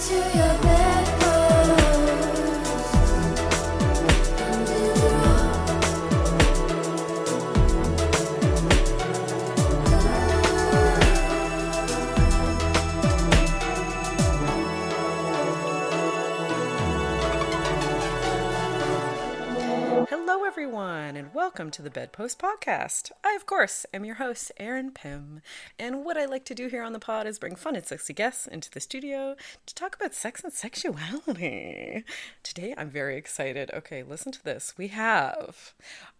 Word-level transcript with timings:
to 0.00 0.14
your 0.34 0.69
everyone, 20.62 21.16
and 21.16 21.32
welcome 21.32 21.70
to 21.70 21.80
the 21.80 21.88
Bedpost 21.88 22.38
Podcast. 22.38 23.10
I, 23.24 23.34
of 23.34 23.46
course, 23.46 23.86
am 23.94 24.04
your 24.04 24.16
host, 24.16 24.52
Erin 24.58 24.90
Pym, 24.90 25.40
and 25.78 26.04
what 26.04 26.18
I 26.18 26.26
like 26.26 26.44
to 26.44 26.54
do 26.54 26.68
here 26.68 26.82
on 26.82 26.92
the 26.92 26.98
pod 26.98 27.26
is 27.26 27.38
bring 27.38 27.56
fun 27.56 27.76
and 27.76 27.86
sexy 27.86 28.12
guests 28.12 28.46
into 28.46 28.70
the 28.70 28.78
studio 28.78 29.36
to 29.64 29.74
talk 29.74 29.96
about 29.96 30.12
sex 30.12 30.44
and 30.44 30.52
sexuality. 30.52 32.04
Today, 32.42 32.74
I'm 32.76 32.90
very 32.90 33.16
excited. 33.16 33.70
Okay, 33.72 34.02
listen 34.02 34.32
to 34.32 34.44
this. 34.44 34.74
We 34.76 34.88
have 34.88 35.72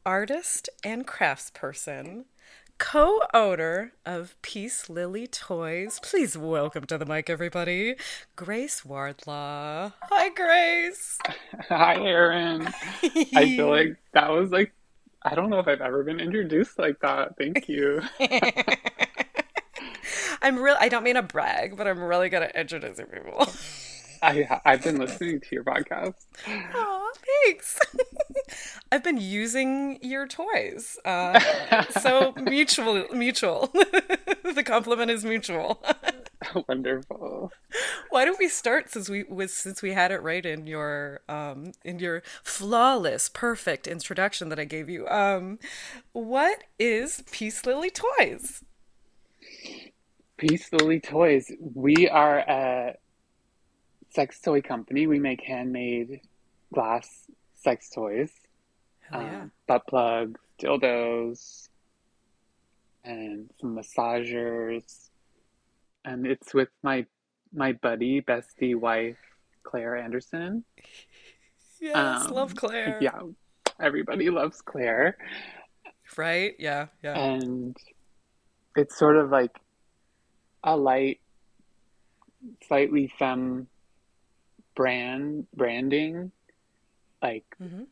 artist 0.07 0.71
and 0.83 1.07
craftsperson, 1.07 2.25
co 2.80 3.20
owner 3.34 3.93
of 4.07 4.34
Peace 4.43 4.88
Lily 4.88 5.27
Toys. 5.27 6.01
Please 6.02 6.37
welcome 6.37 6.87
to 6.87 6.97
the 6.97 7.05
mic, 7.05 7.29
everybody, 7.30 7.95
Grace 8.34 8.84
Wardlaw. 8.84 9.93
Hi, 10.02 10.29
Grace. 10.30 11.19
Hi, 11.69 12.02
Erin. 12.02 12.66
I 13.37 13.55
feel 13.55 13.69
like 13.77 13.97
that 14.15 14.30
was 14.30 14.51
like, 14.51 14.73
I 15.23 15.35
don't 15.35 15.51
know 15.51 15.59
if 15.59 15.69
I've 15.69 15.83
ever 15.83 16.02
been 16.02 16.21
introduced 16.21 16.79
like 16.79 16.99
that. 17.01 17.37
Thank 17.37 17.68
you. 17.68 18.01
I'm 20.43 20.59
real. 20.59 20.77
I 20.80 20.88
don't 20.88 21.05
mean 21.05 21.16
to 21.16 21.23
brag, 21.23 21.77
but 21.77 21.87
I'm 21.87 22.02
really 22.02 22.30
good 22.30 22.43
at 22.43 22.57
introducing 22.57 23.07
people. 23.07 23.46
I 24.23 24.60
I've 24.65 24.82
been 24.82 24.99
listening 24.99 25.40
to 25.40 25.46
your 25.52 25.65
podcast. 25.65 26.15
Aw, 26.46 27.10
thanks. 27.45 27.79
I've 28.93 29.04
been 29.04 29.18
using 29.18 29.99
your 30.02 30.27
toys, 30.27 30.99
uh, 31.04 31.38
so 32.01 32.35
mutual. 32.37 33.07
Mutual. 33.12 33.68
the 33.74 34.62
compliment 34.65 35.10
is 35.10 35.24
mutual. 35.24 35.82
Wonderful. 36.68 37.52
Why 38.10 38.24
don't 38.24 38.38
we 38.38 38.49
start 38.49 38.90
since 38.90 39.09
we 39.09 39.24
was 39.24 39.52
since 39.52 39.82
we 39.82 39.93
had 39.93 40.10
it 40.10 40.23
right 40.23 40.45
in 40.45 40.66
your 40.66 41.21
um 41.29 41.73
in 41.84 41.99
your 41.99 42.23
flawless, 42.43 43.29
perfect 43.29 43.87
introduction 43.87 44.49
that 44.49 44.59
I 44.59 44.65
gave 44.65 44.88
you. 44.88 45.07
Um, 45.09 45.59
what 46.12 46.65
is 46.79 47.23
Peace 47.30 47.65
Lily 47.65 47.90
Toys? 47.90 48.65
Peace 50.37 50.73
Lily 50.73 51.01
Toys. 51.01 51.52
We 51.60 52.09
are 52.09 52.38
a 52.38 52.96
sex 54.11 54.41
toy 54.41 54.61
company. 54.61 55.07
We 55.07 55.19
make 55.19 55.43
handmade 55.43 56.21
glass 56.73 57.27
sex 57.55 57.91
toys, 57.91 58.30
Hell 59.11 59.23
yeah. 59.23 59.41
um, 59.43 59.52
butt 59.67 59.87
plugs, 59.87 60.41
dildos, 60.61 61.69
and 63.05 63.51
some 63.61 63.77
massagers. 63.77 65.11
And 66.05 66.27
it's 66.27 66.55
with 66.55 66.69
my 66.83 67.06
my 67.53 67.72
buddy, 67.72 68.21
bestie, 68.21 68.77
wife, 68.77 69.19
Claire 69.62 69.97
Anderson. 69.97 70.65
yes, 71.81 72.27
um, 72.27 72.33
love 72.33 72.55
Claire. 72.55 72.99
Yeah, 73.00 73.21
everybody 73.81 74.31
loves 74.31 74.61
Claire. 74.62 75.17
Right? 76.17 76.55
Yeah, 76.59 76.87
yeah. 77.05 77.17
and 77.19 77.77
it's 78.77 78.99
sort 78.99 79.17
of 79.17 79.31
like 79.31 79.56
a 80.65 80.77
light, 80.77 81.21
slightly 82.67 83.13
femme 83.19 83.69
brand 84.75 85.47
branding. 85.55 86.33
Like 87.23 87.45
hmm 87.59 87.85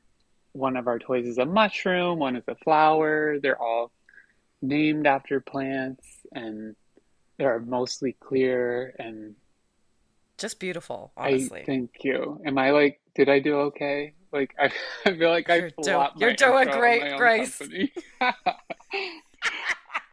one 0.52 0.76
of 0.76 0.88
our 0.88 0.98
toys 0.98 1.26
is 1.26 1.38
a 1.38 1.44
mushroom, 1.44 2.18
one 2.18 2.34
is 2.34 2.42
a 2.48 2.54
flower. 2.56 3.38
They're 3.40 3.60
all 3.60 3.92
named 4.62 5.06
after 5.06 5.40
plants, 5.40 6.06
and 6.32 6.74
they're 7.38 7.60
mostly 7.60 8.16
clear. 8.18 8.94
And 8.98 9.36
Just 10.38 10.58
beautiful, 10.58 11.12
I 11.16 11.28
honestly. 11.30 11.62
thank 11.66 11.90
you. 12.02 12.40
Am 12.44 12.58
I 12.58 12.70
like? 12.70 13.00
Did 13.14 13.28
I 13.28 13.38
do 13.38 13.56
okay? 13.70 14.14
Like 14.32 14.54
I, 14.58 14.72
I 15.06 15.16
feel 15.16 15.30
like 15.30 15.48
You're 15.48 15.66
I 15.66 15.82
do- 15.82 16.06
you're 16.16 16.34
doing 16.34 16.68
great, 16.70 17.16
Grace. 17.16 17.60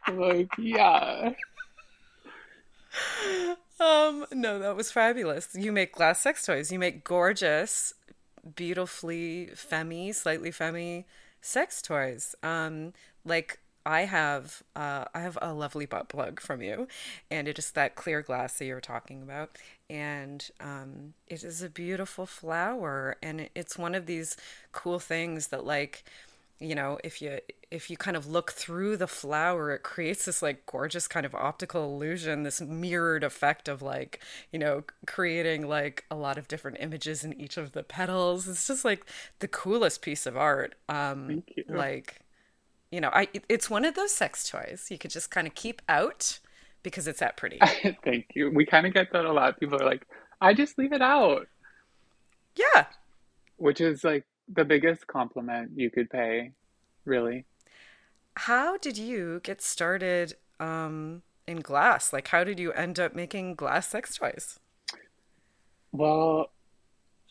like 0.08 0.48
yeah. 0.58 1.30
Um, 3.78 4.26
no, 4.32 4.58
that 4.58 4.76
was 4.76 4.90
fabulous. 4.90 5.48
You 5.54 5.72
make 5.72 5.92
glass 5.92 6.20
sex 6.20 6.44
toys. 6.46 6.72
You 6.72 6.78
make 6.78 7.04
gorgeous, 7.04 7.92
beautifully 8.54 9.50
femmy, 9.54 10.12
slightly 10.12 10.50
femmy 10.50 11.06
sex 11.40 11.82
toys. 11.82 12.34
Um, 12.42 12.94
like 13.24 13.58
I 13.84 14.02
have, 14.02 14.62
uh, 14.74 15.04
I 15.14 15.20
have 15.20 15.38
a 15.42 15.52
lovely 15.52 15.86
butt 15.86 16.08
plug 16.08 16.40
from 16.40 16.62
you, 16.62 16.88
and 17.30 17.46
it 17.46 17.58
is 17.58 17.70
that 17.72 17.94
clear 17.94 18.22
glass 18.22 18.58
that 18.58 18.64
you 18.64 18.74
were 18.74 18.80
talking 18.80 19.22
about, 19.22 19.58
and 19.88 20.48
um, 20.58 21.14
it 21.28 21.44
is 21.44 21.62
a 21.62 21.70
beautiful 21.70 22.26
flower, 22.26 23.16
and 23.22 23.48
it's 23.54 23.78
one 23.78 23.94
of 23.94 24.06
these 24.06 24.36
cool 24.72 24.98
things 24.98 25.48
that 25.48 25.64
like 25.64 26.02
you 26.58 26.74
know 26.74 26.98
if 27.04 27.20
you 27.20 27.38
if 27.70 27.90
you 27.90 27.96
kind 27.96 28.16
of 28.16 28.26
look 28.26 28.52
through 28.52 28.96
the 28.96 29.06
flower 29.06 29.72
it 29.72 29.82
creates 29.82 30.24
this 30.24 30.40
like 30.42 30.64
gorgeous 30.66 31.06
kind 31.06 31.26
of 31.26 31.34
optical 31.34 31.84
illusion 31.84 32.42
this 32.42 32.60
mirrored 32.60 33.24
effect 33.24 33.68
of 33.68 33.82
like 33.82 34.20
you 34.52 34.58
know 34.58 34.82
creating 35.06 35.68
like 35.68 36.04
a 36.10 36.16
lot 36.16 36.38
of 36.38 36.48
different 36.48 36.76
images 36.80 37.24
in 37.24 37.38
each 37.40 37.56
of 37.56 37.72
the 37.72 37.82
petals 37.82 38.48
it's 38.48 38.66
just 38.66 38.84
like 38.84 39.04
the 39.40 39.48
coolest 39.48 40.00
piece 40.02 40.26
of 40.26 40.36
art 40.36 40.74
um 40.88 41.42
you. 41.54 41.64
like 41.68 42.20
you 42.90 43.00
know 43.00 43.10
i 43.12 43.28
it's 43.48 43.68
one 43.68 43.84
of 43.84 43.94
those 43.94 44.14
sex 44.14 44.48
toys 44.48 44.86
you 44.90 44.98
could 44.98 45.10
just 45.10 45.30
kind 45.30 45.46
of 45.46 45.54
keep 45.54 45.82
out 45.88 46.38
because 46.82 47.08
it's 47.08 47.20
that 47.20 47.36
pretty 47.36 47.58
Thank 48.04 48.26
you. 48.34 48.48
We 48.54 48.64
kind 48.64 48.86
of 48.86 48.94
get 48.94 49.10
that 49.12 49.24
a 49.24 49.32
lot. 49.32 49.58
People 49.58 49.82
are 49.82 49.84
like, 49.84 50.06
I 50.40 50.54
just 50.54 50.78
leave 50.78 50.92
it 50.92 51.02
out, 51.02 51.48
yeah 52.56 52.86
which 53.58 53.80
is 53.80 54.04
like 54.04 54.24
the 54.48 54.64
biggest 54.64 55.06
compliment 55.06 55.72
you 55.76 55.90
could 55.90 56.10
pay, 56.10 56.52
really. 57.04 57.46
how 58.36 58.76
did 58.78 58.98
you 58.98 59.40
get 59.42 59.60
started 59.62 60.34
um 60.60 61.22
in 61.46 61.60
glass 61.60 62.12
like 62.12 62.28
how 62.28 62.44
did 62.44 62.58
you 62.58 62.72
end 62.72 62.98
up 62.98 63.14
making 63.14 63.54
glass 63.54 63.88
sex 63.88 64.16
toys 64.16 64.58
Well, 65.92 66.52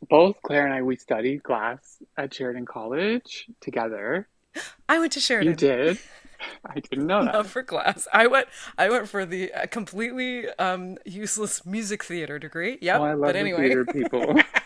both 0.09 0.37
Claire 0.43 0.65
and 0.65 0.73
I, 0.75 0.81
we 0.83 0.95
studied 0.97 1.43
glass 1.43 2.01
at 2.17 2.33
Sheridan 2.33 2.65
College 2.65 3.47
together. 3.61 4.29
I 4.89 4.99
went 4.99 5.13
to 5.13 5.19
Sheridan. 5.19 5.51
You 5.51 5.55
did? 5.55 5.99
I 6.65 6.79
didn't 6.79 7.07
know 7.07 7.23
Not 7.31 7.43
that. 7.43 7.45
for 7.45 7.63
glass. 7.63 8.07
I 8.13 8.27
went. 8.27 8.47
I 8.77 8.89
went 8.89 9.09
for 9.09 9.25
the 9.25 9.53
uh, 9.53 9.67
completely 9.67 10.47
um, 10.59 10.97
useless 11.05 11.65
music 11.65 12.03
theater 12.03 12.39
degree. 12.39 12.77
Yep. 12.81 13.01
Oh, 13.01 13.03
I 13.03 13.13
love 13.13 13.33
but 13.33 13.35
anyway, 13.35 13.69
theater 13.69 13.85
people. 13.85 14.35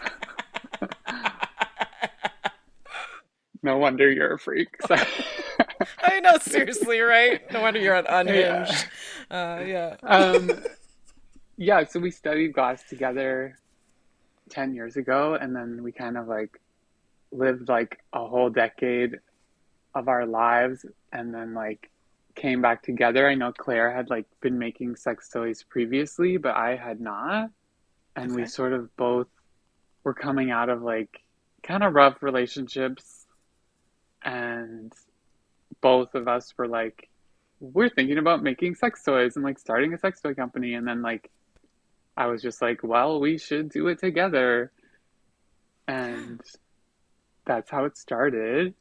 No 3.61 3.77
wonder 3.77 4.09
you're 4.09 4.33
a 4.33 4.39
freak. 4.39 4.69
So- 4.87 4.95
I 6.01 6.19
know. 6.21 6.37
Seriously, 6.39 6.99
right? 7.01 7.41
No 7.51 7.61
wonder 7.61 7.79
you're 7.79 7.95
Yeah. 8.03 8.19
Unhinged. 8.19 8.87
Uh, 9.29 9.63
yeah. 9.65 9.95
um, 10.03 10.49
yeah, 11.57 11.83
so 11.85 11.99
we 11.99 12.11
studied 12.11 12.53
glass 12.53 12.83
together 12.83 13.57
10 14.49 14.73
years 14.73 14.95
ago, 14.95 15.35
and 15.35 15.55
then 15.55 15.83
we 15.83 15.91
kind 15.91 16.17
of 16.17 16.27
like 16.27 16.59
lived 17.31 17.67
like 17.69 17.99
a 18.13 18.25
whole 18.25 18.49
decade 18.49 19.17
of 19.93 20.07
our 20.07 20.25
lives, 20.25 20.85
and 21.11 21.33
then 21.33 21.53
like 21.53 21.89
came 22.35 22.61
back 22.61 22.81
together. 22.81 23.27
I 23.27 23.35
know 23.35 23.51
Claire 23.51 23.91
had 23.93 24.09
like 24.09 24.25
been 24.41 24.57
making 24.57 24.95
sex 24.95 25.29
toys 25.29 25.63
previously, 25.63 26.37
but 26.37 26.55
I 26.55 26.75
had 26.77 27.01
not. 27.01 27.49
And 28.15 28.33
we 28.35 28.45
sort 28.45 28.73
of 28.73 28.95
both 28.97 29.27
were 30.03 30.13
coming 30.13 30.49
out 30.51 30.69
of 30.69 30.81
like 30.81 31.21
kind 31.63 31.83
of 31.83 31.93
rough 31.93 32.21
relationships, 32.23 33.18
and 34.23 34.93
both 35.81 36.15
of 36.15 36.27
us 36.27 36.53
were 36.57 36.67
like, 36.67 37.09
we're 37.59 37.89
thinking 37.89 38.17
about 38.17 38.41
making 38.43 38.75
sex 38.75 39.03
toys 39.03 39.35
and 39.35 39.43
like 39.43 39.59
starting 39.59 39.93
a 39.93 39.97
sex 39.97 40.21
toy 40.21 40.33
company. 40.33 40.73
And 40.73 40.87
then 40.87 41.01
like, 41.01 41.29
I 42.15 42.27
was 42.27 42.41
just 42.41 42.61
like, 42.61 42.83
well, 42.83 43.19
we 43.19 43.37
should 43.37 43.69
do 43.69 43.87
it 43.87 43.99
together. 43.99 44.71
And 45.87 46.41
that's 47.45 47.69
how 47.69 47.85
it 47.85 47.97
started. 47.97 48.73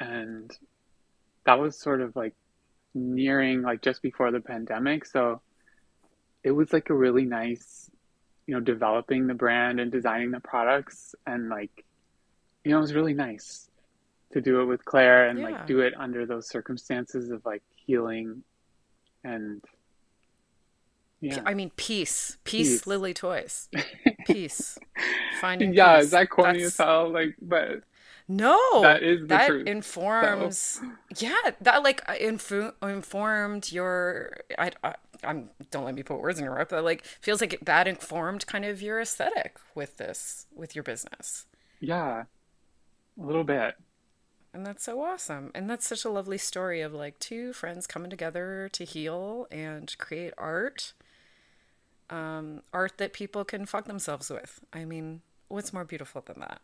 And 0.00 0.50
that 1.44 1.58
was 1.58 1.78
sort 1.78 2.00
of 2.00 2.16
like 2.16 2.34
nearing 2.94 3.62
like 3.62 3.82
just 3.82 4.02
before 4.02 4.30
the 4.30 4.40
pandemic. 4.40 5.06
So 5.06 5.40
it 6.42 6.50
was 6.50 6.72
like 6.72 6.90
a 6.90 6.94
really 6.94 7.24
nice, 7.24 7.90
you 8.46 8.54
know, 8.54 8.60
developing 8.60 9.26
the 9.26 9.34
brand 9.34 9.80
and 9.80 9.92
designing 9.92 10.30
the 10.30 10.40
products 10.40 11.14
and 11.26 11.48
like, 11.48 11.84
you 12.64 12.70
know, 12.70 12.78
it 12.78 12.80
was 12.80 12.94
really 12.94 13.14
nice. 13.14 13.68
To 14.32 14.40
do 14.40 14.60
it 14.60 14.64
with 14.66 14.84
Claire 14.84 15.28
and 15.28 15.40
like 15.40 15.66
do 15.66 15.80
it 15.80 15.94
under 15.98 16.24
those 16.26 16.48
circumstances 16.48 17.30
of 17.30 17.44
like 17.44 17.62
healing 17.74 18.42
and 19.24 19.62
yeah. 21.20 21.40
I 21.46 21.54
mean, 21.54 21.70
peace, 21.76 22.38
peace, 22.42 22.68
Peace. 22.68 22.86
Lily 22.86 23.14
Toys, 23.14 23.68
peace, 24.26 24.76
finding 25.40 25.72
Yeah, 25.72 25.96
peace. 25.96 26.06
is 26.06 26.10
that 26.10 26.30
corny 26.30 26.54
That's- 26.58 26.72
as 26.72 26.76
hell? 26.84 27.10
Like, 27.12 27.36
but 27.40 27.82
No, 28.26 28.58
That 28.82 29.04
is 29.04 29.20
the 29.20 29.26
that 29.28 29.46
truth, 29.46 29.66
informs. 29.68 30.80
Yeah, 31.18 31.36
that 31.60 31.84
like 31.84 32.02
info, 32.18 32.74
informed 32.82 33.70
your. 33.70 34.36
I, 34.58 34.72
I 34.82 34.94
I'm 35.22 35.50
don't 35.70 35.84
let 35.84 35.94
me 35.94 36.02
put 36.02 36.18
words 36.20 36.40
in 36.40 36.44
your 36.44 36.56
mouth, 36.56 36.68
but 36.70 36.82
like 36.82 37.04
feels 37.04 37.40
like 37.40 37.60
that 37.62 37.86
informed 37.86 38.44
kind 38.48 38.64
of 38.64 38.82
your 38.82 39.00
aesthetic 39.00 39.58
with 39.76 39.98
this 39.98 40.46
with 40.56 40.74
your 40.74 40.82
business, 40.82 41.46
yeah, 41.78 42.24
a 43.20 43.22
little 43.24 43.44
bit. 43.44 43.76
And 44.54 44.66
that's 44.66 44.84
so 44.84 45.02
awesome. 45.02 45.50
And 45.54 45.68
that's 45.68 45.86
such 45.86 46.04
a 46.04 46.10
lovely 46.10 46.38
story 46.38 46.80
of 46.82 46.92
like 46.92 47.18
two 47.18 47.52
friends 47.52 47.86
coming 47.86 48.10
together 48.10 48.68
to 48.72 48.84
heal 48.84 49.46
and 49.50 49.94
create 49.98 50.34
art. 50.36 50.92
Um, 52.10 52.62
art 52.74 52.98
that 52.98 53.12
people 53.14 53.44
can 53.44 53.64
fuck 53.64 53.86
themselves 53.86 54.28
with. 54.28 54.60
I 54.72 54.84
mean, 54.84 55.22
what's 55.48 55.72
more 55.72 55.84
beautiful 55.84 56.20
than 56.20 56.40
that? 56.40 56.60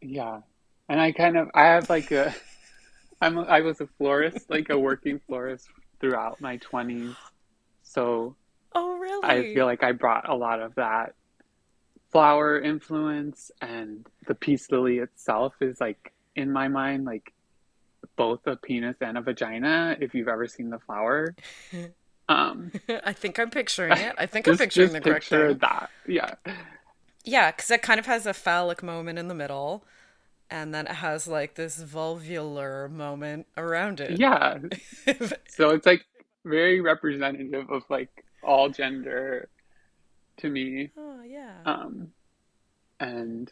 Yeah. 0.00 0.40
And 0.88 1.00
I 1.00 1.12
kind 1.12 1.36
of 1.36 1.50
I 1.54 1.66
have 1.66 1.90
like 1.90 2.10
a 2.10 2.34
I'm 3.22 3.38
a, 3.38 3.42
I 3.42 3.60
was 3.60 3.80
a 3.80 3.88
florist, 3.98 4.50
like 4.50 4.70
a 4.70 4.78
working 4.78 5.20
florist 5.26 5.68
throughout 6.00 6.40
my 6.40 6.58
20s. 6.58 7.18
So 7.82 8.36
Oh, 8.74 8.96
really? 8.98 9.22
I 9.22 9.44
feel 9.44 9.66
like 9.66 9.82
I 9.84 9.92
brought 9.92 10.28
a 10.28 10.36
lot 10.36 10.60
of 10.62 10.76
that 10.76 11.14
flower 12.12 12.60
influence 12.60 13.50
and 13.60 14.06
the 14.26 14.34
peace 14.34 14.70
lily 14.70 14.98
itself 14.98 15.54
is 15.60 15.80
like 15.80 16.12
in 16.38 16.50
my 16.52 16.68
mind 16.68 17.04
like 17.04 17.32
both 18.16 18.40
a 18.46 18.56
penis 18.56 18.96
and 19.00 19.18
a 19.18 19.20
vagina 19.20 19.96
if 20.00 20.14
you've 20.14 20.28
ever 20.28 20.46
seen 20.46 20.70
the 20.70 20.78
flower. 20.78 21.34
Um 22.30 22.72
I 23.10 23.14
think 23.14 23.38
I'm 23.38 23.48
picturing 23.48 23.96
it. 23.96 24.14
I 24.18 24.26
think 24.26 24.46
I'm 24.46 24.58
picturing 24.58 24.92
the 24.92 25.00
correct 25.00 25.30
picture 25.30 25.48
thing. 25.48 25.58
that. 25.58 25.88
Yeah. 26.06 26.34
Yeah, 27.24 27.50
because 27.50 27.70
it 27.70 27.80
kind 27.80 27.98
of 27.98 28.04
has 28.04 28.26
a 28.26 28.34
phallic 28.34 28.82
moment 28.82 29.18
in 29.18 29.28
the 29.28 29.34
middle, 29.34 29.82
and 30.50 30.74
then 30.74 30.86
it 30.86 30.96
has 30.96 31.26
like 31.26 31.54
this 31.54 31.82
vulvular 31.82 32.90
moment 32.90 33.46
around 33.56 34.00
it. 34.00 34.18
Yeah. 34.20 34.58
So 35.48 35.70
it's 35.70 35.86
like 35.86 36.04
very 36.44 36.82
representative 36.82 37.70
of 37.70 37.82
like 37.88 38.10
all 38.42 38.68
gender 38.68 39.48
to 40.38 40.50
me. 40.50 40.90
oh, 40.98 41.22
yeah. 41.22 41.54
Um, 41.64 42.08
and 43.00 43.50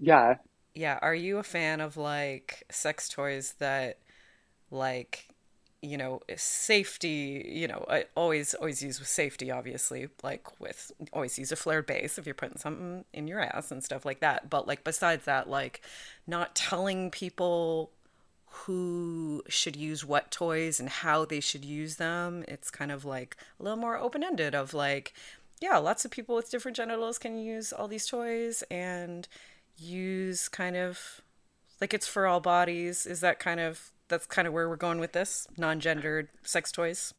yeah, 0.00 0.36
Yeah, 0.76 0.98
are 1.00 1.14
you 1.14 1.38
a 1.38 1.42
fan 1.42 1.80
of 1.80 1.96
like 1.96 2.64
sex 2.70 3.08
toys 3.08 3.54
that 3.60 3.98
like 4.70 5.28
you 5.80 5.96
know 5.96 6.20
eh, 6.28 6.34
safety 6.36 7.48
you 7.48 7.66
know 7.66 7.84
I 7.88 8.04
always 8.14 8.52
always 8.54 8.82
use 8.82 8.98
with 8.98 9.08
safety 9.08 9.50
obviously 9.50 10.08
like 10.22 10.60
with 10.60 10.90
always 11.12 11.38
use 11.38 11.52
a 11.52 11.56
flared 11.56 11.86
base 11.86 12.18
if 12.18 12.26
you're 12.26 12.34
putting 12.34 12.58
something 12.58 13.04
in 13.14 13.26
your 13.26 13.40
ass 13.40 13.70
and 13.70 13.82
stuff 13.82 14.04
like 14.04 14.20
that. 14.20 14.50
But 14.50 14.66
like 14.66 14.84
besides 14.84 15.24
that 15.24 15.48
like 15.48 15.80
not 16.26 16.54
telling 16.54 17.10
people 17.10 17.90
who 18.48 19.42
should 19.48 19.76
use 19.76 20.04
what 20.04 20.30
toys 20.30 20.78
and 20.78 20.88
how 20.90 21.24
they 21.24 21.40
should 21.40 21.64
use 21.64 21.96
them 21.96 22.44
it's 22.48 22.70
kind 22.70 22.90
of 22.92 23.04
like 23.04 23.36
a 23.60 23.62
little 23.62 23.78
more 23.78 23.98
open-ended 23.98 24.54
of 24.54 24.72
like 24.72 25.12
yeah 25.60 25.76
lots 25.76 26.04
of 26.06 26.10
people 26.10 26.34
with 26.34 26.50
different 26.50 26.76
genitals 26.76 27.18
can 27.18 27.38
use 27.38 27.72
all 27.72 27.86
these 27.88 28.06
toys 28.06 28.62
and 28.70 29.28
use 29.76 30.48
kind 30.48 30.76
of 30.76 31.20
like 31.80 31.92
it's 31.94 32.06
for 32.08 32.26
all 32.26 32.40
bodies 32.40 33.06
is 33.06 33.20
that 33.20 33.38
kind 33.38 33.60
of 33.60 33.92
that's 34.08 34.26
kind 34.26 34.46
of 34.48 34.54
where 34.54 34.68
we're 34.68 34.76
going 34.76 34.98
with 35.00 35.12
this 35.12 35.46
non-gendered 35.56 36.28
sex 36.42 36.72
toys 36.72 37.12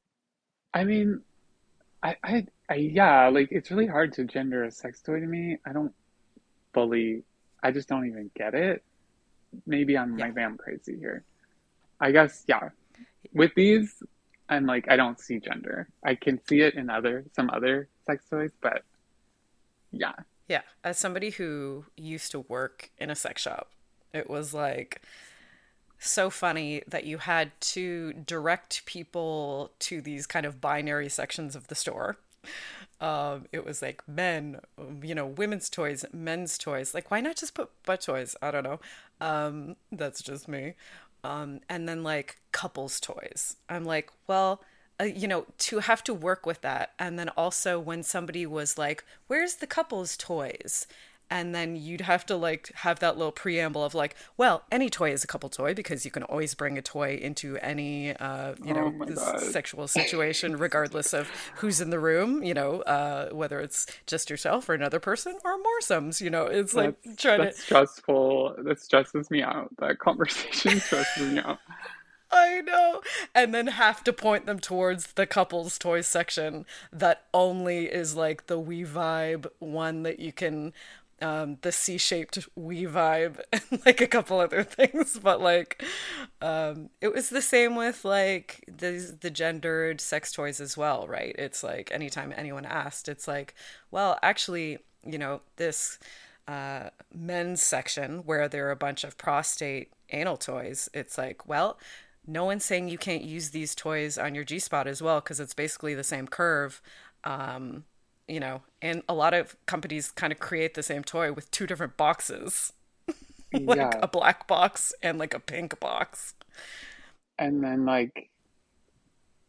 I 0.74 0.84
mean, 0.84 1.22
I, 2.04 2.16
I, 2.24 2.48
I, 2.70 2.76
yeah, 2.76 3.28
like 3.30 3.50
it's 3.52 3.72
really 3.72 3.88
hard 3.88 4.14
to 4.14 4.26
gender 4.26 4.64
a 4.64 4.72
sex 4.72 5.02
toy 5.02 5.20
to 5.20 5.26
me. 5.26 5.58
I 5.66 5.74
don't 5.74 5.94
fully, 6.74 7.24
I 7.64 7.72
just 7.72 7.90
don't 7.90 8.08
even 8.08 8.32
get 8.36 8.54
it. 8.54 8.84
Maybe 9.66 9.98
I'm 9.98 10.18
Yeah. 10.18 10.28
maybe 10.28 10.42
I'm 10.42 10.58
crazy 10.58 10.98
here. 10.98 11.24
I 12.00 12.12
guess, 12.12 12.44
yeah. 12.48 12.70
With 13.34 13.54
these, 13.56 14.04
I'm 14.50 14.66
like, 14.66 14.86
I 14.90 14.96
don't 14.98 15.20
see 15.20 15.40
gender. 15.40 15.90
I 16.06 16.16
can 16.16 16.40
see 16.48 16.62
it 16.62 16.76
in 16.76 16.90
other, 16.90 17.26
some 17.36 17.50
other 17.52 17.90
sex 18.06 18.26
toys, 18.30 18.52
but 18.62 18.84
yeah. 19.92 20.14
Yeah 20.48 20.62
as 20.84 20.98
somebody 20.98 21.32
who 21.32 21.86
used 21.96 22.32
to 22.32 22.40
work 22.42 22.92
in 22.98 23.10
a 23.10 23.16
sex 23.16 23.42
shop 23.42 23.72
it 24.14 24.30
was 24.30 24.54
like 24.54 25.02
so 26.00 26.30
funny 26.30 26.84
that 26.88 27.06
you 27.06 27.18
had 27.18 27.52
to 27.60 28.14
direct 28.14 28.86
people 28.86 29.72
to 29.80 30.00
these 30.02 30.28
kind 30.28 30.46
of 30.46 30.62
binary 30.62 31.10
sections 31.10 31.56
of 31.56 31.68
the 31.68 31.76
store 31.76 32.18
um, 33.00 33.46
it 33.52 33.66
was 33.66 33.82
like 33.82 34.08
men, 34.08 34.60
you 35.04 35.14
know, 35.14 35.26
women's 35.26 35.70
toys, 35.70 36.04
men's 36.12 36.58
toys. 36.58 36.94
Like, 36.94 37.12
why 37.12 37.22
not 37.22 37.36
just 37.36 37.54
put 37.54 37.70
butt 37.84 38.02
toys? 38.02 38.36
I 38.42 38.52
don't 38.52 38.64
know. 38.64 38.80
Um, 39.22 39.76
that's 39.92 40.22
just 40.24 40.48
me. 40.48 40.74
Um, 41.24 41.62
and 41.70 41.88
then 41.88 42.04
like 42.04 42.38
couples 42.52 43.00
toys. 43.00 43.58
I'm 43.70 43.86
like, 43.86 44.10
well, 44.28 44.62
uh, 45.00 45.06
you 45.06 45.28
know, 45.28 45.46
to 45.60 45.80
have 45.80 46.04
to 46.06 46.14
work 46.14 46.46
with 46.46 46.62
that. 46.62 46.94
And 46.98 47.20
then 47.20 47.30
also 47.30 47.80
when 47.80 48.04
somebody 48.04 48.46
was 48.46 48.78
like, 48.78 49.04
where's 49.28 49.56
the 49.56 49.68
couples 49.68 50.18
toys? 50.18 50.88
And 51.30 51.54
then 51.54 51.76
you'd 51.76 52.02
have 52.02 52.26
to 52.28 52.38
like 52.38 52.72
have 52.74 53.00
that 53.00 53.18
little 53.18 53.34
preamble 53.34 53.84
of 53.84 53.94
like, 53.94 54.16
well, 54.38 54.64
any 54.72 54.90
toy 54.90 55.12
is 55.12 55.26
a 55.26 55.28
couple 55.28 55.50
toy 55.50 55.74
because 55.74 56.06
you 56.06 56.12
can 56.12 56.24
always 56.24 56.54
bring 56.54 56.78
a 56.78 56.82
toy 56.82 57.20
into 57.22 57.58
any, 57.58 58.16
uh, 58.16 58.56
you 58.64 58.74
know, 58.74 58.86
Oh 58.86 58.92
my 58.92 59.08
sexual 59.38 59.90
situation, 59.90 60.56
regardless 60.58 61.14
of 61.14 61.30
who's 61.56 61.82
in 61.82 61.90
the 61.90 62.00
room, 62.00 62.44
you 62.44 62.54
know, 62.54 62.82
uh, 62.84 63.30
whether 63.32 63.60
it's 63.60 63.88
just 64.06 64.30
yourself 64.30 64.70
or 64.70 64.74
another 64.74 65.02
person 65.02 65.38
or 65.44 65.58
moresomes, 65.58 66.22
you 66.22 66.30
know, 66.30 66.46
it's 66.46 66.74
like 66.74 66.96
That's, 67.04 67.22
trying 67.22 67.40
to, 67.40 67.46
that's 67.46 67.62
stressful. 67.62 68.56
That 68.60 68.80
stresses 68.80 69.30
me 69.30 69.44
out. 69.44 69.70
That 69.80 70.00
conversation 70.00 70.80
stresses 70.80 71.34
me 71.34 71.40
out. 71.40 71.60
I 72.32 72.62
know, 72.62 73.02
and 73.34 73.54
then 73.54 73.68
have 73.68 74.04
to 74.04 74.14
point 74.14 74.46
them 74.46 74.60
towards 74.60 75.14
the 75.14 75.26
couples 75.26 75.78
toy 75.78 76.02
section 76.02 76.66
that 76.92 77.24
only 77.34 77.86
is 77.86 78.16
like 78.16 78.48
the 78.48 78.60
We 78.60 78.84
Vibe 78.84 79.48
one 79.60 80.04
that 80.04 80.20
you 80.20 80.34
can, 80.34 80.74
um, 81.22 81.58
the 81.62 81.72
C-shaped 81.72 82.48
We 82.56 82.84
Vibe 82.84 83.40
and 83.54 83.82
like 83.86 84.02
a 84.02 84.08
couple 84.08 84.40
other 84.40 84.64
things, 84.64 85.18
but 85.24 85.40
like, 85.42 85.84
um, 86.42 86.90
it 87.00 87.14
was 87.14 87.30
the 87.30 87.42
same 87.42 87.76
with 87.76 88.04
like 88.04 88.64
the 88.68 89.16
the 89.22 89.30
gendered 89.32 90.02
sex 90.02 90.32
toys 90.34 90.60
as 90.60 90.76
well, 90.76 91.08
right? 91.08 91.36
It's 91.38 91.64
like 91.64 91.92
anytime 91.92 92.34
anyone 92.36 92.66
asked, 92.66 93.08
it's 93.08 93.28
like, 93.28 93.56
well, 93.90 94.20
actually, 94.22 94.80
you 95.06 95.18
know, 95.18 95.42
this 95.56 95.98
uh, 96.48 96.90
men's 97.14 97.62
section 97.62 98.20
where 98.20 98.48
there 98.50 98.68
are 98.68 98.72
a 98.72 98.76
bunch 98.76 99.04
of 99.04 99.18
prostate 99.18 99.92
anal 100.12 100.38
toys, 100.38 100.90
it's 100.94 101.18
like, 101.18 101.48
well, 101.48 101.78
no 102.28 102.46
one's 102.46 102.66
saying 102.66 102.90
you 102.90 102.98
can't 102.98 103.24
use 103.24 103.52
these 103.52 103.76
toys 103.76 104.18
on 104.18 104.36
your 104.36 104.44
G 104.44 104.60
spot 104.60 104.88
as 104.88 105.02
well 105.02 105.22
because 105.22 105.40
it's 105.40 105.54
basically 105.54 105.96
the 105.96 106.04
same 106.04 106.28
curve. 106.28 106.82
Um, 107.24 107.86
you 108.28 108.40
know, 108.40 108.62
and 108.82 109.04
a 109.10 109.14
lot 109.14 109.34
of 109.34 109.56
companies 109.66 110.12
kind 110.12 110.34
of 110.34 110.40
create 110.40 110.74
the 110.76 110.84
same 110.84 111.04
toy 111.04 111.32
with 111.34 111.50
two 111.52 111.66
different 111.68 111.98
boxes, 111.98 112.74
like 113.68 113.96
Yeah. 113.96 114.04
a 114.04 114.08
black 114.08 114.48
box 114.48 114.94
and 115.04 115.20
like 115.20 115.34
a 115.34 115.40
pink 115.40 115.80
box. 115.80 116.36
And 117.40 117.64
then 117.64 117.86
like 117.86 118.30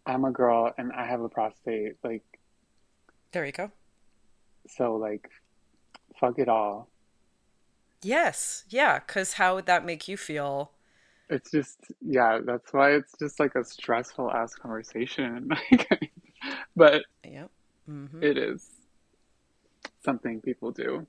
I'm 0.07 0.25
a 0.25 0.33
girl 0.33 0.73
and 0.77 0.93
I 0.93 1.07
have 1.07 1.21
a 1.21 1.29
prostate, 1.29 1.97
like 2.03 2.25
There 3.33 3.45
you 3.47 3.53
go. 3.53 3.73
so 4.69 4.97
like 4.97 5.29
fuck 6.21 6.39
it 6.39 6.49
all. 6.49 6.91
Yes, 8.03 8.65
yeah, 8.69 8.99
because 8.99 9.35
how 9.35 9.55
would 9.55 9.67
that 9.67 9.85
make 9.85 10.09
you 10.09 10.17
feel? 10.17 10.73
It's 11.31 11.51
just 11.51 11.79
yeah, 12.01 12.41
that's 12.45 12.73
why 12.73 12.93
it's 12.93 13.13
just 13.19 13.39
like 13.39 13.55
a 13.55 13.65
stressful 13.65 14.31
ass 14.31 14.55
conversation. 14.55 15.51
But 16.77 17.03
Yep. 17.25 17.51
hmm 17.87 18.23
it 18.23 18.39
is 18.39 18.69
something 20.05 20.41
people 20.41 20.71
do. 20.71 21.07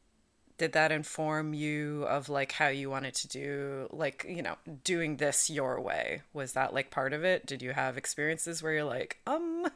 Did 0.57 0.73
that 0.73 0.91
inform 0.91 1.53
you 1.53 2.03
of 2.03 2.27
like 2.27 2.51
how 2.53 2.67
you 2.67 2.89
wanted 2.89 3.13
to 3.15 3.27
do, 3.29 3.87
like, 3.91 4.25
you 4.27 4.41
know, 4.41 4.57
doing 4.83 5.15
this 5.17 5.49
your 5.49 5.79
way? 5.79 6.23
Was 6.33 6.51
that 6.53 6.73
like 6.73 6.91
part 6.91 7.13
of 7.13 7.23
it? 7.23 7.45
Did 7.45 7.61
you 7.61 7.71
have 7.71 7.97
experiences 7.97 8.61
where 8.61 8.73
you're 8.73 8.83
like, 8.83 9.19
um, 9.25 9.67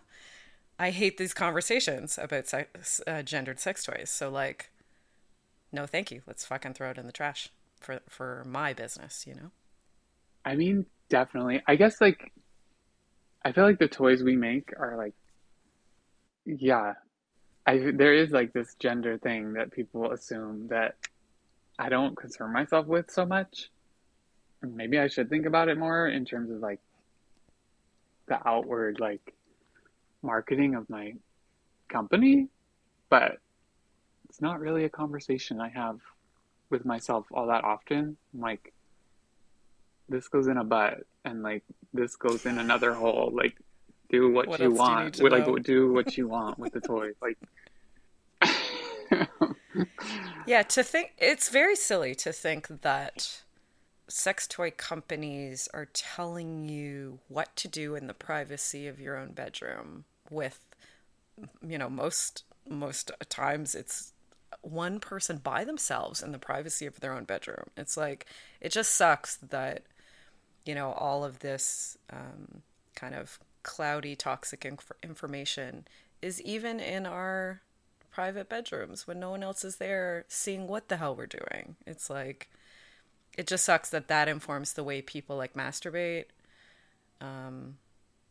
I 0.80 0.92
hate 0.92 1.18
these 1.18 1.34
conversations 1.34 2.18
about 2.18 2.48
sex, 2.48 3.02
uh, 3.08 3.24
gendered 3.24 3.60
sex 3.60 3.84
toys. 3.86 4.10
So 4.10 4.30
like, 4.30 4.72
no, 5.72 5.86
thank 5.86 6.12
you. 6.12 6.22
Let's 6.28 6.46
fucking 6.46 6.74
throw 6.74 6.92
it 6.92 6.98
in 6.98 7.06
the 7.08 7.12
trash 7.12 7.50
for 7.80 8.02
for 8.10 8.44
my 8.46 8.74
business. 8.74 9.26
You 9.28 9.36
know? 9.36 9.52
I 10.46 10.56
mean, 10.56 10.86
definitely. 11.10 11.62
I 11.68 11.76
guess 11.76 12.02
like 12.02 12.32
I 13.46 13.52
feel 13.52 13.64
like 13.64 13.80
the 13.80 13.88
toys 13.88 14.24
we 14.24 14.36
make 14.36 14.72
are 14.80 14.96
like 14.98 15.14
yeah. 16.46 16.94
I 17.66 17.92
there 17.94 18.14
is 18.14 18.32
like 18.32 18.54
this 18.54 18.76
gender 18.76 19.18
thing 19.18 19.54
that 19.54 19.72
people 19.72 20.12
assume 20.12 20.68
that 20.68 20.96
I 21.80 21.90
don't 21.90 22.16
concern 22.16 22.52
myself 22.54 22.88
with 22.88 23.10
so 23.10 23.26
much. 23.26 23.70
maybe 24.62 25.00
I 25.00 25.08
should 25.08 25.30
think 25.30 25.46
about 25.46 25.70
it 25.70 25.78
more 25.78 26.08
in 26.08 26.26
terms 26.26 26.52
of 26.52 26.60
like 26.60 26.80
the 28.28 28.40
outward 28.48 29.00
like 29.00 29.34
marketing 30.22 30.76
of 30.76 30.90
my 30.90 31.14
company, 31.90 32.48
but 33.10 33.40
it's 34.30 34.42
not 34.42 34.60
really 34.60 34.86
a 34.86 34.90
conversation 34.90 35.62
I 35.62 35.70
have 35.70 36.00
with 36.70 36.86
myself 36.86 37.26
all 37.32 37.48
that 37.48 37.64
often. 37.64 38.18
I'm 38.34 38.40
like, 38.42 38.73
this 40.10 40.28
goes 40.28 40.48
in 40.48 40.58
a 40.58 40.64
butt, 40.64 41.06
and 41.26 41.44
like 41.44 41.64
this 41.94 42.16
goes 42.16 42.46
in 42.46 42.58
another 42.58 42.94
hole. 42.94 43.32
Like, 43.34 43.56
do 44.10 44.32
what, 44.32 44.48
What 44.48 44.60
you 44.60 44.66
else 44.66 44.74
do 44.74 44.76
you 44.76 44.80
want. 44.80 45.20
With, 45.22 45.32
like, 45.32 45.64
do 45.64 45.94
what 45.94 46.18
you 46.18 46.28
want 46.28 46.60
with 46.60 46.74
the 46.74 46.82
toy. 46.82 47.12
Like, 47.22 47.38
Yeah, 50.46 50.64
to 50.64 50.84
think 50.84 51.14
it's 51.18 51.50
very 51.50 51.76
silly 51.76 52.16
to 52.16 52.34
think 52.34 52.82
that 52.82 53.42
sex 54.08 54.48
toy 54.48 54.72
companies 54.72 55.70
are 55.74 55.88
telling 55.94 56.68
you 56.68 57.20
what 57.30 57.56
to 57.56 57.68
do 57.68 57.96
in 57.96 58.08
the 58.08 58.14
privacy 58.14 58.88
of 58.88 59.00
your 59.00 59.18
own 59.18 59.32
bedroom 59.32 60.04
with 60.30 60.60
you 61.66 61.78
know 61.78 61.90
most 61.90 62.44
most 62.70 63.12
times 63.30 63.74
it's 63.74 64.14
one 64.62 65.00
person 65.00 65.38
by 65.38 65.64
themselves 65.64 66.22
in 66.22 66.32
the 66.32 66.38
privacy 66.38 66.86
of 66.86 67.00
their 67.00 67.14
own 67.14 67.24
bedroom. 67.24 67.70
It's 67.76 67.98
like 67.98 68.26
it 68.62 68.72
just 68.72 68.94
sucks 68.94 69.38
that 69.38 69.84
you 70.66 70.76
know 70.76 70.92
all 70.94 71.24
of 71.24 71.40
this 71.40 71.98
um, 72.12 72.62
kind 72.96 73.16
of 73.16 73.40
cloudy 73.64 74.16
toxic 74.16 74.66
inf- 74.66 74.92
information 75.02 75.86
is 76.22 76.42
even 76.42 76.80
in 76.80 77.06
our 77.06 77.62
private 78.12 78.48
bedrooms 78.48 79.08
when 79.08 79.20
no 79.20 79.32
one 79.32 79.42
else 79.42 79.66
is 79.66 79.78
there 79.78 80.26
seeing 80.28 80.68
what 80.68 80.88
the 80.88 80.98
hell 80.98 81.16
we're 81.16 81.26
doing. 81.26 81.76
It's 81.88 82.10
like 82.10 82.50
it 83.38 83.48
just 83.48 83.66
sucks 83.66 83.90
that 83.90 84.08
that 84.08 84.28
informs 84.28 84.74
the 84.74 84.84
way 84.84 85.02
people 85.02 85.36
like 85.36 85.54
masturbate 85.54 86.26
um, 87.20 87.78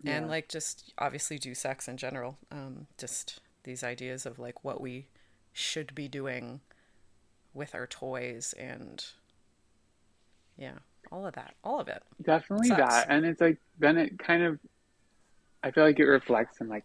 and 0.05 0.29
like 0.29 0.49
just 0.49 0.93
obviously 0.99 1.39
do 1.39 1.55
sex 1.55 1.89
in 1.89 1.97
general. 1.97 2.39
Um, 2.51 2.87
just 2.99 3.41
these 3.65 3.83
ideas 3.83 4.27
of 4.27 4.39
like 4.39 4.65
what 4.65 4.81
we 4.81 5.07
should 5.53 5.95
be 5.95 6.09
doing 6.09 6.61
with 7.55 7.75
our 7.75 7.87
toys 7.87 8.55
and 8.59 9.05
yeah, 10.57 10.79
all 11.12 11.26
of 11.26 11.35
that, 11.35 11.54
all 11.62 11.78
of 11.78 11.88
it. 11.88 12.02
Definitely 12.23 12.71
that. 12.71 13.07
And 13.09 13.26
it's 13.26 13.40
like 13.40 13.59
then 13.78 13.99
it 13.99 14.19
kind 14.19 14.42
of 14.42 14.59
I 15.62 15.71
feel 15.71 15.85
like 15.85 16.00
it 16.00 16.07
reflects 16.07 16.61
in 16.61 16.69
like 16.69 16.85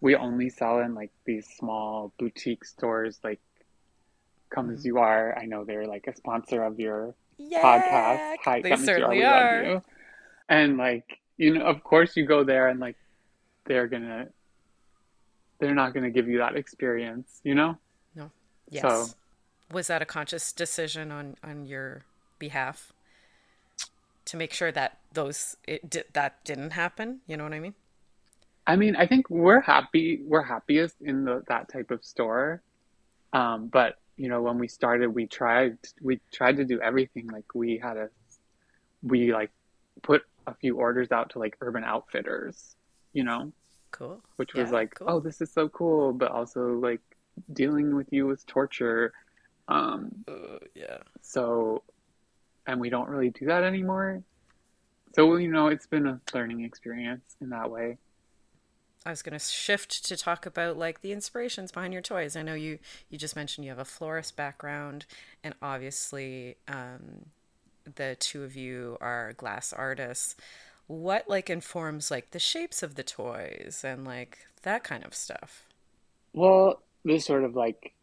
we 0.00 0.16
only 0.16 0.48
sell 0.48 0.80
in 0.80 0.94
like 0.94 1.10
these 1.26 1.46
small 1.58 2.12
boutique 2.18 2.64
stores 2.64 3.20
like 3.22 3.38
Come 4.48 4.70
As 4.70 4.78
mm-hmm. 4.80 4.86
You 4.86 4.98
Are. 4.98 5.38
I 5.38 5.44
know 5.44 5.64
they're 5.64 5.86
like 5.86 6.06
a 6.06 6.16
sponsor 6.16 6.64
of 6.64 6.80
your 6.80 7.14
podcast. 7.38 8.36
Hi, 8.44 8.60
they 8.62 8.70
Come 8.70 8.80
As 8.80 8.86
You 8.86 8.92
Are. 8.92 8.96
certainly 8.96 9.24
are. 9.24 9.64
you. 9.64 9.82
And 10.48 10.78
like, 10.78 11.18
you 11.36 11.54
know, 11.54 11.64
of 11.66 11.84
course 11.84 12.16
you 12.16 12.24
go 12.24 12.42
there 12.42 12.68
and 12.68 12.80
like 12.80 12.96
they're 13.66 13.86
gonna 13.86 14.28
they're 15.60 15.74
not 15.74 15.92
gonna 15.92 16.10
give 16.10 16.28
you 16.28 16.38
that 16.38 16.56
experience, 16.56 17.40
you 17.44 17.54
know? 17.54 17.76
No. 18.16 18.30
Yes. 18.70 18.82
So- 18.82 19.14
Was 19.70 19.88
that 19.88 20.00
a 20.00 20.06
conscious 20.06 20.50
decision 20.50 21.12
on 21.12 21.36
on 21.44 21.66
your 21.66 22.02
behalf 22.38 22.94
to 24.30 24.36
make 24.36 24.52
sure 24.52 24.72
that 24.72 24.98
those 25.12 25.56
it 25.66 25.90
did 25.90 26.04
that 26.12 26.44
didn't 26.44 26.70
happen? 26.72 27.20
You 27.26 27.36
know 27.36 27.44
what 27.44 27.52
I 27.52 27.60
mean? 27.60 27.74
I 28.66 28.76
mean, 28.76 28.94
I 28.96 29.06
think 29.06 29.28
we're 29.30 29.60
happy. 29.60 30.20
We're 30.24 30.42
happiest 30.42 30.96
in 31.00 31.24
the, 31.24 31.42
that 31.48 31.68
type 31.72 31.90
of 31.90 32.04
store. 32.04 32.62
Um, 33.32 33.68
but 33.68 33.96
you 34.16 34.28
know, 34.28 34.42
when 34.42 34.58
we 34.58 34.68
started, 34.68 35.08
we 35.14 35.26
tried 35.26 35.78
we 36.00 36.20
tried 36.32 36.56
to 36.58 36.64
do 36.64 36.80
everything. 36.80 37.26
Like 37.28 37.54
we 37.54 37.78
had 37.78 37.96
a 37.96 38.08
we 39.02 39.32
like 39.32 39.50
put 40.02 40.22
a 40.46 40.54
few 40.54 40.76
orders 40.76 41.10
out 41.10 41.30
to 41.30 41.38
like 41.38 41.56
Urban 41.60 41.84
Outfitters, 41.84 42.76
you 43.12 43.24
know, 43.24 43.52
Cool. 43.92 44.22
which 44.36 44.54
was 44.54 44.70
Yeah, 44.70 44.74
like, 44.78 44.94
cool. 44.94 45.08
oh, 45.10 45.20
this 45.20 45.40
is 45.40 45.52
so 45.52 45.68
cool, 45.68 46.12
but 46.12 46.30
also 46.30 46.74
like 46.74 47.00
dealing 47.52 47.94
with 47.96 48.08
you 48.12 48.26
was 48.26 48.44
torture. 48.44 49.12
Um, 49.68 50.10
Uh, 50.28 50.58
yeah. 50.74 50.98
so, 51.22 51.82
and 52.70 52.80
we 52.80 52.88
don't 52.88 53.08
really 53.08 53.30
do 53.30 53.46
that 53.46 53.64
anymore. 53.64 54.22
So, 55.14 55.36
you 55.36 55.50
know, 55.50 55.66
it's 55.66 55.86
been 55.86 56.06
a 56.06 56.20
learning 56.32 56.62
experience 56.62 57.36
in 57.40 57.50
that 57.50 57.70
way. 57.70 57.98
I 59.04 59.10
was 59.10 59.22
going 59.22 59.32
to 59.32 59.44
shift 59.44 60.04
to 60.06 60.16
talk 60.16 60.46
about 60.46 60.76
like 60.76 61.00
the 61.00 61.10
inspirations 61.10 61.72
behind 61.72 61.92
your 61.92 62.02
toys. 62.02 62.36
I 62.36 62.42
know 62.42 62.54
you 62.54 62.78
you 63.08 63.18
just 63.18 63.34
mentioned 63.34 63.64
you 63.64 63.70
have 63.70 63.78
a 63.78 63.84
florist 63.84 64.36
background, 64.36 65.06
and 65.42 65.54
obviously 65.62 66.56
um, 66.68 67.26
the 67.96 68.16
two 68.20 68.44
of 68.44 68.54
you 68.54 68.98
are 69.00 69.32
glass 69.32 69.72
artists. 69.72 70.36
What 70.86 71.28
like 71.28 71.48
informs 71.48 72.10
like 72.10 72.30
the 72.30 72.38
shapes 72.38 72.82
of 72.82 72.94
the 72.94 73.02
toys 73.02 73.82
and 73.84 74.04
like 74.04 74.38
that 74.62 74.84
kind 74.84 75.04
of 75.04 75.14
stuff? 75.14 75.64
Well, 76.34 76.82
there's 77.04 77.24
sort 77.24 77.44
of 77.44 77.56
like 77.56 77.94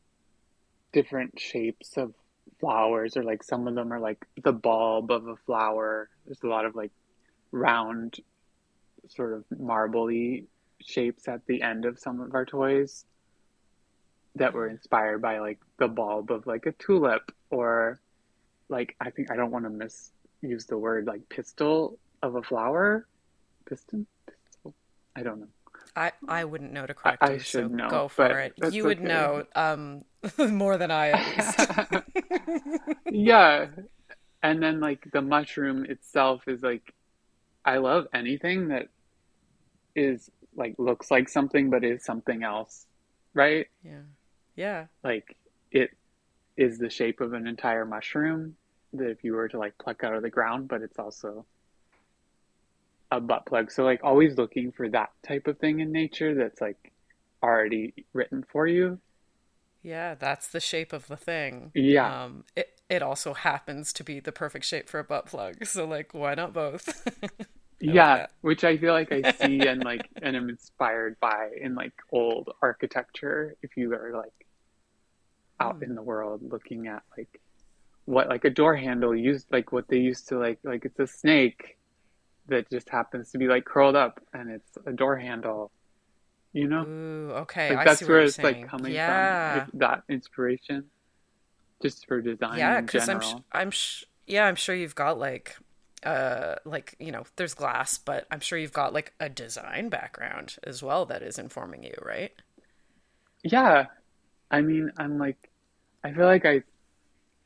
different 0.92 1.40
shapes 1.40 1.96
of 1.96 2.16
flowers, 2.60 3.16
or 3.18 3.24
like 3.24 3.44
some 3.44 3.68
of 3.68 3.76
them 3.76 3.92
are 3.94 4.00
like 4.00 4.26
the 4.44 4.52
bulb 4.52 5.12
of 5.12 5.28
a 5.28 5.36
flower. 5.36 6.10
There's 6.26 6.44
a 6.44 6.48
lot 6.48 6.66
of 6.66 6.76
like 6.76 6.92
round, 7.52 8.20
sort 9.08 9.34
of 9.34 9.46
marbly 9.58 10.46
shapes 10.82 11.28
at 11.28 11.46
the 11.48 11.62
end 11.62 11.86
of 11.86 12.00
some 12.00 12.20
of 12.20 12.34
our 12.36 12.46
toys 12.46 13.06
that 14.36 14.54
were 14.54 14.68
inspired 14.68 15.22
by 15.22 15.40
like 15.40 15.60
the 15.80 15.88
bulb 15.88 16.32
of 16.32 16.46
like 16.46 16.66
a 16.66 16.72
tulip, 16.74 17.32
or 17.50 18.00
like 18.70 18.96
I 19.00 19.10
think 19.10 19.32
I 19.32 19.36
don't 19.36 19.52
want 19.52 19.66
to 19.66 19.70
misuse 20.42 20.66
the 20.66 20.78
word 20.78 21.08
like 21.08 21.28
pistil 21.30 21.98
of 22.22 22.36
a 22.36 22.42
flower. 22.42 23.08
Piston? 23.68 24.08
Pistil? 24.26 24.74
I 25.16 25.24
don't 25.24 25.40
know. 25.40 25.48
I, 25.98 26.12
I 26.28 26.46
wouldn't 26.46 26.74
know 26.74 26.86
to 26.86 26.94
correct 26.94 27.24
I 27.24 27.34
you, 27.34 27.40
should 27.40 27.50
so 27.64 27.68
know, 27.68 27.90
go 27.90 28.08
for 28.08 28.40
it. 28.40 28.54
You 28.72 28.86
would 28.86 29.00
okay. 29.00 29.08
know 29.08 29.46
um, 29.56 30.04
more 30.38 30.78
than 30.78 30.92
I 30.92 31.10
at 31.10 31.26
least. 31.26 31.60
Yeah. 33.12 33.68
And 34.44 34.62
then 34.62 34.80
like 34.80 35.10
the 35.12 35.22
mushroom 35.22 35.86
itself 35.86 36.48
is 36.48 36.62
like 36.62 36.94
I 37.66 37.78
love 37.78 38.08
anything 38.14 38.70
that 38.70 38.90
is 39.96 40.30
like 40.56 40.76
looks 40.78 41.10
like 41.12 41.30
something 41.30 41.70
but 41.72 41.84
is 41.84 42.06
something 42.06 42.44
else, 42.44 42.86
right? 43.34 43.68
yeah, 43.84 44.02
yeah, 44.56 44.86
Like 45.04 45.36
it 45.72 45.92
is 46.58 46.78
the 46.80 46.90
shape 46.90 47.22
of 47.22 47.34
an 47.34 47.48
entire 47.48 47.86
mushroom 47.86 48.56
that 48.94 49.10
if 49.10 49.24
you 49.24 49.34
were 49.34 49.50
to 49.50 49.60
like 49.60 49.78
pluck 49.80 50.04
out 50.04 50.16
of 50.16 50.24
the 50.24 50.30
ground, 50.30 50.68
but 50.68 50.82
it's 50.82 51.00
also 51.00 51.46
a 53.12 53.20
butt 53.20 53.46
plug. 53.46 53.72
So 53.72 53.84
like 53.84 54.02
always 54.04 54.38
looking 54.38 54.72
for 54.72 54.90
that 54.90 55.10
type 55.28 55.48
of 55.48 55.60
thing 55.60 55.80
in 55.80 55.92
nature 55.92 56.36
that's 56.36 56.62
like 56.62 56.92
already 57.44 57.94
written 58.14 58.44
for 58.52 58.68
you. 58.68 59.00
yeah. 59.84 60.16
That's 60.16 60.48
the 60.48 60.60
shape 60.60 60.94
of 60.94 61.08
the 61.08 61.18
thing. 61.18 61.74
Yeah. 61.74 62.26
Um, 62.26 62.44
it 62.56 62.70
it 62.90 63.02
also 63.04 63.34
happens 63.34 63.92
to 63.94 64.04
be 64.04 64.20
the 64.20 64.32
perfect 64.32 64.66
shape 64.66 64.90
for 64.90 65.00
a 65.00 65.04
butt 65.04 65.26
plug. 65.28 65.66
So 65.66 65.86
like, 65.86 66.14
why 66.14 66.36
not 66.36 66.54
both? 66.54 66.90
Yeah, 67.80 68.18
that. 68.18 68.32
which 68.42 68.64
I 68.64 68.78
feel 68.78 68.94
like 68.94 69.12
I 69.12 69.24
see 69.24 69.66
and 69.68 69.84
like 69.84 70.10
and 70.22 70.36
am 70.36 70.50
inspired 70.50 71.20
by 71.20 71.50
in 71.62 71.76
like 71.76 71.94
old 72.12 72.50
architecture. 72.62 73.56
If 73.62 73.78
you 73.78 73.94
are 73.94 74.12
like 74.16 74.48
out 75.60 75.78
in 75.82 75.96
the 75.96 76.04
world 76.04 76.42
looking 76.52 76.88
at 76.88 77.04
like 77.18 77.42
what 78.06 78.30
like 78.30 78.46
a 78.46 78.50
door 78.50 78.76
handle 78.76 79.16
used 79.16 79.48
like 79.52 79.72
what 79.72 79.88
they 79.90 79.98
used 80.00 80.28
to 80.30 80.38
like 80.40 80.60
like 80.64 80.86
it's 80.86 81.00
a 81.00 81.08
snake 81.08 81.78
that 82.48 82.70
just 82.70 82.90
happens 82.90 83.32
to 83.32 83.38
be 83.38 83.48
like 83.48 83.66
curled 83.66 83.96
up 83.96 84.22
and 84.34 84.50
it's 84.50 84.78
a 84.86 84.92
door 84.92 85.18
handle. 85.18 85.72
You 86.54 86.68
know? 86.68 86.86
Ooh, 86.88 87.32
okay. 87.42 87.70
Like 87.70 87.80
I 87.80 87.84
that's 87.86 88.00
see 88.00 88.06
where 88.06 88.22
it's 88.22 88.40
like 88.40 88.68
coming 88.68 88.94
yeah. 88.94 89.66
from, 89.66 89.80
that 89.80 90.04
inspiration. 90.10 90.86
Just 91.82 92.08
for 92.08 92.22
design 92.22 92.58
Yeah, 92.58 92.82
because 92.82 93.08
I'm, 93.08 93.22
sh- 93.22 93.36
I'm, 93.52 93.70
sh- 93.70 94.06
yeah, 94.26 94.46
I'm 94.46 94.56
sure 94.56 94.74
you've 94.74 94.96
got 94.96 95.20
like, 95.20 95.56
uh, 96.04 96.56
like 96.66 96.96
you 97.00 97.12
know, 97.12 97.26
there's 97.36 97.54
glass, 97.54 98.00
but 98.00 98.26
I'm 98.32 98.40
sure 98.40 98.58
you've 98.58 98.74
got 98.74 98.94
like 98.94 99.14
a 99.20 99.30
design 99.30 99.90
background 99.90 100.56
as 100.64 100.82
well 100.82 101.06
that 101.06 101.22
is 101.22 101.38
informing 101.38 101.84
you, 101.84 101.94
right? 102.04 102.32
Yeah. 103.44 103.86
I 104.50 104.62
mean, 104.62 104.92
I'm 104.98 105.20
like, 105.20 105.52
I 106.04 106.12
feel 106.14 106.26
like 106.26 106.46
I, 106.46 106.64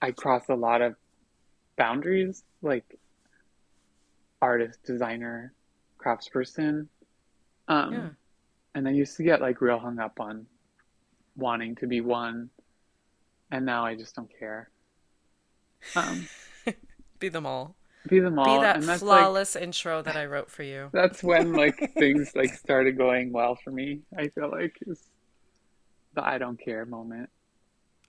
I 0.01 0.11
cross 0.11 0.43
a 0.47 0.55
lot 0.55 0.81
of 0.81 0.95
boundaries, 1.77 2.43
like 2.61 2.97
artist, 4.41 4.79
designer, 4.85 5.53
craftsperson. 6.03 6.87
Um, 7.67 7.93
Yeah. 7.93 8.11
and 8.75 8.87
I 8.87 8.91
used 8.91 9.17
to 9.17 9.23
get 9.23 9.41
like 9.41 9.61
real 9.61 9.79
hung 9.79 9.99
up 9.99 10.19
on 10.19 10.47
wanting 11.35 11.75
to 11.77 11.87
be 11.87 12.01
one, 12.01 12.51
and 13.51 13.65
now 13.65 13.85
I 13.85 13.95
just 13.95 14.15
don't 14.15 14.31
care. 14.39 14.69
Um, 15.95 16.29
Be 17.19 17.29
them 17.29 17.45
all. 17.45 17.75
be 18.07 18.19
them 18.19 18.39
all. 18.39 18.45
Be 18.45 18.57
that 18.57 18.83
that's 18.87 19.09
like 19.09 19.31
flawless 19.31 19.55
intro 19.55 20.01
that 20.01 20.15
I 20.17 20.25
wrote 20.25 20.51
for 20.51 20.63
you. 20.63 20.91
that's 20.93 21.23
when 21.23 21.55
like 21.55 21.83
things 21.97 22.31
like 22.35 22.53
started 22.53 22.97
going 22.97 23.31
well 23.31 23.55
for 23.63 23.71
me. 23.71 24.01
I 24.17 24.27
feel 24.29 24.49
like 24.51 24.77
is 24.87 25.01
the 26.13 26.23
I 26.23 26.37
don't 26.37 26.57
care 26.59 26.85
moment. 26.85 27.29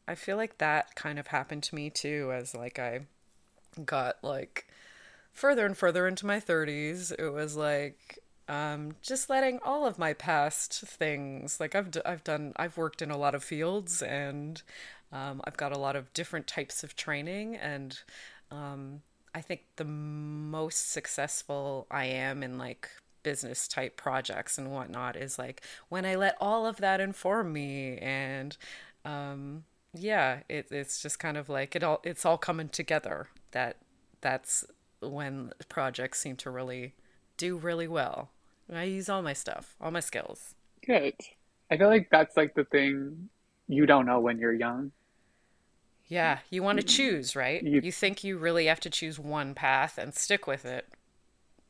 I 0.06 0.14
feel 0.14 0.36
like 0.36 0.58
that 0.58 0.94
kind 0.94 1.18
of 1.18 1.28
happened 1.28 1.62
to 1.64 1.74
me 1.74 1.90
too, 1.90 2.30
as 2.32 2.54
like 2.54 2.78
I 2.78 3.06
got 3.84 4.22
like 4.24 4.68
further 5.32 5.66
and 5.66 5.76
further 5.76 6.06
into 6.06 6.26
my 6.26 6.40
30s, 6.40 7.12
it 7.18 7.30
was 7.30 7.56
like 7.56 8.18
um, 8.48 8.96
just 9.02 9.30
letting 9.30 9.58
all 9.64 9.86
of 9.86 9.98
my 9.98 10.12
past 10.12 10.82
things, 10.82 11.58
like 11.60 11.74
I've, 11.74 11.90
d- 11.90 12.00
I've 12.04 12.24
done, 12.24 12.52
I've 12.56 12.76
worked 12.76 13.02
in 13.02 13.10
a 13.10 13.16
lot 13.16 13.34
of 13.34 13.42
fields 13.44 14.02
and 14.02 14.62
um, 15.12 15.40
I've 15.44 15.56
got 15.56 15.72
a 15.72 15.78
lot 15.78 15.96
of 15.96 16.12
different 16.12 16.46
types 16.46 16.82
of 16.82 16.96
training. 16.96 17.56
And 17.56 17.98
um, 18.50 19.02
I 19.34 19.40
think 19.40 19.62
the 19.76 19.84
most 19.84 20.90
successful 20.90 21.86
I 21.90 22.06
am 22.06 22.42
in 22.42 22.58
like 22.58 22.88
business 23.22 23.68
type 23.68 23.96
projects 23.96 24.58
and 24.58 24.72
whatnot 24.72 25.16
is 25.16 25.38
like 25.38 25.62
when 25.88 26.04
I 26.04 26.16
let 26.16 26.36
all 26.40 26.66
of 26.66 26.78
that 26.78 27.00
inform 27.00 27.52
me 27.52 27.96
and 27.98 28.56
um, 29.04 29.64
yeah, 29.94 30.40
it, 30.48 30.68
it's 30.70 31.00
just 31.00 31.18
kind 31.18 31.36
of 31.36 31.48
like 31.48 31.76
it 31.76 31.82
all 31.82 32.00
it's 32.02 32.24
all 32.24 32.38
coming 32.38 32.68
together. 32.68 33.28
That 33.52 33.76
that's 34.20 34.64
when 35.02 35.52
projects 35.68 36.20
seem 36.20 36.36
to 36.36 36.50
really 36.50 36.94
do 37.36 37.56
really 37.56 37.88
well. 37.88 38.30
I 38.72 38.84
use 38.84 39.08
all 39.10 39.20
my 39.22 39.34
stuff, 39.34 39.76
all 39.80 39.90
my 39.90 40.00
skills. 40.00 40.54
Good. 40.86 41.14
I 41.70 41.76
feel 41.76 41.88
like 41.88 42.08
that's 42.10 42.36
like 42.36 42.54
the 42.54 42.64
thing 42.64 43.28
you 43.68 43.86
don't 43.86 44.06
know 44.06 44.20
when 44.20 44.38
you're 44.38 44.52
young. 44.52 44.92
Yeah, 46.06 46.40
you 46.50 46.62
want 46.62 46.78
to 46.78 46.84
mm-hmm. 46.84 46.86
choose, 46.86 47.34
right? 47.36 47.62
You- 47.62 47.80
You 47.80 47.92
think 47.92 48.22
you 48.24 48.38
really 48.38 48.66
have 48.66 48.80
to 48.80 48.90
choose 48.90 49.18
one 49.18 49.54
path 49.54 49.98
and 49.98 50.14
stick 50.14 50.46
with 50.46 50.64
it 50.64 50.88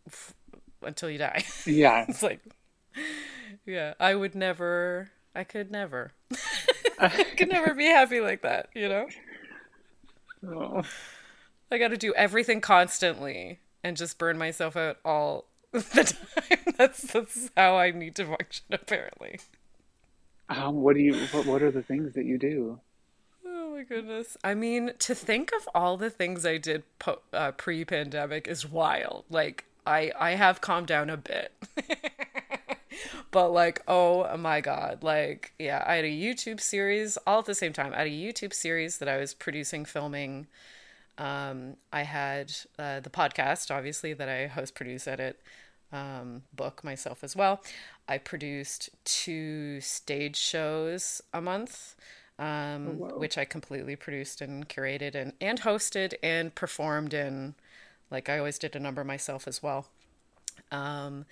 f- 0.07 0.35
until 0.83 1.11
you 1.11 1.19
die. 1.19 1.45
Yeah. 1.67 2.07
it's 2.09 2.23
like, 2.23 2.41
yeah, 3.67 3.95
I 4.01 4.15
would 4.15 4.35
never, 4.35 5.11
I 5.35 5.45
could 5.45 5.71
never, 5.71 6.13
I 6.99 7.25
could 7.37 7.49
never 7.49 7.75
be 7.75 7.87
happy 7.87 8.21
like 8.21 8.43
that, 8.43 8.69
you 8.75 8.89
know? 8.89 9.09
Oh, 10.47 10.83
I 11.73 11.79
got 11.79 11.89
to 11.89 11.97
do 11.97 12.13
everything 12.15 12.61
constantly 12.61 13.59
and 13.83 13.97
just 13.97 14.19
burn 14.19 14.39
myself 14.39 14.77
out 14.77 14.99
all 15.05 15.47
the 15.73 15.81
time. 16.39 16.75
That's 16.77 17.03
that's 17.13 17.51
how 17.57 17.77
I 17.77 17.91
need 17.91 18.15
to 18.17 18.27
function 18.27 18.67
apparently. 18.71 19.41
Um, 20.49 20.83
what 20.83 20.95
do 20.95 21.01
you? 21.01 21.15
What, 21.15 21.47
what 21.47 21.63
are 21.63 21.71
the 21.71 21.83
things 21.83 22.15
that 22.15 22.27
you 22.27 22.37
do? 22.39 22.79
Oh 23.47 23.71
my 23.75 23.85
goodness. 23.85 24.37
I 24.45 24.55
mean, 24.55 24.93
to 24.99 25.15
think 25.15 25.51
of 25.59 25.69
all 25.75 25.97
the 25.97 26.11
things 26.11 26.45
I 26.45 26.59
did 26.59 26.83
po- 26.99 27.21
uh, 27.33 27.53
pre-pandemic 27.53 28.47
is 28.47 28.69
wild. 28.69 29.25
Like 29.31 29.65
I 29.87 30.13
I 30.19 30.33
have 30.33 30.61
calmed 30.61 30.89
down 30.89 31.09
a 31.09 31.17
bit. 31.17 31.53
but 33.31 33.49
like, 33.51 33.83
oh 33.89 34.37
my 34.37 34.61
god. 34.61 35.03
Like, 35.03 35.53
yeah, 35.59 35.83
I 35.87 35.95
had 35.95 36.05
a 36.05 36.09
YouTube 36.09 36.61
series 36.61 37.17
all 37.27 37.39
at 37.41 37.47
the 37.47 37.55
same 37.55 37.73
time. 37.73 37.95
I 37.95 37.99
had 37.99 38.07
a 38.09 38.11
YouTube 38.11 38.53
series 38.53 38.99
that 38.99 39.09
I 39.09 39.17
was 39.17 39.33
producing, 39.33 39.87
filming. 39.87 40.49
Um, 41.23 41.77
I 41.93 42.03
had 42.03 42.53
uh, 42.81 42.99
the 42.99 43.09
podcast, 43.09 43.73
obviously, 43.73 44.13
that 44.13 44.29
I 44.29 44.49
host, 44.49 44.75
produce, 44.75 45.07
edit, 45.07 45.39
um, 45.93 46.43
book 46.53 46.83
myself 46.83 47.23
as 47.23 47.37
well. 47.37 47.63
I 48.09 48.19
produced 48.19 48.91
two 49.05 49.81
stage 49.81 50.37
shows 50.37 51.23
a 51.33 51.41
month, 51.41 51.95
um, 52.41 52.99
wow. 52.99 53.19
which 53.19 53.39
I 53.39 53.45
completely 53.45 53.95
produced 53.95 54.41
and 54.41 54.69
curated 54.69 55.15
and, 55.15 55.33
and 55.41 55.61
hosted 55.61 56.15
and 56.25 56.53
performed 56.57 57.15
in. 57.15 57.55
Like 58.11 58.29
I 58.29 58.39
always 58.39 58.59
did 58.59 58.75
a 58.75 58.81
number 58.81 59.05
myself 59.05 59.47
as 59.47 59.63
well. 59.63 59.87
Um, 60.73 61.25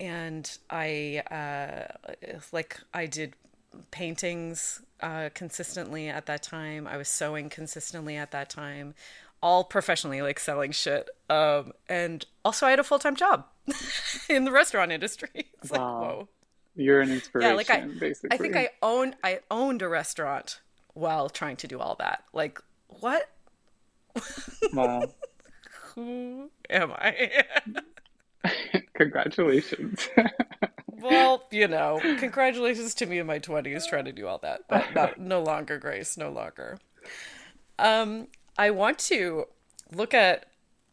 and 0.00 0.58
I 0.68 1.22
uh, 1.30 2.08
like 2.50 2.80
I 2.92 3.06
did 3.06 3.34
paintings 3.92 4.82
uh, 5.00 5.30
consistently 5.34 6.08
at 6.08 6.26
that 6.26 6.42
time. 6.42 6.86
I 6.86 6.96
was 6.96 7.08
sewing 7.08 7.48
consistently 7.48 8.16
at 8.16 8.30
that 8.32 8.50
time, 8.50 8.94
all 9.42 9.64
professionally, 9.64 10.22
like 10.22 10.38
selling 10.40 10.72
shit. 10.72 11.08
Um, 11.30 11.72
and 11.88 12.24
also, 12.44 12.66
I 12.66 12.70
had 12.70 12.80
a 12.80 12.84
full 12.84 12.98
time 12.98 13.16
job 13.16 13.46
in 14.28 14.44
the 14.44 14.52
restaurant 14.52 14.92
industry. 14.92 15.28
It's 15.62 15.70
like, 15.70 15.80
Wow. 15.80 16.00
whoa. 16.00 16.28
You're 16.76 17.00
an 17.00 17.10
inspiration, 17.10 17.50
Yeah, 17.50 17.56
like 17.56 17.70
I, 17.70 17.80
basically. 17.80 18.30
I 18.32 18.36
think 18.38 18.56
I 18.56 18.70
owned 18.82 19.16
I 19.24 19.40
owned 19.50 19.82
a 19.82 19.88
restaurant 19.88 20.60
while 20.94 21.28
trying 21.28 21.56
to 21.56 21.66
do 21.66 21.78
all 21.80 21.96
that. 21.98 22.22
Like, 22.32 22.60
what? 22.88 23.28
Wow. 24.72 25.02
Who 25.94 26.50
am 26.70 26.92
I? 26.92 27.44
Congratulations. 28.94 30.08
well, 31.00 31.44
you 31.50 31.66
know, 31.68 32.00
congratulations 32.18 32.94
to 32.94 33.06
me 33.06 33.18
in 33.18 33.26
my 33.26 33.38
twenties 33.38 33.86
trying 33.86 34.04
to 34.04 34.12
do 34.12 34.26
all 34.26 34.38
that, 34.38 34.62
but 34.68 34.94
no, 34.94 35.12
no 35.18 35.42
longer, 35.42 35.78
Grace, 35.78 36.16
no 36.16 36.30
longer. 36.30 36.78
Um, 37.78 38.28
I 38.58 38.70
want 38.70 38.98
to 39.00 39.46
look 39.92 40.12
at 40.12 40.46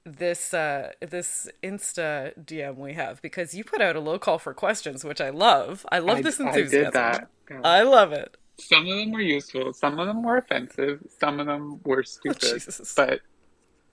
this 0.06 0.54
uh 0.54 0.92
this 1.02 1.50
Insta 1.64 2.32
DM 2.46 2.78
we 2.78 2.94
have 2.94 3.22
because 3.24 3.56
you 3.56 3.64
put 3.64 3.82
out 3.82 3.96
a 3.96 4.00
low 4.00 4.20
call 4.20 4.38
for 4.38 4.54
questions, 4.54 5.04
which 5.04 5.20
I 5.20 5.32
love. 5.32 5.86
I 5.92 6.00
love 6.00 6.20
I- 6.20 6.22
this 6.22 6.40
I 6.40 6.48
enthusiasm. 6.48 6.84
did 6.86 6.94
that. 6.94 7.28
Yeah. 7.50 7.62
I 7.64 7.82
love 7.82 8.14
it. 8.14 8.38
Some 8.58 8.88
of 8.88 8.98
them 8.98 9.12
were 9.12 9.20
useful. 9.22 9.74
Some 9.74 10.00
of 10.00 10.08
them 10.08 10.24
were 10.24 10.38
offensive. 10.38 11.02
Some 11.20 11.40
of 11.40 11.48
them 11.48 11.82
were 11.84 12.04
stupid. 12.16 12.40
Jesus. 12.40 12.94
but 12.96 13.20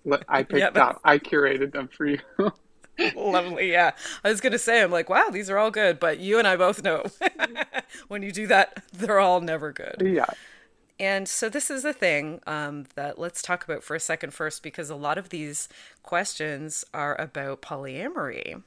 li- 0.05 0.19
I 0.29 0.43
picked 0.45 0.77
Yeah, 0.77 0.85
up. 0.85 1.01
I 1.05 1.19
curated 1.19 1.73
them 1.73 1.89
for 1.89 2.07
you. 2.07 2.19
Lovely, 3.17 3.73
yeah. 3.73 3.93
I 4.23 4.29
was 4.29 4.41
gonna 4.43 4.59
say, 4.59 4.83
I'm 4.83 4.91
like, 4.93 5.09
wow, 5.09 5.29
these 5.33 5.49
are 5.51 5.57
all 5.59 5.71
good, 5.71 5.99
but 5.99 6.19
you 6.21 6.39
and 6.39 6.47
I 6.47 6.57
both 6.57 6.85
know 6.85 7.03
when 8.09 8.23
you 8.23 8.31
do 8.31 8.47
that, 8.49 8.83
they're 8.93 9.19
all 9.19 9.41
never 9.41 9.73
good. 9.73 9.97
yeah. 10.05 10.27
And 11.03 11.29
so 11.29 11.49
this 11.49 11.69
is 11.69 11.83
the 11.83 11.93
thing 11.93 12.39
um, 12.47 12.87
that 12.95 13.19
let's 13.19 13.43
talk 13.43 13.65
about 13.65 13.83
for 13.83 13.97
a 13.97 14.01
second 14.01 14.33
first, 14.33 14.63
because 14.63 14.89
a 14.89 14.95
lot 14.95 15.19
of 15.19 15.31
these 15.31 15.69
questions 16.05 16.85
are 16.95 17.21
about 17.21 17.61
polyamory. 17.61 18.63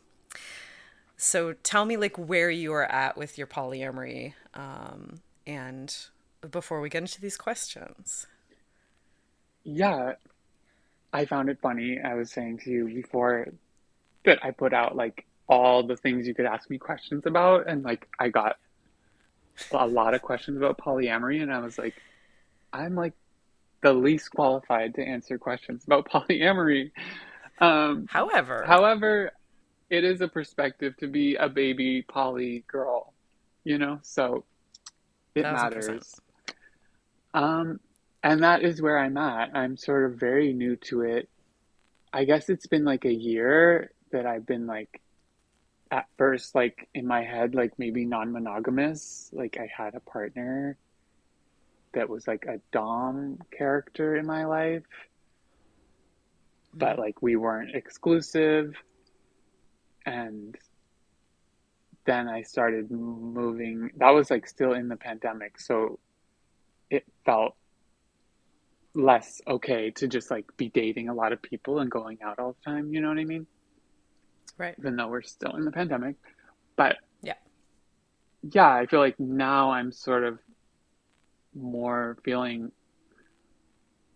So 1.16 1.54
tell 1.54 1.86
me, 1.86 1.96
like, 1.96 2.18
where 2.18 2.50
you 2.50 2.74
are 2.74 2.92
at 2.92 3.16
with 3.16 3.38
your 3.38 3.48
polyamory, 3.48 4.34
um, 4.54 5.22
and 5.48 5.96
before 6.52 6.82
we 6.82 6.90
get 6.90 7.04
into 7.04 7.22
these 7.22 7.38
questions. 7.38 8.28
Yeah. 9.64 10.16
I 11.14 11.24
found 11.24 11.48
it 11.48 11.60
funny. 11.62 12.02
I 12.04 12.16
was 12.16 12.34
saying 12.34 12.60
to 12.66 12.70
you 12.70 12.86
before 12.94 13.48
that 14.26 14.44
I 14.44 14.52
put 14.52 14.74
out 14.74 14.98
like 14.98 15.26
all 15.48 15.84
the 15.88 15.96
things 15.96 16.28
you 16.28 16.36
could 16.36 16.46
ask 16.46 16.70
me 16.70 16.80
questions 16.80 17.26
about, 17.26 17.70
and 17.70 17.82
like 17.86 18.10
I 18.20 18.28
got 18.28 18.58
a 19.72 19.88
lot 19.88 20.14
of 20.14 20.22
questions 20.22 20.58
about 20.58 20.78
polyamory, 20.78 21.42
and 21.42 21.54
I 21.54 21.60
was 21.60 21.78
like, 21.78 21.94
I'm 22.74 22.96
like 22.96 23.14
the 23.82 23.94
least 23.94 24.32
qualified 24.32 24.96
to 24.96 25.04
answer 25.04 25.38
questions 25.38 25.84
about 25.86 26.10
polyamory. 26.12 26.92
Um, 27.60 28.08
However, 28.10 28.64
However, 28.66 29.32
it 29.90 30.04
is 30.04 30.22
a 30.22 30.28
perspective 30.28 30.98
to 30.98 31.08
be 31.08 31.36
a 31.36 31.48
baby 31.48 32.02
poly 32.02 32.64
girl, 32.68 33.14
you 33.64 33.78
know, 33.78 34.00
so 34.02 34.44
it 35.36 35.44
Thousand 35.44 35.72
percent. 35.72 35.88
matters. 35.88 36.22
Um, 37.34 37.80
and 38.24 38.44
that 38.44 38.64
is 38.64 38.82
where 38.82 38.98
I'm 38.98 39.18
at. 39.18 39.56
I'm 39.56 39.78
sort 39.78 40.06
of 40.06 40.20
very 40.20 40.54
new 40.54 40.76
to 40.78 41.02
it. 41.02 41.30
I 42.12 42.24
guess 42.26 42.50
it's 42.50 42.66
been 42.66 42.86
like 42.86 43.06
a 43.06 43.14
year 43.14 43.92
that 44.12 44.26
I've 44.26 44.46
been 44.46 44.66
like, 44.66 45.02
at 45.92 46.08
first, 46.18 46.56
like 46.56 46.88
in 46.96 47.06
my 47.06 47.24
head, 47.24 47.54
like 47.54 47.78
maybe 47.78 48.06
non-monogamous. 48.06 49.30
Like 49.34 49.58
I 49.60 49.70
had 49.72 49.94
a 49.96 50.00
partner 50.00 50.78
that 51.96 52.10
was 52.10 52.28
like 52.28 52.46
a 52.46 52.62
Dom 52.72 53.40
character 53.52 54.16
in 54.16 54.26
my 54.26 54.46
life, 54.46 54.84
hmm. 56.72 56.80
but 56.80 57.00
like 57.00 57.22
we 57.22 57.36
weren't 57.36 57.76
exclusive. 57.76 58.76
And 60.06 60.56
then 62.06 62.28
I 62.28 62.44
started 62.44 62.92
moving. 62.92 63.92
That 63.98 64.12
was 64.12 64.30
like 64.30 64.48
still 64.48 64.74
in 64.74 64.88
the 64.88 64.96
pandemic, 64.96 65.60
so 65.60 66.00
it 66.90 67.04
felt 67.26 67.56
less 68.94 69.42
okay 69.48 69.92
to 69.92 70.08
just 70.08 70.32
like 70.32 70.46
be 70.56 70.70
dating 70.70 71.10
a 71.10 71.14
lot 71.14 71.34
of 71.34 71.42
people 71.42 71.80
and 71.80 71.92
going 71.92 72.20
out 72.24 72.40
all 72.40 72.54
the 72.54 72.72
time. 72.72 72.94
You 72.94 73.02
know 73.02 73.10
what 73.10 73.18
I 73.18 73.26
mean? 73.26 73.48
right? 74.58 74.76
Even 74.80 74.96
though 74.96 75.08
we're 75.08 75.22
still 75.22 75.56
in 75.56 75.66
the 75.66 75.72
pandemic. 75.72 76.16
But 76.76 76.98
Yeah. 77.22 77.36
yeah, 78.42 78.74
I 78.74 78.86
feel 78.86 79.00
like 79.00 79.20
now 79.20 79.72
I'm 79.72 79.92
sort 79.92 80.24
of 80.24 80.40
more 81.56 82.18
feeling 82.24 82.72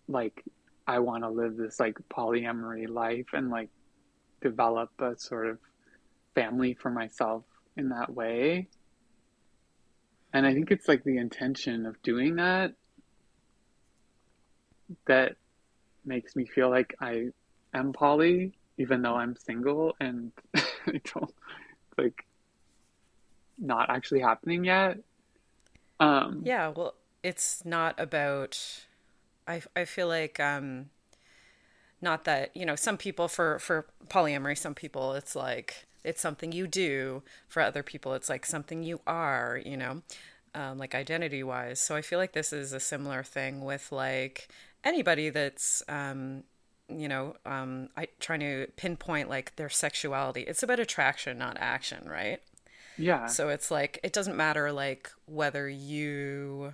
like 0.07 0.43
I 0.87 0.99
want 0.99 1.23
to 1.23 1.29
live 1.29 1.55
this 1.55 1.79
like 1.79 1.97
polyamory 2.09 2.89
life 2.89 3.27
and 3.33 3.49
like 3.49 3.69
develop 4.41 4.89
a 4.99 5.17
sort 5.17 5.47
of 5.47 5.59
family 6.35 6.73
for 6.73 6.89
myself 6.89 7.43
in 7.77 7.89
that 7.89 8.13
way. 8.13 8.67
And 10.33 10.45
I 10.45 10.53
think 10.53 10.71
it's 10.71 10.87
like 10.87 11.03
the 11.03 11.17
intention 11.17 11.85
of 11.85 12.01
doing 12.01 12.35
that 12.35 12.73
that 15.07 15.35
makes 16.05 16.35
me 16.35 16.45
feel 16.45 16.69
like 16.69 16.95
I 16.99 17.27
am 17.73 17.93
poly, 17.93 18.53
even 18.77 19.01
though 19.01 19.15
I'm 19.15 19.35
single 19.35 19.95
and 19.99 20.31
I 20.55 21.01
don't 21.13 21.33
like 21.97 22.25
not 23.57 23.89
actually 23.89 24.21
happening 24.21 24.63
yet. 24.63 24.97
Um, 25.99 26.41
Yeah, 26.43 26.69
well, 26.75 26.95
it's 27.23 27.63
not 27.65 27.99
about. 27.99 28.57
I 29.47 29.61
I 29.75 29.85
feel 29.85 30.07
like 30.07 30.39
um, 30.39 30.89
not 32.01 32.23
that 32.25 32.55
you 32.55 32.65
know 32.65 32.75
some 32.75 32.97
people 32.97 33.27
for 33.27 33.59
for 33.59 33.85
polyamory 34.07 34.57
some 34.57 34.73
people 34.73 35.13
it's 35.13 35.35
like 35.35 35.85
it's 36.03 36.21
something 36.21 36.51
you 36.51 36.65
do 36.67 37.21
for 37.47 37.61
other 37.61 37.83
people 37.83 38.13
it's 38.13 38.29
like 38.29 38.45
something 38.45 38.83
you 38.83 39.01
are 39.05 39.59
you 39.65 39.75
know 39.75 40.01
um, 40.55 40.77
like 40.77 40.95
identity 40.95 41.43
wise 41.43 41.79
so 41.79 41.95
i 41.95 42.01
feel 42.01 42.17
like 42.17 42.31
this 42.33 42.53
is 42.53 42.71
a 42.73 42.79
similar 42.79 43.21
thing 43.21 43.61
with 43.65 43.91
like 43.91 44.47
anybody 44.83 45.29
that's 45.29 45.83
um, 45.89 46.43
you 46.87 47.07
know 47.07 47.35
um, 47.45 47.89
I, 47.97 48.07
trying 48.19 48.39
to 48.39 48.67
pinpoint 48.77 49.29
like 49.29 49.55
their 49.57 49.69
sexuality 49.69 50.41
it's 50.41 50.63
about 50.63 50.79
attraction 50.79 51.37
not 51.37 51.57
action 51.59 52.07
right 52.07 52.39
Yeah. 52.97 53.25
so 53.27 53.49
it's 53.49 53.69
like 53.69 53.99
it 54.03 54.13
doesn't 54.13 54.37
matter 54.37 54.71
like 54.71 55.11
whether 55.25 55.67
you 55.67 56.73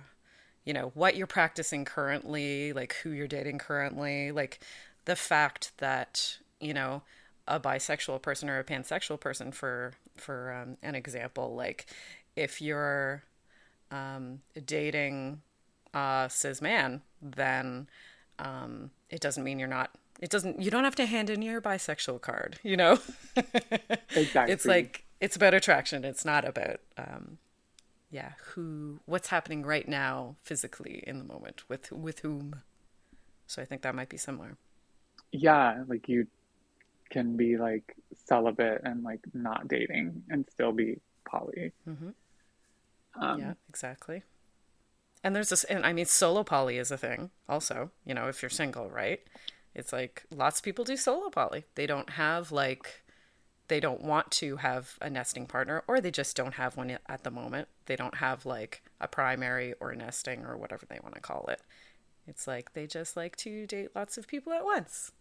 you 0.66 0.74
know 0.74 0.90
what 0.94 1.16
you're 1.16 1.26
practicing 1.26 1.86
currently, 1.86 2.74
like 2.74 2.96
who 3.02 3.10
you're 3.10 3.28
dating 3.28 3.58
currently, 3.58 4.32
like 4.32 4.60
the 5.06 5.16
fact 5.16 5.72
that, 5.78 6.38
you 6.60 6.74
know, 6.74 7.02
a 7.48 7.58
bisexual 7.58 8.20
person 8.20 8.50
or 8.50 8.58
a 8.58 8.64
pansexual 8.64 9.18
person 9.18 9.52
for 9.52 9.94
for 10.16 10.52
um, 10.52 10.76
an 10.82 10.94
example, 10.94 11.54
like 11.54 11.86
if 12.34 12.60
you're 12.60 13.22
um, 13.90 14.40
dating 14.66 15.40
a 15.94 16.28
cis 16.30 16.60
man, 16.60 17.00
then 17.22 17.88
um, 18.40 18.90
it 19.08 19.20
doesn't 19.20 19.44
mean 19.44 19.58
you're 19.58 19.68
not 19.68 19.90
it 20.20 20.30
doesn't 20.30 20.60
you 20.60 20.70
don't 20.70 20.84
have 20.84 20.96
to 20.96 21.06
hand 21.06 21.30
in 21.30 21.42
your 21.42 21.60
bisexual 21.60 22.20
card 22.20 22.58
you 22.62 22.76
know 22.76 22.98
Exactly. 24.16 24.52
it's 24.52 24.64
like 24.64 25.04
it's 25.20 25.36
about 25.36 25.52
attraction 25.52 26.04
it's 26.04 26.24
not 26.24 26.46
about 26.46 26.80
um 26.96 27.36
yeah 28.16 28.32
who 28.54 28.98
what's 29.04 29.28
happening 29.28 29.62
right 29.62 29.86
now 29.86 30.36
physically 30.42 31.04
in 31.06 31.18
the 31.18 31.24
moment 31.24 31.58
with 31.68 31.92
with 31.92 32.20
whom? 32.20 32.62
So 33.46 33.60
i 33.60 33.66
think 33.66 33.82
that 33.82 33.94
might 33.94 34.08
be 34.08 34.16
similar. 34.16 34.56
Yeah, 35.32 35.84
like 35.86 36.08
you 36.08 36.26
can 37.10 37.36
be 37.36 37.50
like 37.58 37.94
celibate 38.14 38.80
and 38.84 39.02
like 39.04 39.20
not 39.34 39.68
dating 39.68 40.22
and 40.30 40.46
still 40.50 40.72
be 40.72 40.98
poly. 41.30 41.72
Mhm. 41.86 42.14
Um, 43.20 43.38
yeah 43.38 43.54
exactly. 43.68 44.22
And 45.22 45.34
there's 45.36 45.50
this 45.50 45.64
and 45.64 45.84
i 45.84 45.92
mean 45.92 46.06
solo 46.06 46.42
poly 46.42 46.78
is 46.78 46.90
a 46.90 46.96
thing 47.06 47.30
also 47.48 47.90
you 48.06 48.14
know 48.14 48.28
if 48.28 48.40
you're 48.40 48.48
single 48.62 48.88
right? 49.02 49.20
It's 49.74 49.92
like 49.92 50.24
lots 50.34 50.58
of 50.60 50.64
people 50.64 50.84
do 50.86 50.96
solo 50.96 51.28
poly. 51.28 51.64
They 51.74 51.86
don't 51.86 52.10
have 52.10 52.50
like 52.50 53.02
they 53.68 53.80
don't 53.80 54.02
want 54.02 54.30
to 54.30 54.56
have 54.56 54.98
a 55.00 55.10
nesting 55.10 55.46
partner 55.46 55.82
or 55.88 56.00
they 56.00 56.10
just 56.10 56.36
don't 56.36 56.54
have 56.54 56.76
one 56.76 56.98
at 57.08 57.24
the 57.24 57.30
moment 57.30 57.68
they 57.86 57.96
don't 57.96 58.16
have 58.16 58.46
like 58.46 58.82
a 59.00 59.08
primary 59.08 59.74
or 59.80 59.94
nesting 59.94 60.44
or 60.44 60.56
whatever 60.56 60.86
they 60.86 61.00
want 61.02 61.14
to 61.14 61.20
call 61.20 61.46
it 61.48 61.62
it's 62.26 62.46
like 62.46 62.74
they 62.74 62.86
just 62.86 63.16
like 63.16 63.36
to 63.36 63.66
date 63.66 63.90
lots 63.94 64.18
of 64.18 64.26
people 64.28 64.52
at 64.52 64.64
once 64.64 65.12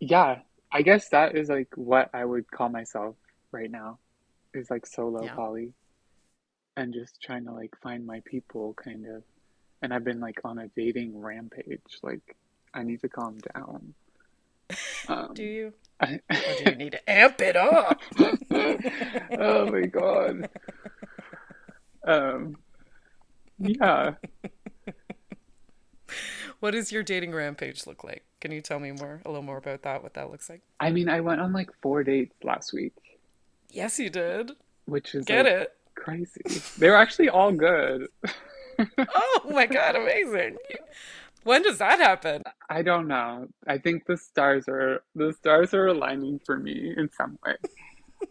Yeah, 0.00 0.40
I 0.72 0.82
guess 0.82 1.08
that 1.10 1.36
is 1.36 1.48
like 1.48 1.68
what 1.76 2.10
I 2.14 2.24
would 2.24 2.50
call 2.50 2.68
myself 2.68 3.16
right 3.52 3.70
now, 3.70 3.98
is 4.54 4.70
like 4.70 4.86
solo 4.86 5.28
yeah 5.28 5.36
poly 5.36 5.74
and 6.76 6.92
just 6.92 7.20
trying 7.22 7.44
to 7.44 7.52
like 7.52 7.74
find 7.82 8.06
my 8.06 8.20
people 8.24 8.74
kind 8.82 9.06
of. 9.06 9.22
And 9.82 9.92
I've 9.92 10.04
been 10.04 10.20
like 10.20 10.40
on 10.44 10.58
a 10.58 10.68
dating 10.76 11.18
rampage. 11.18 11.98
Like 12.02 12.36
I 12.74 12.82
need 12.82 13.00
to 13.02 13.08
calm 13.08 13.38
down. 13.54 13.94
do 15.34 15.42
Um, 15.42 15.44
you 15.44 15.72
I, 16.00 16.20
or 16.30 16.64
do 16.64 16.70
you 16.70 16.76
need 16.76 16.92
to 16.92 17.10
amp 17.10 17.40
it 17.40 17.56
up 17.56 18.00
oh 19.38 19.70
my 19.70 19.86
God. 19.86 20.48
Um, 22.06 22.58
yeah. 23.58 24.14
what 26.60 26.70
does 26.72 26.92
your 26.92 27.02
dating 27.02 27.32
rampage 27.32 27.86
look 27.86 28.04
like 28.04 28.24
can 28.40 28.52
you 28.52 28.60
tell 28.60 28.78
me 28.78 28.92
more 28.92 29.22
a 29.24 29.28
little 29.28 29.42
more 29.42 29.56
about 29.56 29.82
that 29.82 30.02
what 30.02 30.14
that 30.14 30.30
looks 30.30 30.48
like 30.48 30.62
I 30.78 30.90
mean, 30.90 31.08
I 31.08 31.20
went 31.20 31.40
on 31.40 31.52
like 31.52 31.70
four 31.82 32.04
dates 32.04 32.34
last 32.44 32.72
week, 32.72 32.94
yes 33.70 33.98
you 33.98 34.10
did 34.10 34.52
which 34.84 35.14
is 35.14 35.24
get 35.24 35.46
like 35.46 35.54
it 35.54 35.72
crazy. 35.96 36.42
They 36.78 36.88
were 36.90 36.96
actually 36.96 37.28
all 37.30 37.50
good. 37.52 38.08
oh 38.98 39.40
my 39.50 39.66
god 39.66 39.96
amazing 39.96 40.56
when 41.46 41.62
does 41.62 41.78
that 41.78 41.98
happen 41.98 42.42
I 42.68 42.82
don't 42.82 43.06
know. 43.06 43.46
I 43.66 43.78
think 43.78 44.06
the 44.06 44.16
stars 44.16 44.68
are 44.68 45.02
the 45.14 45.32
stars 45.32 45.72
are 45.72 45.86
aligning 45.86 46.40
for 46.44 46.58
me 46.58 46.92
in 46.96 47.08
some 47.12 47.38
way. 47.46 47.54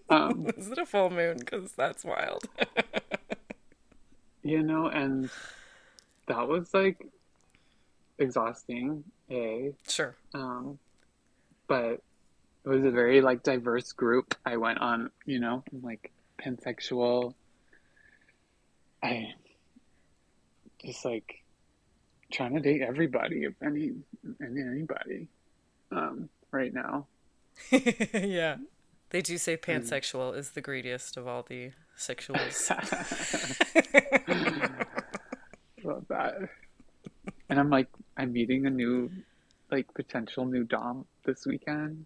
Um, 0.09 0.47
is 0.57 0.69
it 0.69 0.77
a 0.77 0.85
full 0.85 1.09
moon 1.09 1.37
because 1.37 1.71
that's 1.71 2.03
wild 2.03 2.43
you 4.45 4.61
know, 4.61 4.85
and 4.85 5.29
that 6.27 6.47
was 6.47 6.71
like 6.71 7.03
exhausting, 8.19 9.03
A. 9.31 9.73
sure 9.89 10.15
Um, 10.35 10.77
but 11.67 12.03
it 12.63 12.69
was 12.69 12.85
a 12.85 12.91
very 12.91 13.21
like 13.21 13.41
diverse 13.41 13.91
group. 13.91 14.35
I 14.45 14.57
went 14.57 14.79
on, 14.79 15.09
you 15.25 15.39
know, 15.39 15.63
I'm, 15.73 15.81
like 15.81 16.11
pansexual. 16.39 17.33
I 19.01 19.33
just 20.85 21.03
like 21.03 21.41
trying 22.31 22.55
to 22.55 22.59
date 22.59 22.81
everybody, 22.81 23.43
if 23.43 23.53
any, 23.63 23.93
and 24.39 24.57
anybody, 24.57 25.27
um, 25.91 26.29
right 26.51 26.73
now. 26.73 27.05
yeah 27.71 28.57
they 29.11 29.21
do 29.21 29.37
say 29.37 29.53
And 29.53 29.61
pansexual 29.61 30.35
is 30.35 30.51
the 30.51 30.61
greediest 30.61 31.15
of 31.15 31.27
all 31.27 31.43
the 31.43 31.71
sexuals 31.97 32.69
love 35.83 36.05
that. 36.09 36.35
And 37.49 37.59
I'm 37.59 37.69
like, 37.69 37.87
I'm 38.17 38.33
meeting 38.33 38.65
a 38.65 38.69
new, 38.69 39.09
like, 39.71 39.93
potential 39.93 40.45
new 40.45 40.65
dom 40.65 41.05
this 41.25 41.45
weekend, 41.45 42.05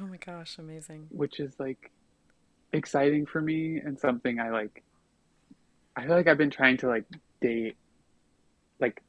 oh 0.00 0.06
my 0.06 0.16
gosh 0.16 0.58
amazing 0.58 1.06
which 1.10 1.38
is 1.38 1.52
like 1.60 1.92
exciting 2.72 3.24
for 3.24 3.40
me 3.40 3.78
and 3.78 3.98
something 3.98 4.40
I 4.40 4.50
like. 4.50 4.82
I 5.96 6.02
feel 6.02 6.16
like 6.16 6.26
I've 6.26 6.38
been 6.38 6.50
trying 6.50 6.76
to 6.78 6.88
like 6.88 7.04
date, 7.40 7.76
like, 8.80 9.00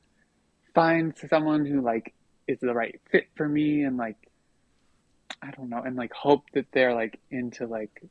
find 0.75 1.15
someone 1.29 1.65
who 1.65 1.81
like 1.81 2.13
is 2.47 2.59
the 2.59 2.73
right 2.73 2.99
fit 3.11 3.27
for 3.35 3.47
me 3.49 3.83
and 3.83 3.97
like, 3.97 4.17
I 5.41 5.49
don't 5.51 5.69
know, 5.69 5.81
and 5.81 5.95
like 5.95 6.13
hope 6.13 6.43
that 6.53 6.67
they're 6.71 6.93
like 6.93 7.19
into 7.31 7.65
like 7.65 8.03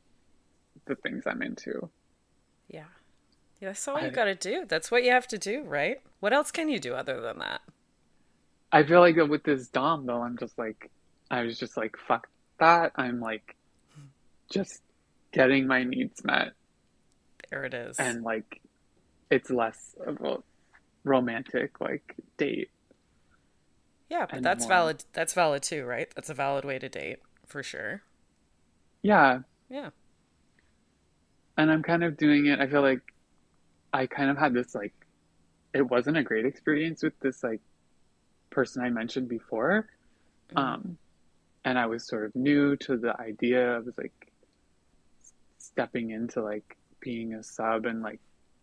the 0.85 0.95
things 0.95 1.23
I'm 1.25 1.41
into. 1.41 1.89
yeah. 2.67 2.85
Yeah 3.61 3.69
that's 3.69 3.87
all 3.87 4.01
you 4.01 4.11
gotta 4.11 4.35
do. 4.35 4.65
That's 4.67 4.91
what 4.91 5.03
you 5.03 5.11
have 5.11 5.27
to 5.29 5.37
do 5.37 5.63
right? 5.63 6.01
What 6.19 6.33
else 6.33 6.51
can 6.51 6.67
you 6.67 6.79
do 6.79 6.93
other 6.93 7.21
than 7.21 7.39
that? 7.39 7.61
I 8.71 8.83
feel 8.83 8.99
like 8.99 9.15
with 9.15 9.43
this 9.43 9.67
dom 9.69 10.05
though, 10.05 10.21
I'm 10.21 10.37
just 10.37 10.57
like, 10.57 10.91
I 11.31 11.41
was 11.43 11.57
just 11.57 11.77
like, 11.77 11.95
fuck 12.07 12.27
that. 12.59 12.91
I'm 12.95 13.21
like 13.21 13.55
just 14.51 14.81
getting 15.31 15.67
my 15.67 15.83
needs 15.83 16.23
met. 16.23 16.51
There 17.49 17.63
it 17.63 17.73
is. 17.73 17.97
And 17.97 18.23
like 18.23 18.61
it's 19.31 19.49
less 19.49 19.95
of 20.05 20.21
a 20.21 20.37
romantic 21.05 21.79
like 21.79 22.13
date. 22.37 22.69
Yeah 24.09 24.25
but 24.29 24.43
that's 24.43 24.65
more. 24.65 24.69
valid 24.69 25.05
that's 25.13 25.33
valid 25.33 25.63
too 25.63 25.85
right? 25.85 26.11
That's 26.15 26.29
a 26.29 26.33
valid 26.33 26.65
way 26.65 26.77
to 26.79 26.89
date 26.89 27.19
for 27.47 27.63
sure. 27.63 28.01
Yeah. 29.01 29.39
Yeah. 29.69 29.91
And 31.57 31.71
i'm 31.71 31.83
kind 31.83 32.03
of 32.03 32.17
doing 32.17 32.47
it 32.47 32.59
i 32.59 32.67
feel 32.67 32.81
like 32.81 33.01
i 33.93 34.05
kind 34.05 34.29
of 34.29 34.37
had 34.37 34.53
this 34.53 34.75
like 34.75 34.93
it 35.73 35.83
wasn't 35.89 36.17
a 36.17 36.23
great 36.23 36.45
experience 36.45 37.01
with 37.03 37.17
this 37.21 37.43
like 37.43 37.61
person 38.49 38.83
i 38.83 38.89
mentioned 38.89 39.29
before. 39.29 39.87
Mhm. 40.53 40.59
um 40.61 40.97
and 41.63 41.79
i 41.79 41.85
was 41.85 42.05
sort 42.05 42.25
of 42.25 42.35
new 42.35 42.75
to 42.77 42.97
the 42.97 43.19
idea 43.19 43.77
of 43.77 43.87
like 43.97 44.31
stepping 45.57 46.11
into 46.11 46.41
like 46.41 46.77
being 46.99 47.33
a 47.35 47.43
sub 47.43 47.85
and 47.85 48.01
like 48.03 48.19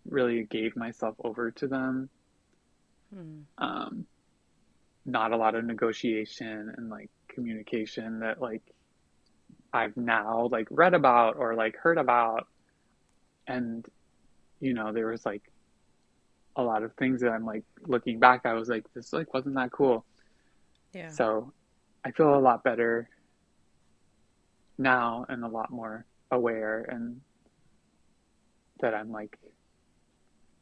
really 0.09 0.45
gave 0.45 0.77
myself 0.77 1.15
over 1.25 1.51
to 1.51 1.67
them 1.67 2.09
Hmm. 3.13 3.41
um 3.59 4.07
not 5.05 5.33
a 5.33 5.37
lot 5.37 5.55
of 5.55 5.65
negotiation 5.65 6.73
and 6.77 6.89
like 6.89 7.11
communication 7.29 8.21
that 8.21 8.41
like 8.41 8.63
I've 9.73 9.97
now 9.97 10.49
like 10.53 10.69
read 10.71 10.95
about 10.95 11.37
or 11.37 11.55
like 11.55 11.77
heard 11.77 11.99
about. 11.99 12.47
And 13.47 13.85
you 14.61 14.75
know 14.75 14.93
there 14.93 15.09
was 15.09 15.27
like 15.27 15.43
a 16.57 16.63
lot 16.63 16.83
of 16.83 16.95
things 16.95 17.23
that 17.23 17.31
I'm 17.31 17.47
like 17.47 17.65
looking 17.87 18.21
back 18.21 18.43
I 18.45 18.53
was 18.53 18.69
like 18.69 18.85
this 18.95 19.13
like 19.13 19.33
wasn't 19.35 19.57
that 19.57 19.73
cool. 19.73 20.05
Yeah. 20.93 21.09
So 21.09 21.53
I 22.05 22.11
feel 22.13 22.35
a 22.35 22.39
lot 22.39 22.63
better 22.63 23.09
now 24.79 25.25
and 25.29 25.45
a 25.45 25.49
lot 25.49 25.71
more 25.71 26.05
aware 26.31 26.87
and 26.89 27.21
that 28.81 28.95
I'm 28.95 29.11
like 29.11 29.39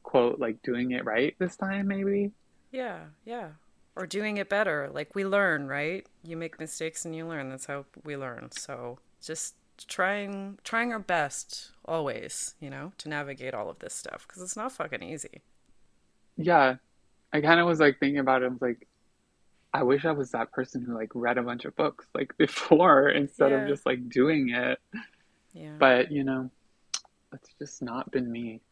quote 0.02 0.38
like 0.38 0.62
doing 0.62 0.90
it 0.92 1.04
right 1.04 1.34
this 1.38 1.56
time 1.56 1.88
maybe 1.88 2.32
Yeah, 2.70 3.06
yeah. 3.24 3.50
Or 3.96 4.06
doing 4.06 4.36
it 4.38 4.48
better. 4.48 4.88
Like 4.92 5.14
we 5.14 5.24
learn, 5.24 5.66
right? 5.68 6.06
You 6.22 6.36
make 6.36 6.58
mistakes 6.60 7.04
and 7.04 7.14
you 7.14 7.26
learn. 7.26 7.48
That's 7.50 7.66
how 7.66 7.86
we 8.04 8.16
learn. 8.16 8.50
So 8.52 8.98
just 9.24 9.54
trying 9.88 10.58
trying 10.64 10.92
our 10.92 10.98
best 10.98 11.72
always, 11.84 12.54
you 12.60 12.70
know, 12.70 12.92
to 12.98 13.08
navigate 13.08 13.54
all 13.54 13.70
of 13.70 13.78
this 13.80 13.94
stuff 13.94 14.26
because 14.26 14.42
it's 14.42 14.56
not 14.56 14.72
fucking 14.72 15.02
easy. 15.02 15.42
yeah 16.36 16.76
I 17.32 17.40
kind 17.40 17.60
of 17.60 17.66
was 17.66 17.80
like 17.80 17.98
thinking 18.00 18.18
about 18.20 18.42
it 18.42 18.46
I 18.46 18.48
was 18.48 18.62
like 18.62 18.86
I 19.72 19.82
wish 19.84 20.04
I 20.04 20.12
was 20.12 20.32
that 20.32 20.52
person 20.52 20.82
who 20.82 20.94
like 20.94 21.10
read 21.14 21.38
a 21.38 21.42
bunch 21.42 21.64
of 21.64 21.76
books 21.76 22.06
like 22.14 22.36
before 22.38 23.08
instead 23.10 23.52
of 23.52 23.66
just 23.66 23.86
like 23.86 24.08
doing 24.08 24.50
it. 24.50 24.78
Yeah. 25.52 25.78
But, 25.78 26.10
you 26.12 26.24
know, 26.24 26.50
that's 27.32 27.48
just 27.58 27.82
not 27.82 28.10
been 28.10 28.30
me. 28.30 28.62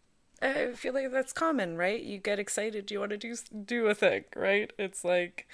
I 0.40 0.72
feel 0.74 0.94
like 0.94 1.11
that's 1.11 1.33
common, 1.33 1.77
right? 1.77 2.01
You 2.01 2.18
get 2.18 2.38
excited, 2.38 2.90
you 2.90 3.01
want 3.01 3.11
to 3.11 3.16
do 3.16 3.35
do 3.64 3.87
a 3.87 3.94
thing, 3.94 4.24
right? 4.37 4.72
It's 4.79 5.05
like 5.05 5.48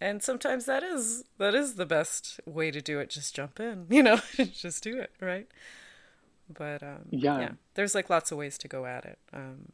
and 0.00 0.22
sometimes 0.22 0.64
that 0.64 0.82
is 0.82 1.24
that 1.38 1.54
is 1.54 1.74
the 1.76 1.86
best 1.86 2.40
way 2.44 2.70
to 2.70 2.80
do 2.80 2.98
it, 2.98 3.10
just 3.10 3.34
jump 3.34 3.60
in, 3.60 3.86
you 3.90 4.02
know, 4.02 4.20
just 4.52 4.82
do 4.82 4.98
it, 4.98 5.10
right? 5.20 5.46
But 6.48 6.82
um 6.82 7.10
Yeah. 7.10 7.36
yeah, 7.36 7.52
there's 7.74 7.94
like 7.94 8.10
lots 8.10 8.30
of 8.32 8.38
ways 8.38 8.58
to 8.58 8.68
go 8.68 8.86
at 8.86 9.04
it. 9.04 9.18
Um 9.32 9.72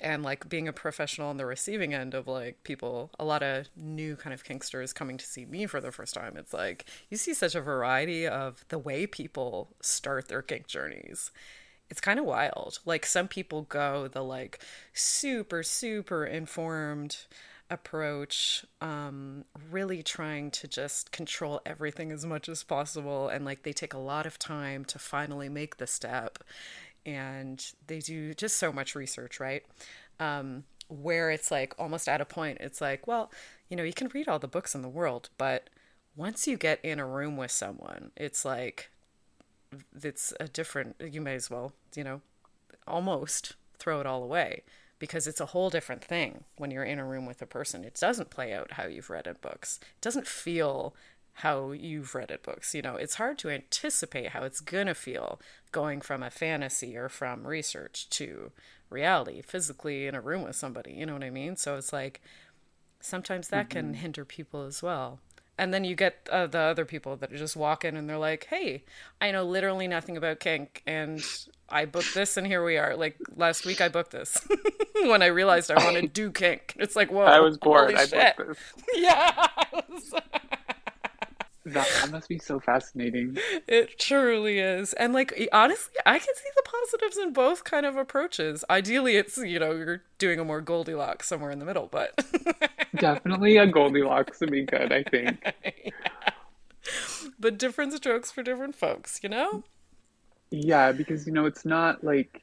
and 0.00 0.22
like 0.22 0.48
being 0.48 0.66
a 0.68 0.72
professional 0.72 1.28
on 1.28 1.36
the 1.36 1.46
receiving 1.46 1.94
end 1.94 2.14
of 2.14 2.26
like 2.26 2.62
people 2.64 3.10
a 3.20 3.24
lot 3.24 3.42
of 3.42 3.68
new 3.76 4.16
kind 4.16 4.32
of 4.32 4.42
kinksters 4.44 4.94
coming 4.94 5.18
to 5.18 5.26
see 5.26 5.44
me 5.44 5.66
for 5.66 5.80
the 5.80 5.92
first 5.92 6.14
time 6.14 6.36
it's 6.36 6.52
like 6.52 6.86
you 7.10 7.16
see 7.16 7.34
such 7.34 7.54
a 7.54 7.60
variety 7.60 8.26
of 8.26 8.64
the 8.68 8.78
way 8.78 9.06
people 9.06 9.68
start 9.82 10.28
their 10.28 10.42
kink 10.42 10.66
journeys 10.66 11.30
it's 11.92 12.00
kind 12.00 12.18
of 12.18 12.24
wild 12.24 12.80
like 12.84 13.06
some 13.06 13.28
people 13.28 13.62
go 13.62 14.08
the 14.08 14.24
like 14.24 14.58
super 14.92 15.62
super 15.62 16.24
informed 16.24 17.26
approach 17.70 18.64
um 18.80 19.44
really 19.70 20.02
trying 20.02 20.50
to 20.50 20.66
just 20.66 21.12
control 21.12 21.60
everything 21.64 22.10
as 22.10 22.26
much 22.26 22.48
as 22.48 22.64
possible 22.64 23.28
and 23.28 23.44
like 23.44 23.62
they 23.62 23.72
take 23.72 23.94
a 23.94 23.98
lot 23.98 24.26
of 24.26 24.38
time 24.38 24.84
to 24.84 24.98
finally 24.98 25.48
make 25.48 25.76
the 25.76 25.86
step 25.86 26.42
and 27.04 27.72
they 27.86 27.98
do 27.98 28.34
just 28.34 28.56
so 28.56 28.72
much 28.72 28.94
research, 28.94 29.40
right? 29.40 29.64
Um, 30.20 30.64
where 30.88 31.30
it's 31.30 31.50
like 31.50 31.74
almost 31.78 32.08
at 32.08 32.20
a 32.20 32.24
point, 32.24 32.58
it's 32.60 32.80
like, 32.80 33.06
well, 33.06 33.30
you 33.68 33.76
know, 33.76 33.82
you 33.82 33.92
can 33.92 34.08
read 34.08 34.28
all 34.28 34.38
the 34.38 34.48
books 34.48 34.74
in 34.74 34.82
the 34.82 34.88
world, 34.88 35.30
but 35.38 35.68
once 36.14 36.46
you 36.46 36.56
get 36.56 36.84
in 36.84 37.00
a 37.00 37.06
room 37.06 37.36
with 37.36 37.50
someone, 37.50 38.10
it's 38.16 38.44
like, 38.44 38.90
it's 40.02 40.32
a 40.40 40.48
different, 40.48 40.96
you 41.00 41.20
may 41.20 41.34
as 41.34 41.50
well, 41.50 41.72
you 41.94 42.04
know, 42.04 42.20
almost 42.86 43.54
throw 43.78 44.00
it 44.00 44.06
all 44.06 44.22
away 44.22 44.62
because 44.98 45.26
it's 45.26 45.40
a 45.40 45.46
whole 45.46 45.70
different 45.70 46.04
thing 46.04 46.44
when 46.56 46.70
you're 46.70 46.84
in 46.84 46.98
a 46.98 47.04
room 47.04 47.26
with 47.26 47.42
a 47.42 47.46
person. 47.46 47.84
It 47.84 47.98
doesn't 48.00 48.30
play 48.30 48.52
out 48.52 48.72
how 48.72 48.86
you've 48.86 49.10
read 49.10 49.26
in 49.26 49.36
books. 49.40 49.80
It 49.82 50.00
doesn't 50.00 50.26
feel 50.26 50.94
how 51.34 51.72
you've 51.72 52.14
read 52.14 52.30
it 52.30 52.42
books. 52.42 52.74
You 52.74 52.82
know, 52.82 52.96
it's 52.96 53.16
hard 53.16 53.38
to 53.38 53.50
anticipate 53.50 54.28
how 54.28 54.44
it's 54.44 54.60
going 54.60 54.86
to 54.86 54.94
feel 54.94 55.40
going 55.72 56.00
from 56.00 56.22
a 56.22 56.30
fantasy 56.30 56.96
or 56.96 57.08
from 57.08 57.46
research 57.46 58.08
to 58.10 58.52
reality 58.90 59.42
physically 59.42 60.06
in 60.06 60.14
a 60.14 60.20
room 60.20 60.42
with 60.42 60.56
somebody. 60.56 60.92
You 60.92 61.06
know 61.06 61.14
what 61.14 61.24
I 61.24 61.30
mean? 61.30 61.56
So 61.56 61.76
it's 61.76 61.92
like 61.92 62.20
sometimes 63.00 63.48
that 63.48 63.70
can 63.70 63.86
mm-hmm. 63.86 63.94
hinder 63.94 64.24
people 64.24 64.62
as 64.62 64.82
well. 64.82 65.20
And 65.58 65.72
then 65.72 65.84
you 65.84 65.94
get 65.94 66.28
uh, 66.32 66.46
the 66.46 66.58
other 66.58 66.84
people 66.84 67.16
that 67.16 67.30
just 67.34 67.56
walk 67.56 67.84
in 67.84 67.96
and 67.96 68.08
they're 68.08 68.18
like, 68.18 68.46
"Hey, 68.48 68.84
I 69.20 69.30
know 69.30 69.44
literally 69.44 69.86
nothing 69.86 70.16
about 70.16 70.40
kink, 70.40 70.82
and 70.86 71.22
I 71.68 71.84
booked 71.84 72.14
this, 72.14 72.36
and 72.36 72.46
here 72.46 72.64
we 72.64 72.78
are. 72.78 72.96
Like 72.96 73.16
last 73.36 73.66
week, 73.66 73.80
I 73.80 73.88
booked 73.88 74.12
this 74.12 74.36
when 74.94 75.22
I 75.22 75.26
realized 75.26 75.70
I 75.70 75.84
wanted 75.84 76.02
to 76.02 76.08
do 76.22 76.30
kink. 76.30 76.74
It's 76.78 76.96
like, 76.96 77.10
whoa, 77.12 77.24
I 77.24 77.40
was 77.40 77.58
bored. 77.58 77.94
I 77.94 78.06
booked 78.06 78.38
this. 78.38 78.56
Yeah, 78.94 79.30
I 79.36 79.66
was- 79.88 80.14
That, 81.64 81.92
that 81.94 82.10
must 82.10 82.28
be 82.28 82.38
so 82.38 82.60
fascinating. 82.60 83.42
it 83.68 83.98
truly 83.98 84.58
is. 84.58 84.92
And 84.94 85.12
like 85.12 85.48
honestly, 85.52 85.94
I 86.06 86.18
can 86.18 86.34
see 86.34 86.50
the 86.56 86.62
positives 86.64 87.16
in 87.16 87.32
both 87.32 87.64
kind 87.64 87.86
of 87.86 87.96
approaches. 87.96 88.64
Ideally, 88.70 89.16
it's 89.16 89.36
you 89.38 89.58
know 89.58 89.72
you're 89.72 90.02
doing 90.18 90.38
a 90.38 90.44
more 90.44 90.60
Goldilocks 90.60 91.28
somewhere 91.28 91.50
in 91.50 91.58
the 91.58 91.64
middle, 91.64 91.88
but 91.90 92.18
Definitely 92.96 93.56
a 93.58 93.66
Goldilocks 93.66 94.40
would 94.40 94.50
be 94.50 94.64
good, 94.64 94.92
I 94.92 95.02
think. 95.04 95.40
but 97.38 97.58
different 97.58 97.92
strokes 97.92 98.30
for 98.30 98.42
different 98.42 98.74
folks, 98.74 99.20
you 99.22 99.28
know. 99.28 99.64
Yeah, 100.50 100.92
because 100.92 101.26
you 101.26 101.32
know, 101.32 101.46
it's 101.46 101.64
not 101.64 102.04
like 102.04 102.42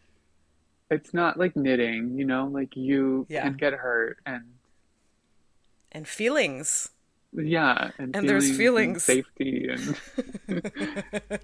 it's 0.92 1.14
not 1.14 1.40
like 1.40 1.56
knitting, 1.58 2.18
you 2.18 2.26
know, 2.26 2.48
like 2.48 2.76
you 2.78 3.28
Yeah. 3.28 3.42
can 3.42 3.56
get 3.56 3.74
hurt 3.74 4.20
and 4.26 4.46
And 5.92 6.08
feelings, 6.08 6.90
yeah, 7.34 7.92
and 7.98 8.16
And 8.16 8.28
there's 8.28 8.50
and 8.50 8.58
feelings. 8.58 9.04
safety 9.04 9.70
and 9.70 9.96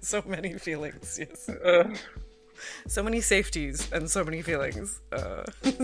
so 0.00 0.22
many 0.26 0.54
feelings. 0.54 1.18
Yes, 1.18 1.48
uh, 1.48 1.94
so 2.86 3.02
many 3.02 3.20
safeties 3.20 3.90
and 3.92 4.10
so 4.10 4.24
many 4.24 4.42
feelings. 4.42 5.00
Uh, 5.12 5.44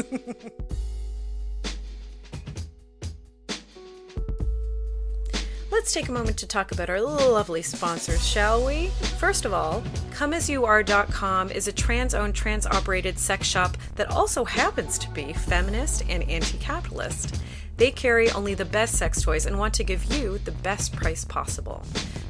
Let's 5.70 5.94
take 5.94 6.08
a 6.08 6.12
moment 6.12 6.36
to 6.38 6.46
talk 6.46 6.70
about 6.70 6.90
our 6.90 7.00
lovely 7.00 7.62
sponsors, 7.62 8.24
shall 8.26 8.64
we? 8.64 8.88
First 9.18 9.44
of 9.46 9.54
all, 9.54 9.82
ComeAsYouAre.com 10.12 11.50
is 11.50 11.66
a 11.66 11.72
trans 11.72 12.14
owned, 12.14 12.34
trans 12.34 12.66
operated 12.66 13.18
sex 13.18 13.46
shop 13.48 13.76
that 13.96 14.10
also 14.10 14.44
happens 14.44 14.98
to 14.98 15.10
be 15.10 15.32
feminist 15.32 16.04
and 16.08 16.28
anti 16.28 16.58
capitalist. 16.58 17.42
They 17.82 17.90
carry 17.90 18.30
only 18.30 18.54
the 18.54 18.64
best 18.64 18.94
sex 18.94 19.22
toys 19.22 19.44
and 19.44 19.58
want 19.58 19.74
to 19.74 19.82
give 19.82 20.04
you 20.04 20.38
the 20.44 20.52
best 20.52 20.94
price 20.94 21.24
possible. 21.24 21.82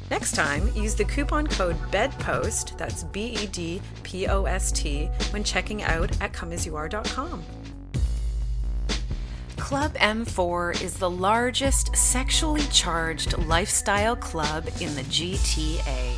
Next 0.09 0.33
time, 0.33 0.71
use 0.75 0.95
the 0.95 1.05
coupon 1.05 1.45
code 1.45 1.75
BEDPOST, 1.91 2.75
that's 2.75 3.03
B 3.03 3.37
E 3.39 3.45
D 3.45 3.79
P 4.01 4.25
O 4.25 4.45
S 4.45 4.71
T, 4.71 5.11
when 5.29 5.43
checking 5.43 5.83
out 5.83 6.19
at 6.23 6.33
ComeAsYouAre.com. 6.33 7.43
Club 9.57 9.93
M4 9.93 10.81
is 10.81 10.95
the 10.95 11.11
largest 11.11 11.95
sexually 11.95 12.65
charged 12.71 13.37
lifestyle 13.37 14.15
club 14.15 14.65
in 14.81 14.95
the 14.95 15.03
GTA. 15.03 16.15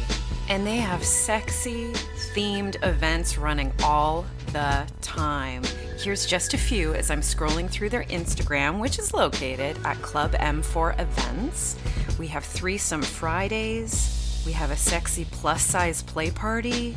And 0.47 0.65
they 0.65 0.77
have 0.77 1.03
sexy 1.03 1.91
themed 2.33 2.81
events 2.87 3.37
running 3.37 3.73
all 3.83 4.25
the 4.47 4.87
time. 5.01 5.63
Here's 5.97 6.25
just 6.25 6.53
a 6.53 6.57
few 6.57 6.93
as 6.93 7.11
I'm 7.11 7.21
scrolling 7.21 7.69
through 7.69 7.89
their 7.89 8.03
Instagram, 8.05 8.79
which 8.79 8.99
is 8.99 9.13
located 9.13 9.77
at 9.85 10.01
Club 10.01 10.33
M4 10.33 10.99
Events. 10.99 11.77
We 12.17 12.27
have 12.27 12.43
Threesome 12.43 13.01
Fridays, 13.01 14.43
we 14.45 14.51
have 14.53 14.71
a 14.71 14.77
sexy 14.77 15.25
plus 15.25 15.61
size 15.61 16.03
play 16.03 16.31
party, 16.31 16.95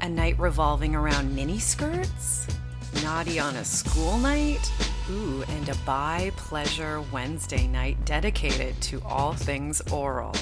a 0.00 0.08
night 0.08 0.38
revolving 0.38 0.94
around 0.94 1.34
mini 1.34 1.58
skirts, 1.58 2.46
Naughty 3.02 3.38
on 3.38 3.56
a 3.56 3.64
school 3.64 4.18
night? 4.18 4.70
Ooh, 5.10 5.42
and 5.48 5.68
a 5.68 5.74
bi 5.86 6.30
pleasure 6.36 7.02
Wednesday 7.12 7.66
night 7.66 8.04
dedicated 8.04 8.78
to 8.82 9.00
all 9.04 9.32
things 9.32 9.80
oral. 9.90 10.34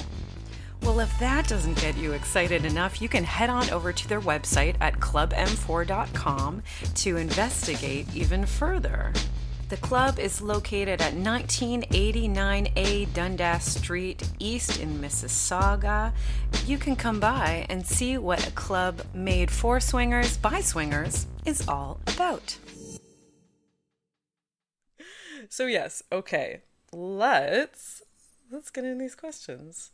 Well, 0.83 1.01
if 1.01 1.19
that 1.19 1.49
doesn't 1.49 1.81
get 1.81 1.97
you 1.97 2.12
excited 2.12 2.64
enough, 2.64 3.03
you 3.03 3.09
can 3.09 3.25
head 3.25 3.51
on 3.51 3.69
over 3.71 3.93
to 3.93 4.09
their 4.09 4.21
website 4.21 4.77
at 4.81 5.01
clubm4.com 5.01 6.62
to 6.95 7.17
investigate 7.17 8.07
even 8.14 8.47
further. 8.47 9.12
The 9.69 9.77
club 9.77 10.19
is 10.19 10.41
located 10.41 11.03
at 11.03 11.12
1989A 11.12 13.12
Dundas 13.12 13.64
Street, 13.64 14.27
East 14.38 14.81
in 14.81 14.99
Mississauga. 14.99 16.14
You 16.67 16.79
can 16.79 16.97
come 16.97 17.21
by 17.21 17.67
and 17.69 17.87
see 17.87 18.17
what 18.17 18.49
a 18.49 18.53
club 18.53 19.03
made 19.12 19.51
for 19.51 19.79
swingers 19.79 20.38
by 20.38 20.62
swingers 20.62 21.27
is 21.45 21.69
all 21.69 22.01
about. 22.07 22.57
So 25.51 25.67
yes, 25.67 26.03
okay. 26.11 26.62
Let's 26.91 28.01
let's 28.51 28.71
get 28.71 28.85
in 28.85 28.97
these 28.97 29.14
questions. 29.14 29.91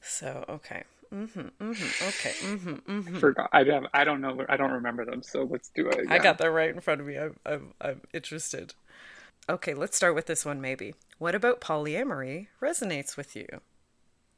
So, 0.00 0.44
okay. 0.48 0.84
Mhm. 1.12 1.50
Mhm. 1.60 2.08
Okay. 2.08 2.32
Mhm. 2.40 2.80
Mhm. 2.82 3.20
forgot. 3.20 3.50
I 3.52 3.64
don't 3.64 3.86
I 3.92 4.04
don't 4.04 4.20
know 4.20 4.44
I 4.48 4.56
don't 4.56 4.70
remember 4.70 5.04
them, 5.04 5.22
so 5.22 5.42
let's 5.44 5.70
do 5.70 5.88
it 5.88 6.08
I 6.08 6.18
got 6.18 6.38
that 6.38 6.50
right 6.50 6.70
in 6.70 6.80
front 6.80 7.00
of 7.00 7.06
me. 7.06 7.16
I'm, 7.18 7.36
I'm, 7.44 7.74
I'm 7.80 8.00
interested. 8.12 8.74
Okay, 9.48 9.74
let's 9.74 9.96
start 9.96 10.14
with 10.14 10.26
this 10.26 10.44
one 10.44 10.60
maybe. 10.60 10.94
What 11.18 11.34
about 11.34 11.60
polyamory 11.60 12.46
resonates 12.62 13.16
with 13.16 13.34
you? 13.34 13.46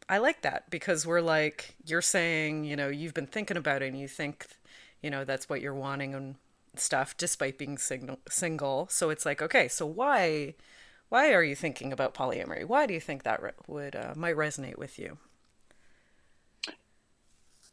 I 0.09 0.19
like 0.19 0.43
that 0.43 0.71
because 0.71 1.07
we're 1.07 1.21
like, 1.21 1.77
you're 1.85 2.03
saying, 2.03 2.65
you 2.65 2.77
know, 2.77 2.89
you've 2.89 3.15
been 3.15 3.27
thinking 3.27 3.57
about 3.57 3.83
it 3.83 3.89
and 3.89 3.99
you 4.01 4.09
think, 4.09 4.47
you 5.03 5.11
know, 5.11 5.25
that's 5.25 5.49
what 5.49 5.61
you're 5.61 5.75
wanting 5.75 6.15
and 6.15 6.37
stuff 6.77 7.17
despite 7.17 7.59
being 7.59 7.79
signal, 7.79 8.19
single. 8.29 8.89
So 8.91 9.11
it's 9.11 9.27
like, 9.27 9.43
okay, 9.43 9.69
so 9.69 9.87
why 9.87 10.55
why 11.11 11.33
are 11.35 11.45
you 11.45 11.55
thinking 11.55 11.93
about 11.93 12.15
polyamory? 12.15 12.65
Why 12.65 12.87
do 12.87 12.95
you 12.95 13.01
think 13.01 13.23
that 13.25 13.43
re- 13.43 13.51
would 13.67 13.95
uh, 13.95 14.15
might 14.17 14.37
resonate 14.37 14.79
with 14.79 14.99
you? 14.99 15.19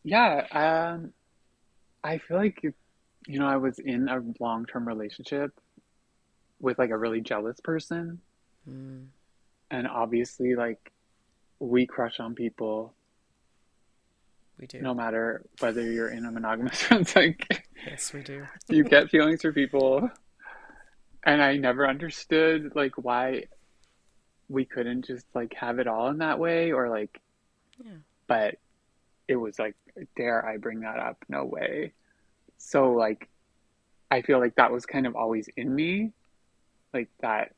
Yeah, 0.04 0.46
um, 0.96 1.14
I 2.04 2.18
feel 2.20 2.38
like 2.38 2.62
you 2.64 3.40
know 3.40 3.48
I 3.48 3.58
was 3.58 3.80
in 3.80 4.08
a 4.08 4.20
long-term 4.40 4.88
relationship 4.88 5.52
with 6.60 6.80
like 6.80 6.90
a 6.90 6.98
really 6.98 7.22
jealous 7.22 7.60
person, 7.62 8.20
and 9.72 9.88
obviously 9.88 10.56
like 10.56 10.92
we 11.60 11.86
crush 11.86 12.20
on 12.20 12.36
people 12.36 12.94
We 14.60 14.68
do. 14.68 14.80
no 14.82 14.94
matter 14.94 15.44
whether 15.60 15.82
you're 15.82 16.10
in 16.10 16.26
a 16.26 16.32
monogamous 16.32 16.82
friends 16.84 17.16
like 17.16 17.66
Yes, 17.86 18.14
we 18.14 18.22
do. 18.24 18.46
you 18.70 18.84
get 18.84 19.10
feelings 19.10 19.42
for 19.42 19.52
people, 19.54 20.10
and 21.26 21.42
I 21.42 21.58
never 21.58 21.88
understood 21.88 22.72
like 22.76 22.94
why 22.98 23.46
we 24.48 24.66
couldn't 24.66 25.06
just 25.06 25.26
like 25.36 25.54
have 25.56 25.80
it 25.80 25.88
all 25.88 26.08
in 26.10 26.18
that 26.20 26.40
way 26.40 26.72
or 26.72 26.90
like 26.90 27.22
Yeah. 27.84 27.98
but 28.28 28.56
it 29.28 29.36
was 29.36 29.60
like 29.60 29.76
dare 30.16 30.46
I 30.46 30.58
bring 30.58 30.82
that 30.82 31.00
up? 31.00 31.24
No 31.28 31.46
way. 31.46 31.94
So 32.58 32.92
like 32.92 33.30
I 34.12 34.22
feel 34.22 34.40
like 34.40 34.56
that 34.56 34.72
was 34.72 34.86
kind 34.86 35.06
of 35.06 35.16
always 35.16 35.50
in 35.56 35.74
me, 35.74 36.12
like 36.94 37.10
that 37.22 37.54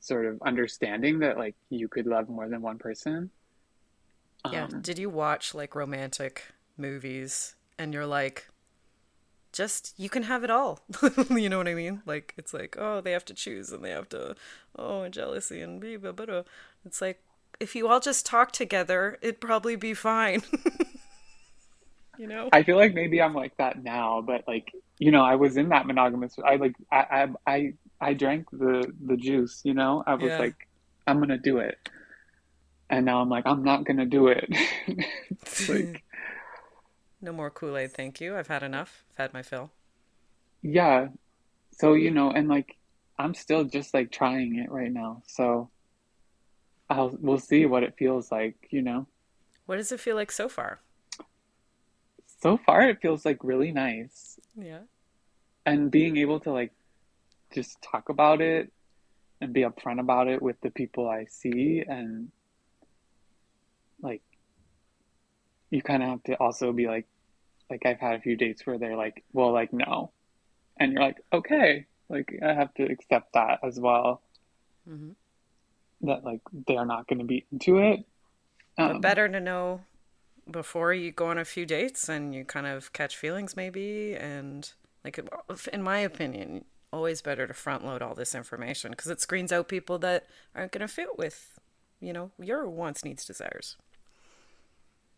sort 0.00 0.26
of 0.26 0.40
understanding 0.42 1.20
that 1.20 1.36
like 1.36 1.56
you 1.70 1.88
could 1.88 2.06
love 2.06 2.28
more 2.28 2.48
than 2.48 2.62
one 2.62 2.78
person. 2.78 3.30
Yeah. 4.50 4.64
Um, 4.64 4.80
Did 4.80 4.98
you 4.98 5.10
watch 5.10 5.54
like 5.54 5.74
romantic 5.74 6.44
movies 6.76 7.56
and 7.78 7.92
you're 7.92 8.06
like, 8.06 8.48
just 9.52 9.94
you 9.96 10.08
can 10.08 10.24
have 10.24 10.44
it 10.44 10.50
all. 10.50 10.80
you 11.30 11.48
know 11.48 11.58
what 11.58 11.68
I 11.68 11.74
mean? 11.74 12.02
Like 12.06 12.34
it's 12.36 12.54
like, 12.54 12.76
oh, 12.78 13.00
they 13.00 13.12
have 13.12 13.24
to 13.26 13.34
choose 13.34 13.72
and 13.72 13.84
they 13.84 13.90
have 13.90 14.08
to, 14.10 14.36
oh, 14.76 15.02
and 15.02 15.12
jealousy 15.12 15.60
and 15.60 15.80
blah 15.80 16.12
blah 16.12 16.26
blah. 16.26 16.42
It's 16.84 17.00
like 17.00 17.22
if 17.58 17.74
you 17.74 17.88
all 17.88 18.00
just 18.00 18.24
talk 18.24 18.52
together, 18.52 19.18
it'd 19.20 19.40
probably 19.40 19.76
be 19.76 19.94
fine. 19.94 20.42
you 22.18 22.26
know? 22.26 22.48
I 22.52 22.62
feel 22.62 22.76
like 22.76 22.94
maybe 22.94 23.20
I'm 23.22 23.34
like 23.34 23.56
that 23.58 23.82
now, 23.82 24.22
but 24.26 24.44
like 24.48 24.72
you 24.98 25.12
know, 25.12 25.22
I 25.24 25.36
was 25.36 25.56
in 25.56 25.68
that 25.70 25.86
monogamous. 25.86 26.36
I 26.44 26.56
like 26.56 26.74
I 26.92 27.28
I 27.46 27.52
I, 27.54 27.72
I 28.00 28.14
drank 28.14 28.50
the 28.50 28.92
the 29.06 29.16
juice. 29.16 29.60
You 29.64 29.74
know, 29.74 30.02
I 30.06 30.14
was 30.14 30.24
Yeah. 30.24 30.38
like, 30.38 30.56
I'm 31.06 31.20
gonna 31.20 31.38
do 31.38 31.58
it, 31.58 31.78
and 32.90 33.04
now 33.04 33.20
I'm 33.20 33.28
like, 33.28 33.46
I'm 33.46 33.62
not 33.64 33.84
gonna 33.84 34.06
do 34.06 34.28
it. 34.28 34.48
Like 35.68 36.04
no 37.20 37.32
more 37.32 37.50
Kool 37.50 37.76
Aid, 37.76 37.92
thank 37.94 38.20
you. 38.20 38.36
I've 38.36 38.48
had 38.48 38.62
enough. 38.62 39.04
I've 39.12 39.16
had 39.18 39.34
my 39.34 39.42
fill. 39.42 39.70
yeah, 40.62 41.08
so 41.72 41.94
you 41.94 42.10
know, 42.10 42.30
and 42.30 42.48
like 42.48 42.76
I'm 43.18 43.34
still 43.34 43.64
just 43.64 43.94
like 43.94 44.10
trying 44.12 44.56
it 44.58 44.70
right 44.70 44.92
now. 44.92 45.22
So 45.26 45.70
I'll 46.90 47.16
we'll 47.20 47.38
see 47.38 47.66
what 47.66 47.82
it 47.82 47.94
feels 47.98 48.30
like. 48.30 48.56
You 48.70 48.82
know, 48.82 49.06
What 49.66 49.76
does 49.76 49.92
it 49.92 50.00
feel 50.00 50.16
like 50.16 50.32
so 50.32 50.48
far? 50.48 50.80
So 52.40 52.56
far 52.56 52.82
it 52.82 53.00
feels 53.00 53.24
like 53.24 53.42
really 53.42 53.72
nice, 53.72 54.38
Yeah. 54.56 54.80
and 55.66 55.90
being 55.90 56.16
able 56.16 56.40
to 56.40 56.52
like 56.52 56.72
just 57.52 57.80
talk 57.82 58.08
about 58.08 58.40
it 58.40 58.72
and 59.40 59.52
be 59.52 59.62
upfront 59.62 60.00
about 60.00 60.28
it 60.28 60.42
with 60.42 60.60
the 60.60 60.70
people 60.70 61.08
I 61.08 61.24
see 61.26 61.82
and 61.86 62.30
like 64.02 64.22
you 65.70 65.82
kind 65.82 66.02
of 66.02 66.08
have 66.08 66.22
to 66.24 66.34
also 66.34 66.72
be 66.72 66.86
like 66.86 67.06
like 67.70 67.84
I've 67.84 68.00
had 68.00 68.14
a 68.14 68.20
few 68.20 68.36
dates 68.36 68.66
where 68.66 68.78
they're 68.78 68.96
like 68.96 69.24
well 69.32 69.52
like 69.52 69.72
no. 69.72 70.12
And 70.78 70.92
you're 70.92 71.02
like 71.02 71.18
okay 71.32 71.86
like 72.08 72.38
I 72.42 72.54
have 72.54 72.72
to 72.74 72.84
accept 72.84 73.32
that 73.34 73.60
as 73.62 73.78
well. 73.78 74.22
Hmm 74.86 75.10
that 76.02 76.24
like 76.24 76.40
they're 76.66 76.86
not 76.86 77.06
going 77.08 77.18
to 77.18 77.24
be 77.24 77.44
into 77.50 77.78
it. 77.78 78.04
But 78.76 78.90
um, 78.92 79.00
better 79.00 79.28
to 79.28 79.40
know 79.40 79.80
before 80.50 80.92
you 80.92 81.12
go 81.12 81.26
on 81.26 81.38
a 81.38 81.44
few 81.44 81.66
dates 81.66 82.08
and 82.08 82.34
you 82.34 82.44
kind 82.44 82.66
of 82.66 82.92
catch 82.92 83.16
feelings 83.16 83.56
maybe 83.56 84.14
and 84.14 84.72
like 85.04 85.20
in 85.72 85.82
my 85.82 85.98
opinion 85.98 86.64
always 86.92 87.20
better 87.20 87.46
to 87.46 87.54
front 87.54 87.84
load 87.84 88.02
all 88.02 88.14
this 88.14 88.34
information 88.34 88.90
because 88.90 89.10
it 89.10 89.20
screens 89.20 89.52
out 89.52 89.68
people 89.68 89.98
that 89.98 90.26
aren't 90.54 90.72
going 90.72 90.80
to 90.80 90.88
fit 90.88 91.18
with 91.18 91.58
you 92.00 92.12
know 92.12 92.30
your 92.40 92.68
wants 92.68 93.04
needs 93.04 93.24
desires. 93.24 93.76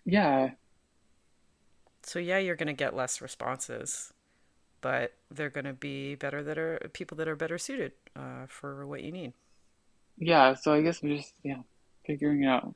Yeah. 0.05 0.51
So 2.03 2.19
yeah 2.19 2.39
you're 2.39 2.57
going 2.57 2.67
to 2.67 2.73
get 2.73 2.97
less 2.97 3.21
responses 3.21 4.13
but 4.81 5.13
they're 5.31 5.51
going 5.51 5.67
to 5.67 5.75
be 5.75 6.15
better 6.15 6.43
that 6.43 6.57
are 6.57 6.81
people 6.95 7.17
that 7.19 7.29
are 7.29 7.37
better 7.37 7.59
suited 7.59 7.93
uh, 8.17 8.47
for 8.49 8.87
what 8.87 9.03
you 9.03 9.13
need. 9.13 9.33
Yeah 10.17 10.55
so 10.55 10.73
I 10.73 10.83
guess 10.83 11.03
we're 11.03 11.17
just 11.17 11.35
yeah 11.45 11.63
figuring 12.05 12.45
out 12.45 12.75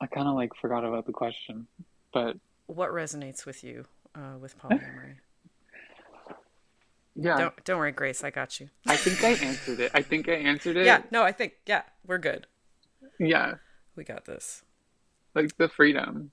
I 0.00 0.06
kind 0.06 0.28
of 0.28 0.34
like 0.34 0.54
forgot 0.60 0.84
about 0.84 1.06
the 1.06 1.12
question 1.12 1.66
but 2.12 2.36
what 2.66 2.90
resonates 2.90 3.44
with 3.44 3.62
you 3.62 3.84
uh, 4.14 4.38
with 4.40 4.58
polyamory? 4.58 5.16
Yeah. 7.16 7.36
Don't 7.36 7.64
don't 7.64 7.78
worry 7.78 7.92
grace 7.92 8.24
i 8.24 8.30
got 8.30 8.58
you. 8.58 8.70
I 8.88 8.96
think 8.96 9.22
I 9.22 9.46
answered 9.46 9.78
it. 9.78 9.92
I 9.94 10.02
think 10.02 10.28
I 10.28 10.32
answered 10.32 10.76
it. 10.76 10.84
Yeah 10.84 11.02
no 11.12 11.22
i 11.22 11.30
think 11.30 11.52
yeah 11.64 11.82
we're 12.04 12.18
good. 12.18 12.48
Yeah. 13.20 13.54
We 13.94 14.02
got 14.02 14.24
this. 14.24 14.64
Like 15.32 15.56
the 15.56 15.68
freedom 15.68 16.32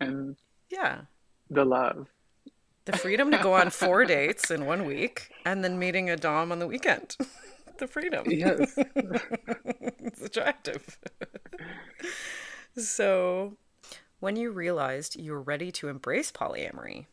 and 0.00 0.36
yeah. 0.70 1.02
the 1.50 1.66
love. 1.66 2.08
the 2.86 2.96
freedom 2.96 3.30
to 3.32 3.36
go 3.36 3.52
on 3.52 3.68
four 3.68 4.04
dates 4.06 4.50
in 4.50 4.64
one 4.64 4.86
week 4.86 5.28
and 5.44 5.62
then 5.62 5.78
meeting 5.78 6.08
a 6.08 6.16
dom 6.16 6.50
on 6.52 6.58
the 6.58 6.66
weekend. 6.66 7.16
The 7.76 7.88
freedom. 7.88 8.24
Yes. 8.30 8.78
it's 8.94 10.22
attractive 10.22 10.96
so 12.76 13.56
when 14.20 14.36
you 14.36 14.50
realized 14.50 15.16
you 15.16 15.32
were 15.32 15.42
ready 15.42 15.70
to 15.72 15.88
embrace 15.88 16.30
polyamory 16.32 17.06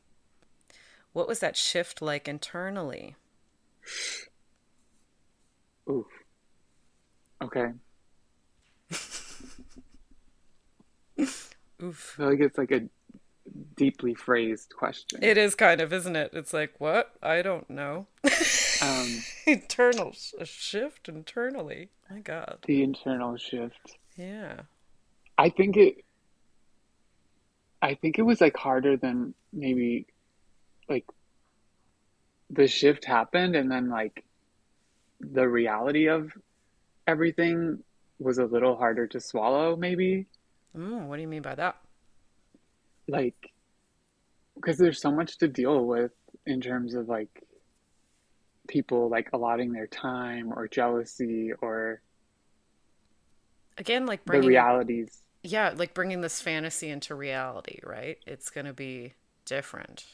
what 1.13 1.27
was 1.27 1.39
that 1.39 1.57
shift 1.57 2.01
like 2.01 2.27
internally 2.27 3.15
Oof. 5.89 6.05
Okay. 7.43 7.71
oof 11.81 12.13
I 12.15 12.17
feel 12.17 12.29
like 12.29 12.39
it's 12.39 12.57
like 12.57 12.71
a 12.71 12.81
deeply 13.75 14.13
phrased 14.13 14.73
question. 14.77 15.19
it 15.23 15.37
is 15.37 15.55
kind 15.55 15.81
of 15.81 15.91
isn't 15.91 16.15
it 16.15 16.31
it's 16.33 16.53
like 16.53 16.79
what 16.79 17.11
i 17.21 17.41
don't 17.41 17.69
know 17.69 18.07
Um, 18.81 19.21
internal 19.47 20.13
a 20.39 20.45
shift 20.45 21.09
internally 21.09 21.89
my 22.09 22.19
god 22.19 22.59
the 22.67 22.83
internal 22.83 23.35
shift. 23.37 23.97
yeah 24.15 24.61
I 25.37 25.49
think 25.49 25.77
it. 25.77 26.03
I 27.81 27.95
think 27.95 28.19
it 28.19 28.23
was 28.23 28.41
like 28.41 28.55
harder 28.57 28.97
than 28.97 29.33
maybe, 29.51 30.07
like. 30.89 31.05
The 32.53 32.67
shift 32.67 33.05
happened, 33.05 33.55
and 33.55 33.71
then 33.71 33.89
like, 33.89 34.25
the 35.21 35.47
reality 35.47 36.09
of 36.09 36.33
everything 37.07 37.81
was 38.19 38.39
a 38.39 38.45
little 38.45 38.75
harder 38.75 39.07
to 39.07 39.21
swallow. 39.21 39.77
Maybe 39.77 40.27
mm, 40.77 41.07
what 41.07 41.15
do 41.15 41.21
you 41.21 41.29
mean 41.29 41.41
by 41.41 41.55
that 41.55 41.77
like, 43.11 43.51
because 44.55 44.77
there's 44.77 45.01
so 45.01 45.11
much 45.11 45.37
to 45.39 45.47
deal 45.47 45.85
with 45.85 46.11
in 46.45 46.61
terms 46.61 46.95
of 46.95 47.07
like 47.07 47.43
people 48.67 49.09
like 49.09 49.29
allotting 49.33 49.73
their 49.73 49.87
time 49.87 50.51
or 50.53 50.67
jealousy 50.67 51.51
or 51.61 52.01
again 53.81 54.05
like 54.05 54.25
the 54.31 54.41
bringing 54.41 54.47
realities. 54.47 55.23
yeah 55.43 55.73
like 55.75 55.93
bringing 55.93 56.21
this 56.21 56.41
fantasy 56.41 56.89
into 56.89 57.15
reality 57.15 57.79
right 57.83 58.17
it's 58.25 58.49
going 58.49 58.65
to 58.65 58.73
be 58.73 59.13
different 59.45 60.05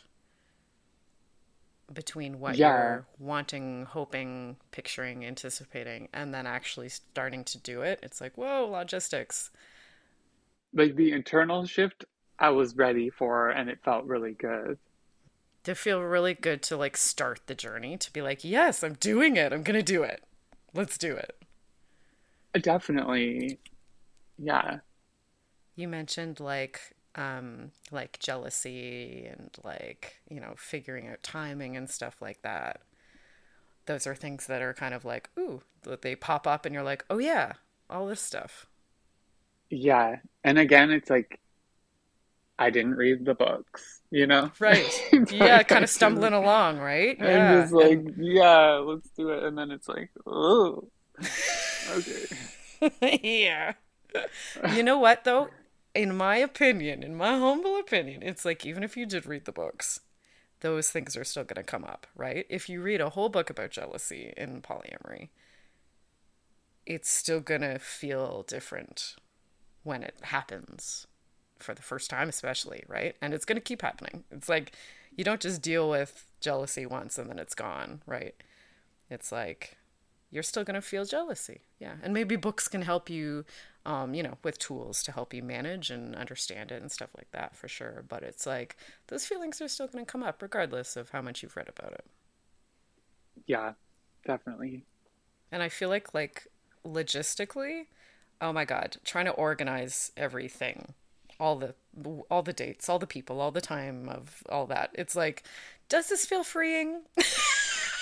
between 1.93 2.39
what 2.39 2.57
Yeah. 2.57 2.67
you're 2.67 3.07
wanting 3.17 3.85
hoping 3.85 4.57
picturing 4.71 5.25
anticipating 5.25 6.09
and 6.13 6.33
then 6.33 6.45
actually 6.45 6.89
starting 6.89 7.43
to 7.45 7.57
do 7.57 7.81
it 7.81 7.99
it's 8.03 8.19
like 8.19 8.37
whoa 8.37 8.67
logistics 8.67 9.51
Like 10.73 10.95
the 10.95 11.11
internal 11.11 11.65
shift, 11.65 12.05
I 12.39 12.51
was 12.51 12.75
ready 12.77 13.09
for, 13.09 13.49
and 13.49 13.69
it 13.69 13.83
felt 13.83 14.05
really 14.05 14.33
good. 14.33 14.79
to 15.63 15.75
feel 15.75 16.01
really 16.01 16.33
good 16.33 16.61
to 16.63 16.77
like 16.77 16.97
start 16.97 17.41
the 17.47 17.55
journey 17.55 17.97
to 17.97 18.11
be 18.11 18.21
like 18.21 18.43
yes 18.43 18.83
i'm 18.83 18.93
doing 18.95 19.35
it 19.35 19.51
i'm 19.53 19.63
going 19.63 19.77
to 19.77 19.83
do 19.83 20.03
it 20.03 20.23
let's 20.73 20.97
do 20.97 21.15
it 21.15 21.35
Definitely, 22.59 23.59
yeah, 24.37 24.79
You 25.75 25.87
mentioned 25.87 26.39
like 26.39 26.81
um 27.15 27.71
like 27.91 28.19
jealousy 28.19 29.25
and 29.31 29.49
like, 29.63 30.17
you 30.29 30.39
know, 30.39 30.53
figuring 30.57 31.07
out 31.07 31.23
timing 31.23 31.75
and 31.77 31.89
stuff 31.89 32.17
like 32.21 32.41
that. 32.43 32.81
Those 33.85 34.05
are 34.05 34.15
things 34.15 34.47
that 34.47 34.61
are 34.61 34.73
kind 34.73 34.93
of 34.93 35.05
like, 35.05 35.29
ooh, 35.39 35.61
that 35.83 36.01
they 36.01 36.15
pop 36.15 36.45
up 36.45 36.65
and 36.65 36.73
you're 36.75 36.83
like, 36.83 37.05
"Oh 37.09 37.19
yeah, 37.19 37.53
all 37.89 38.05
this 38.07 38.21
stuff." 38.21 38.67
yeah. 39.69 40.17
And 40.43 40.57
again, 40.59 40.91
it's 40.91 41.09
like 41.09 41.39
I 42.59 42.69
didn't 42.69 42.95
read 42.95 43.25
the 43.25 43.35
books, 43.35 44.01
you 44.11 44.27
know? 44.27 44.51
Right. 44.59 44.91
Yeah, 45.31 45.63
kind 45.63 45.83
of 45.83 45.89
stumbling 45.89 46.31
just- 46.31 46.43
along, 46.43 46.79
right? 46.79 47.17
I'm 47.21 47.61
just 47.61 47.73
like, 47.73 47.91
and- 47.99 48.15
yeah, 48.17 48.75
let's 48.83 49.09
do 49.11 49.29
it. 49.29 49.43
And 49.43 49.57
then 49.57 49.71
it's 49.71 49.87
like, 49.87 50.09
oh, 50.25 50.87
okay. 51.89 53.19
yeah. 53.23 53.73
You 54.73 54.83
know 54.83 54.97
what 54.97 55.23
though? 55.23 55.49
In 55.93 56.15
my 56.15 56.37
opinion, 56.37 57.03
in 57.03 57.15
my 57.15 57.37
humble 57.37 57.77
opinion, 57.79 58.21
it's 58.21 58.45
like 58.45 58.65
even 58.65 58.83
if 58.83 58.95
you 58.95 59.05
did 59.05 59.25
read 59.25 59.45
the 59.45 59.51
books, 59.51 60.01
those 60.61 60.89
things 60.89 61.15
are 61.15 61.23
still 61.23 61.43
going 61.43 61.63
to 61.63 61.63
come 61.63 61.83
up, 61.83 62.07
right? 62.15 62.45
If 62.49 62.69
you 62.69 62.81
read 62.81 63.01
a 63.01 63.09
whole 63.09 63.29
book 63.29 63.49
about 63.49 63.71
jealousy 63.71 64.33
and 64.37 64.63
polyamory, 64.63 65.29
it's 66.85 67.09
still 67.09 67.39
going 67.39 67.61
to 67.61 67.79
feel 67.79 68.43
different 68.47 69.15
when 69.83 70.03
it 70.03 70.15
happens 70.23 71.07
for 71.59 71.73
the 71.73 71.81
first 71.81 72.09
time 72.09 72.29
especially, 72.29 72.83
right? 72.87 73.15
And 73.21 73.33
it's 73.33 73.45
going 73.45 73.57
to 73.57 73.61
keep 73.61 73.81
happening. 73.81 74.23
It's 74.31 74.49
like 74.49 74.73
you 75.15 75.23
don't 75.23 75.41
just 75.41 75.61
deal 75.61 75.89
with 75.89 76.25
jealousy 76.39 76.85
once 76.85 77.17
and 77.17 77.29
then 77.29 77.39
it's 77.39 77.55
gone, 77.55 78.01
right? 78.05 78.35
It's 79.09 79.31
like 79.31 79.77
you're 80.31 80.43
still 80.43 80.63
going 80.63 80.75
to 80.75 80.81
feel 80.81 81.05
jealousy. 81.05 81.61
Yeah. 81.79 81.95
And 82.03 82.13
maybe 82.13 82.35
books 82.35 82.67
can 82.67 82.81
help 82.81 83.09
you, 83.09 83.45
um, 83.85 84.13
you 84.13 84.23
know, 84.23 84.37
with 84.43 84.59
tools 84.59 85.01
to 85.03 85.11
help 85.11 85.33
you 85.33 85.41
manage 85.41 85.89
and 85.89 86.15
understand 86.15 86.71
it 86.71 86.81
and 86.81 86.91
stuff 86.91 87.09
like 87.15 87.31
that 87.31 87.55
for 87.55 87.67
sure. 87.67 88.03
But 88.07 88.23
it's 88.23 88.45
like 88.45 88.75
those 89.07 89.25
feelings 89.25 89.61
are 89.61 89.67
still 89.67 89.87
going 89.87 90.05
to 90.05 90.11
come 90.11 90.23
up 90.23 90.41
regardless 90.41 90.97
of 90.97 91.09
how 91.11 91.21
much 91.21 91.43
you've 91.43 91.55
read 91.55 91.69
about 91.69 91.93
it. 91.93 92.05
Yeah, 93.45 93.73
definitely. 94.25 94.83
And 95.51 95.63
I 95.63 95.69
feel 95.69 95.89
like, 95.89 96.13
like, 96.13 96.47
logistically, 96.85 97.85
oh 98.41 98.51
my 98.51 98.65
God, 98.65 98.97
trying 99.05 99.25
to 99.25 99.31
organize 99.31 100.11
everything 100.17 100.93
all 101.39 101.55
the 101.55 101.75
all 102.29 102.41
the 102.41 102.53
dates, 102.53 102.89
all 102.89 102.99
the 102.99 103.07
people, 103.07 103.39
all 103.39 103.51
the 103.51 103.61
time 103.61 104.09
of 104.09 104.43
all 104.49 104.65
that. 104.67 104.91
It's 104.93 105.15
like, 105.15 105.43
does 105.89 106.09
this 106.09 106.25
feel 106.25 106.43
freeing? 106.43 107.01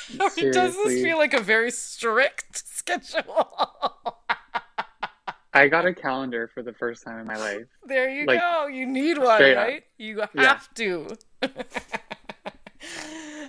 or 0.19 0.51
does 0.51 0.75
this 0.75 1.03
feel 1.03 1.17
like 1.17 1.33
a 1.33 1.39
very 1.39 1.71
strict 1.71 2.57
schedule? 2.67 3.49
I 5.53 5.67
got 5.69 5.85
a 5.85 5.93
calendar 5.93 6.49
for 6.53 6.61
the 6.61 6.73
first 6.73 7.03
time 7.03 7.19
in 7.19 7.27
my 7.27 7.37
life. 7.37 7.65
There 7.85 8.09
you 8.09 8.25
like, 8.25 8.41
go. 8.41 8.67
You 8.67 8.85
need 8.85 9.17
one, 9.17 9.41
right? 9.41 9.77
Up. 9.77 9.83
You 9.97 10.19
have 10.19 10.29
yeah. 10.35 10.59
to. 10.75 11.07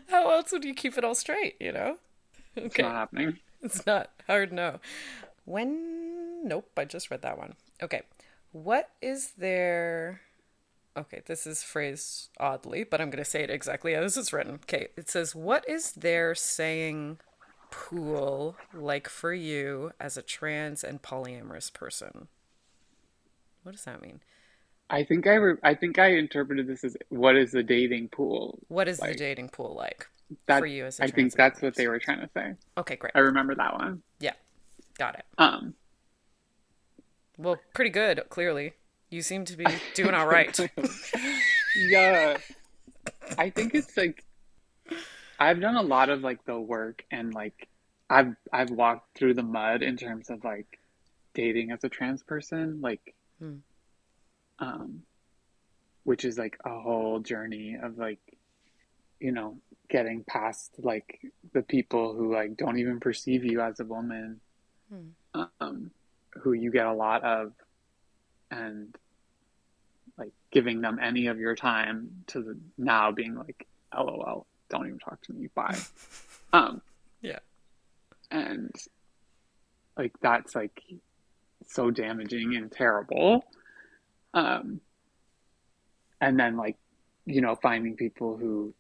How 0.09 0.31
else 0.31 0.53
would 0.53 0.65
you 0.65 0.73
keep 0.73 0.97
it 0.97 1.05
all 1.05 1.17
straight, 1.17 1.57
you 1.61 1.73
know? 1.73 1.97
Okay. 2.57 2.67
It's 2.67 2.79
not 2.79 2.93
happening. 2.93 3.39
It's 3.61 3.85
not 3.87 4.11
hard, 4.29 4.53
no. 4.53 4.79
When. 5.45 6.47
Nope, 6.47 6.71
I 6.77 6.85
just 6.85 7.11
read 7.11 7.23
that 7.23 7.39
one. 7.39 7.55
Okay. 7.83 8.03
What 8.53 8.91
is 9.03 9.33
there? 9.37 10.21
Okay, 10.97 11.21
this 11.27 11.47
is 11.47 11.63
phrased 11.63 12.31
oddly, 12.41 12.83
but 12.85 13.01
I'm 13.01 13.11
going 13.11 13.23
to 13.23 13.31
say 13.31 13.43
it 13.43 13.51
exactly 13.51 13.95
as 13.95 14.17
it's 14.17 14.33
written. 14.33 14.55
Okay, 14.55 14.89
it 14.97 15.11
says, 15.11 15.35
What 15.35 15.69
is 15.69 15.93
there 15.93 16.35
saying 16.35 17.19
pool 17.71 18.57
like 18.73 19.09
for 19.09 19.35
you 19.35 19.93
as 20.01 20.17
a 20.17 20.23
trans 20.23 20.83
and 20.83 21.03
polyamorous 21.03 21.73
person? 21.73 22.29
What 23.63 23.73
does 23.73 23.85
that 23.85 24.01
mean? 24.01 24.21
I 24.89 25.03
think 25.03 25.27
I 25.27 25.35
re- 25.35 25.59
I 25.63 25.75
think 25.75 25.99
I 25.99 26.13
interpreted 26.13 26.69
this 26.69 26.85
as 26.85 26.97
what 27.09 27.37
is 27.37 27.51
the 27.51 27.63
dating 27.63 28.09
pool? 28.09 28.61
What 28.69 28.89
is 28.89 29.01
like? 29.01 29.13
the 29.13 29.19
dating 29.19 29.49
pool 29.49 29.75
like 29.75 30.07
that, 30.47 30.61
for 30.61 30.67
you 30.67 30.87
as 30.87 31.01
a 31.01 31.05
I 31.05 31.09
think 31.09 31.35
that's 31.35 31.61
what 31.61 31.75
they 31.75 31.89
were 31.89 31.99
trying 31.99 32.21
to 32.21 32.31
say. 32.33 32.55
Okay, 32.79 32.95
great. 32.95 33.13
I 33.17 33.19
remember 33.19 33.55
that 33.57 33.75
one. 33.75 34.03
Yeah. 34.21 34.35
Got 34.97 35.17
it. 35.17 35.25
Um 35.39 35.75
well, 37.37 37.59
pretty 37.75 37.91
good, 37.91 38.23
clearly. 38.31 38.75
You 39.11 39.23
seem 39.23 39.45
to 39.47 39.57
be 39.57 39.67
doing 39.95 40.15
all 40.15 40.27
right. 40.27 40.59
yeah. 41.77 42.39
I 43.39 43.51
think 43.51 43.75
it's 43.75 43.97
like 43.97 44.25
I've 45.39 45.61
done 45.61 45.77
a 45.77 45.83
lot 45.83 46.09
of 46.09 46.23
like 46.23 46.45
the 46.45 46.59
work 46.59 47.05
and 47.11 47.35
like 47.35 47.69
I've 48.09 48.35
I've 48.53 48.71
walked 48.71 49.17
through 49.17 49.35
the 49.35 49.43
mud 49.43 49.83
in 49.83 49.97
terms 49.97 50.31
of 50.31 50.45
like 50.45 50.79
dating 51.35 51.71
as 51.71 51.85
a 51.85 51.89
trans 51.89 52.23
person, 52.23 52.81
like 52.81 53.15
hmm. 53.39 53.57
um 54.59 55.03
which 56.05 56.25
is 56.25 56.39
like 56.39 56.57
a 56.65 56.81
whole 56.81 57.21
journey 57.21 57.77
of 57.81 57.99
like 57.99 58.21
you 59.19 59.33
know, 59.33 59.59
getting 59.89 60.25
past 60.25 60.73
like 60.79 61.21
the 61.53 61.63
people 61.63 62.15
who 62.15 62.35
like 62.35 62.57
don't 62.57 62.79
even 62.79 63.01
perceive 63.01 63.45
you 63.45 63.61
as 63.61 63.81
a 63.81 63.85
woman. 63.85 64.41
Hmm. 64.91 65.43
Um 65.61 65.91
who 66.43 66.53
you 66.53 66.71
get 66.71 66.87
a 66.87 66.93
lot 66.93 67.25
of 67.25 67.53
and 68.51 68.97
like 70.17 70.33
giving 70.51 70.81
them 70.81 70.99
any 71.01 71.27
of 71.27 71.39
your 71.39 71.55
time 71.55 72.09
to 72.29 72.43
the, 72.43 72.59
now 72.79 73.11
being 73.11 73.35
like 73.35 73.67
lol 73.97 74.47
don't 74.69 74.87
even 74.87 74.99
talk 74.99 75.21
to 75.23 75.33
me 75.33 75.49
bye. 75.55 75.79
Um 76.53 76.81
yeah. 77.21 77.41
and 78.31 78.75
like 79.97 80.13
that's 80.23 80.55
like 80.55 80.81
so 81.67 81.91
damaging 81.91 82.55
and 82.55 82.71
terrible. 82.71 83.45
Um 84.33 84.81
and 86.21 86.39
then 86.39 86.57
like 86.57 86.77
you 87.25 87.41
know 87.41 87.57
finding 87.57 87.97
people 87.97 88.37
who 88.37 88.73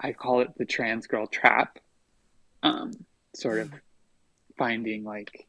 i 0.00 0.12
call 0.12 0.40
it 0.40 0.50
the 0.58 0.64
trans 0.66 1.06
girl 1.06 1.26
trap 1.26 1.78
um 2.64 2.90
sort 3.34 3.60
of 3.60 3.72
finding 4.58 5.04
like 5.04 5.46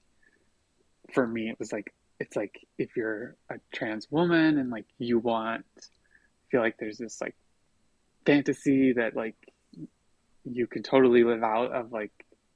for 1.14 1.28
me, 1.28 1.50
it 1.50 1.60
was 1.60 1.72
like, 1.72 1.94
it's 2.20 2.36
like 2.36 2.68
if 2.78 2.96
you're 2.98 3.36
a 3.50 3.56
trans 3.74 4.12
woman 4.12 4.58
and 4.58 4.70
like 4.70 4.86
you 4.98 5.20
want, 5.20 5.66
feel 6.52 6.62
like 6.62 6.78
there's 6.78 6.98
this 6.98 7.22
like 7.22 7.36
fantasy 8.26 8.94
that 8.94 9.16
like 9.16 9.36
you 10.44 10.68
can 10.68 10.84
totally 10.84 11.24
live 11.24 11.44
out 11.44 11.72
of 11.72 11.92
like 11.92 12.12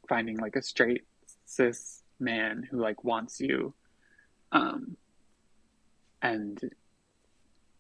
finding 0.10 0.38
like 0.38 0.56
a 0.56 0.62
straight 0.62 1.06
cis 1.46 2.04
man 2.20 2.68
who 2.70 2.80
like 2.80 3.04
wants 3.04 3.40
you. 3.40 3.74
Um, 4.52 4.98
and, 6.22 6.60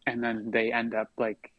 and 0.05 0.23
then 0.23 0.51
they 0.51 0.71
end 0.71 0.93
up 0.93 1.09
like, 1.17 1.51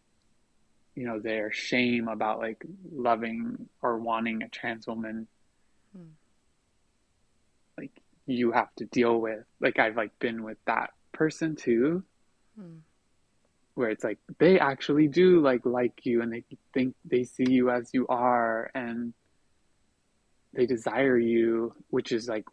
you 0.95 1.07
know, 1.07 1.19
their 1.19 1.53
shame 1.53 2.09
about 2.09 2.39
like 2.39 2.65
loving 2.93 3.69
or 3.83 3.99
wanting 3.99 4.43
a 4.43 4.49
trans 4.49 4.87
woman. 4.87 5.27
Like 5.95 6.05
you 8.27 8.53
have 8.53 8.75
to 8.77 8.85
deal 8.87 9.21
with. 9.21 9.45
Like 9.61 9.79
i've 9.79 9.97
like 9.97 10.19
been 10.19 10.43
with 10.43 10.59
that 10.67 10.91
person 11.13 11.57
too. 11.57 12.03
Hmm. 12.59 12.79
where 13.75 13.91
it's 13.91 14.05
like 14.05 14.19
they 14.39 14.61
actually 14.61 15.09
do 15.09 15.41
like 15.41 15.67
like 15.67 16.07
you 16.07 16.23
and 16.23 16.33
they 16.33 16.45
think 16.73 16.95
they 17.05 17.25
see 17.25 17.47
you 17.51 17.69
as 17.71 17.91
you 17.93 18.07
are 18.07 18.71
and 18.77 19.13
they 20.53 20.65
desire 20.65 21.19
you 21.19 21.75
which 21.91 22.13
is 22.13 22.29
like 22.29 22.45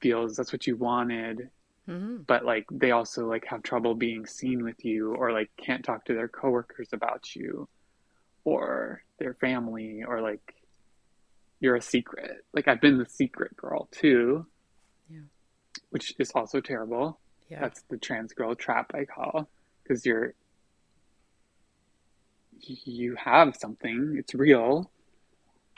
feels 0.00 0.36
that's 0.36 0.52
what 0.52 0.66
you 0.66 0.76
wanted. 0.76 1.50
Mm-hmm. 1.86 2.22
but 2.26 2.46
like 2.46 2.64
they 2.70 2.92
also 2.92 3.28
like 3.28 3.44
have 3.46 3.62
trouble 3.62 3.94
being 3.94 4.24
seen 4.24 4.64
with 4.64 4.86
you 4.86 5.14
or 5.14 5.32
like 5.32 5.50
can't 5.58 5.84
talk 5.84 6.06
to 6.06 6.14
their 6.14 6.28
coworkers 6.28 6.88
about 6.94 7.36
you 7.36 7.68
or 8.44 9.02
their 9.18 9.34
family 9.34 10.02
or 10.02 10.22
like 10.22 10.54
you're 11.60 11.76
a 11.76 11.82
secret. 11.82 12.42
Like 12.54 12.68
i've 12.68 12.80
been 12.80 12.96
the 12.96 13.06
secret 13.06 13.54
girl 13.54 13.88
too 13.92 14.46
which 15.90 16.14
is 16.18 16.30
also 16.34 16.60
terrible. 16.60 17.18
Yeah. 17.48 17.60
That's 17.60 17.82
the 17.82 17.98
trans 17.98 18.32
girl 18.32 18.54
trap 18.54 18.92
I 18.94 19.04
call 19.04 19.48
because 19.82 20.04
you're 20.06 20.34
you 22.60 23.14
have 23.16 23.56
something, 23.56 24.16
it's 24.18 24.34
real, 24.34 24.90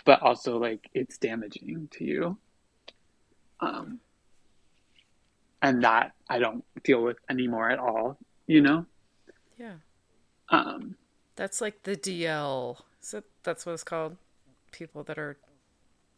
but 0.05 0.23
also 0.23 0.59
like 0.59 0.89
it's 0.95 1.19
damaging 1.19 1.89
to 1.93 2.05
you. 2.05 2.39
Um 3.61 4.01
and 5.63 5.83
that 5.83 6.13
I 6.29 6.39
don't 6.39 6.65
deal 6.85 7.03
with 7.03 7.17
anymore 7.29 7.71
at 7.71 7.79
all, 7.79 8.19
you 8.47 8.61
know? 8.61 8.87
Yeah. 9.59 9.75
Um 10.51 10.97
that's 11.35 11.61
like 11.61 11.83
the 11.83 11.97
DL. 11.97 12.77
Is 13.03 13.15
it 13.15 13.25
that's 13.43 13.67
what 13.67 13.73
it's 13.73 13.85
called? 13.85 14.17
People 14.71 15.03
that 15.05 15.19
are 15.19 15.37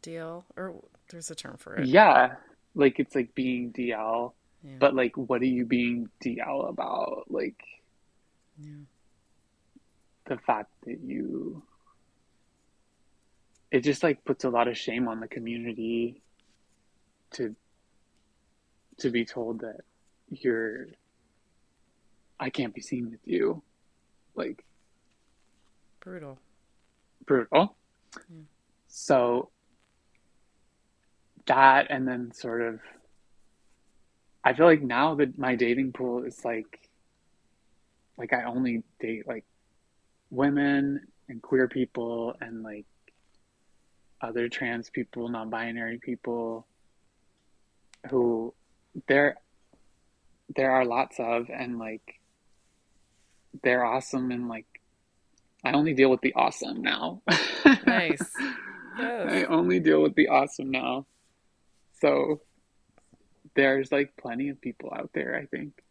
DL 0.03 0.43
or 0.55 0.75
there's 1.09 1.31
a 1.31 1.35
term 1.35 1.57
for 1.57 1.75
it. 1.75 1.87
Yeah 1.87 2.35
like 2.75 2.99
it's 2.99 3.15
like 3.15 3.33
being 3.35 3.71
DL, 3.71 4.33
yeah. 4.63 4.75
but 4.79 4.95
like 4.95 5.15
what 5.17 5.41
are 5.41 5.45
you 5.45 5.65
being 5.65 6.09
DL 6.23 6.69
about? 6.69 7.25
Like 7.29 7.61
yeah. 8.61 8.83
the 10.25 10.37
fact 10.37 10.71
that 10.85 10.99
you 11.01 11.63
it 13.71 13.81
just 13.81 14.03
like 14.03 14.23
puts 14.25 14.43
a 14.43 14.49
lot 14.49 14.67
of 14.67 14.77
shame 14.77 15.07
on 15.07 15.19
the 15.19 15.27
community 15.27 16.21
to 17.31 17.55
to 18.97 19.09
be 19.09 19.25
told 19.25 19.61
that 19.61 19.81
you're 20.29 20.87
I 22.39 22.49
can't 22.49 22.73
be 22.73 22.81
seen 22.81 23.11
with 23.11 23.19
you. 23.25 23.61
Like 24.35 24.63
brutal. 25.99 26.39
Brutal. 27.25 27.75
Yeah. 28.15 28.41
So 28.87 29.49
that 31.49 31.87
and 31.89 32.07
then 32.07 32.31
sort 32.31 32.61
of 32.61 32.79
I 34.43 34.53
feel 34.53 34.67
like 34.67 34.81
now 34.81 35.15
that 35.15 35.37
my 35.37 35.55
dating 35.55 35.91
pool 35.91 36.23
is 36.23 36.45
like 36.45 36.79
like 38.17 38.33
I 38.33 38.43
only 38.43 38.83
date 38.99 39.27
like 39.27 39.45
women 40.29 41.07
and 41.27 41.41
queer 41.41 41.67
people 41.67 42.35
and 42.39 42.63
like 42.63 42.85
other 44.21 44.49
trans 44.49 44.89
people, 44.89 45.29
non-binary 45.29 45.99
people 45.99 46.67
who 48.09 48.53
there 49.07 49.37
there 50.55 50.71
are 50.71 50.85
lots 50.85 51.19
of 51.19 51.49
and 51.49 51.79
like 51.79 52.19
they're 53.63 53.83
awesome 53.83 54.31
and 54.31 54.47
like 54.47 54.65
I 55.63 55.71
only 55.71 55.93
deal 55.93 56.09
with 56.09 56.21
the 56.21 56.33
awesome 56.33 56.81
now. 56.81 57.21
nice. 57.85 58.21
Yes. 58.97 59.31
I 59.31 59.43
only 59.45 59.79
deal 59.79 60.01
with 60.01 60.15
the 60.15 60.29
awesome 60.29 60.71
now. 60.71 61.05
So 62.01 62.41
there's 63.55 63.91
like 63.91 64.15
plenty 64.17 64.49
of 64.49 64.61
people 64.61 64.93
out 64.95 65.09
there, 65.13 65.35
I 65.35 65.45
think, 65.45 65.81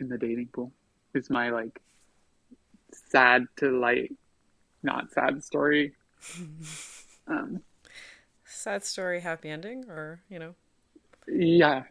in 0.00 0.08
the 0.08 0.18
dating 0.18 0.48
pool. 0.52 0.72
Is 1.14 1.30
my 1.30 1.50
like 1.50 1.80
sad 2.92 3.46
to 3.56 3.70
light, 3.70 4.12
not 4.82 5.12
sad 5.12 5.42
story. 5.44 5.92
Um, 7.28 7.62
sad 8.44 8.84
story, 8.84 9.20
happy 9.20 9.48
ending, 9.48 9.84
or 9.88 10.20
you 10.28 10.40
know, 10.40 10.56
Yeah, 11.28 11.84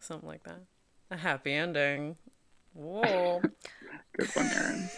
something 0.00 0.26
like 0.26 0.44
that. 0.44 0.60
A 1.10 1.16
happy 1.18 1.52
ending. 1.52 2.16
Whoa. 2.72 3.42
good 4.16 4.28
one, 4.34 4.46
Erin. 4.46 4.88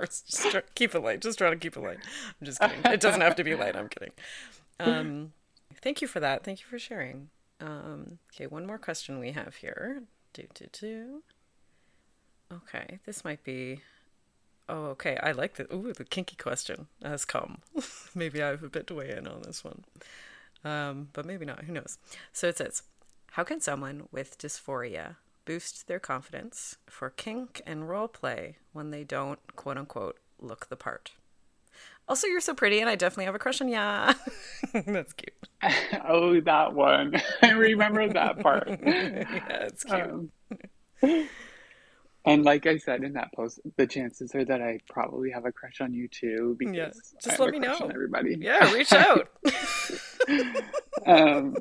Just 0.02 0.50
try, 0.50 0.62
keep 0.74 0.94
it 0.94 1.00
light. 1.00 1.20
Just 1.22 1.38
try 1.38 1.48
to 1.48 1.56
keep 1.56 1.76
it 1.78 1.80
light. 1.80 1.96
I'm 2.40 2.44
just 2.44 2.60
kidding. 2.60 2.78
It 2.84 3.00
doesn't 3.00 3.22
have 3.22 3.36
to 3.36 3.44
be 3.44 3.54
light. 3.54 3.74
I'm 3.74 3.88
kidding. 3.88 4.12
Um, 4.80 5.32
thank 5.82 6.02
you 6.02 6.08
for 6.08 6.20
that. 6.20 6.44
Thank 6.44 6.60
you 6.60 6.66
for 6.66 6.78
sharing. 6.78 7.30
Um, 7.60 8.18
okay, 8.32 8.46
one 8.46 8.66
more 8.66 8.78
question 8.78 9.18
we 9.18 9.32
have 9.32 9.56
here. 9.56 10.02
Do 10.32 10.44
do 10.54 10.66
do. 10.72 11.22
Okay, 12.52 12.98
this 13.04 13.24
might 13.24 13.44
be. 13.44 13.82
Oh, 14.68 14.86
okay. 14.86 15.18
I 15.22 15.32
like 15.32 15.54
the 15.54 15.72
ooh 15.74 15.92
the 15.92 16.04
kinky 16.04 16.36
question 16.36 16.86
has 17.02 17.24
come. 17.24 17.58
maybe 18.14 18.42
I 18.42 18.48
have 18.48 18.62
a 18.62 18.68
bit 18.68 18.86
to 18.88 18.94
weigh 18.94 19.10
in 19.10 19.26
on 19.26 19.42
this 19.42 19.64
one, 19.64 19.84
um, 20.64 21.08
but 21.12 21.26
maybe 21.26 21.44
not. 21.44 21.64
Who 21.64 21.72
knows? 21.72 21.98
So 22.32 22.48
it 22.48 22.58
says, 22.58 22.82
how 23.32 23.44
can 23.44 23.60
someone 23.60 24.08
with 24.12 24.38
dysphoria 24.38 25.16
boost 25.44 25.88
their 25.88 25.98
confidence 25.98 26.76
for 26.86 27.10
kink 27.10 27.62
and 27.66 27.88
role 27.88 28.08
play 28.08 28.58
when 28.72 28.90
they 28.90 29.04
don't 29.04 29.38
quote 29.56 29.78
unquote 29.78 30.18
look 30.38 30.68
the 30.68 30.76
part? 30.76 31.12
Also, 32.08 32.26
you're 32.26 32.40
so 32.40 32.54
pretty, 32.54 32.80
and 32.80 32.88
I 32.88 32.94
definitely 32.96 33.26
have 33.26 33.34
a 33.34 33.38
crush 33.38 33.60
on 33.60 33.68
ya. 33.68 34.14
That's 34.86 35.12
cute. 35.12 35.34
oh, 36.08 36.40
that 36.40 36.72
one. 36.74 37.20
I 37.42 37.50
remember 37.50 38.08
that 38.12 38.40
part. 38.40 38.68
yeah, 38.68 39.66
it's 39.66 39.84
cute. 39.84 40.30
Um, 41.02 41.28
and 42.24 42.44
like 42.44 42.66
I 42.66 42.78
said 42.78 43.04
in 43.04 43.12
that 43.12 43.32
post, 43.34 43.60
the 43.76 43.86
chances 43.86 44.34
are 44.34 44.44
that 44.44 44.62
I 44.62 44.80
probably 44.88 45.30
have 45.30 45.44
a 45.44 45.52
crush 45.52 45.80
on 45.80 45.92
you 45.92 46.08
too 46.08 46.56
because 46.58 46.74
Yeah, 46.74 46.90
just 47.22 47.38
let 47.38 47.50
me 47.52 47.58
know. 47.58 47.76
everybody. 47.92 48.36
yeah, 48.40 48.72
reach 48.72 48.92
out. 48.92 49.28
Um, 51.06 51.56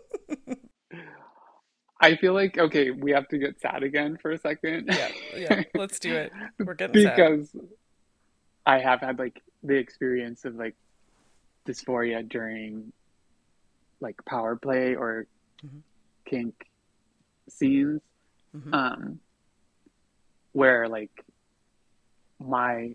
I 1.99 2.15
feel 2.15 2.33
like 2.33 2.57
okay, 2.57 2.91
we 2.91 3.11
have 3.11 3.27
to 3.29 3.37
get 3.37 3.59
sad 3.59 3.83
again 3.83 4.17
for 4.21 4.31
a 4.31 4.37
second. 4.37 4.87
yeah, 4.91 5.09
yeah. 5.35 5.63
Let's 5.75 5.99
do 5.99 6.15
it. 6.15 6.31
We're 6.59 6.73
getting 6.73 7.03
sad. 7.03 7.47
I 8.68 8.80
have 8.80 8.99
had 8.99 9.18
like 9.18 9.41
the 9.63 9.76
experience 9.76 10.43
of 10.43 10.55
like 10.55 10.76
dysphoria 11.65 12.28
during 12.28 12.91
like 14.01 14.24
power 14.26 14.57
play 14.57 14.93
or 14.93 15.26
Mhm. 15.65 15.82
kink 16.26 16.53
scenes 17.49 18.01
Mhm. 18.53 18.74
um 18.74 19.20
where 20.51 20.88
like 20.89 21.24
my 22.39 22.93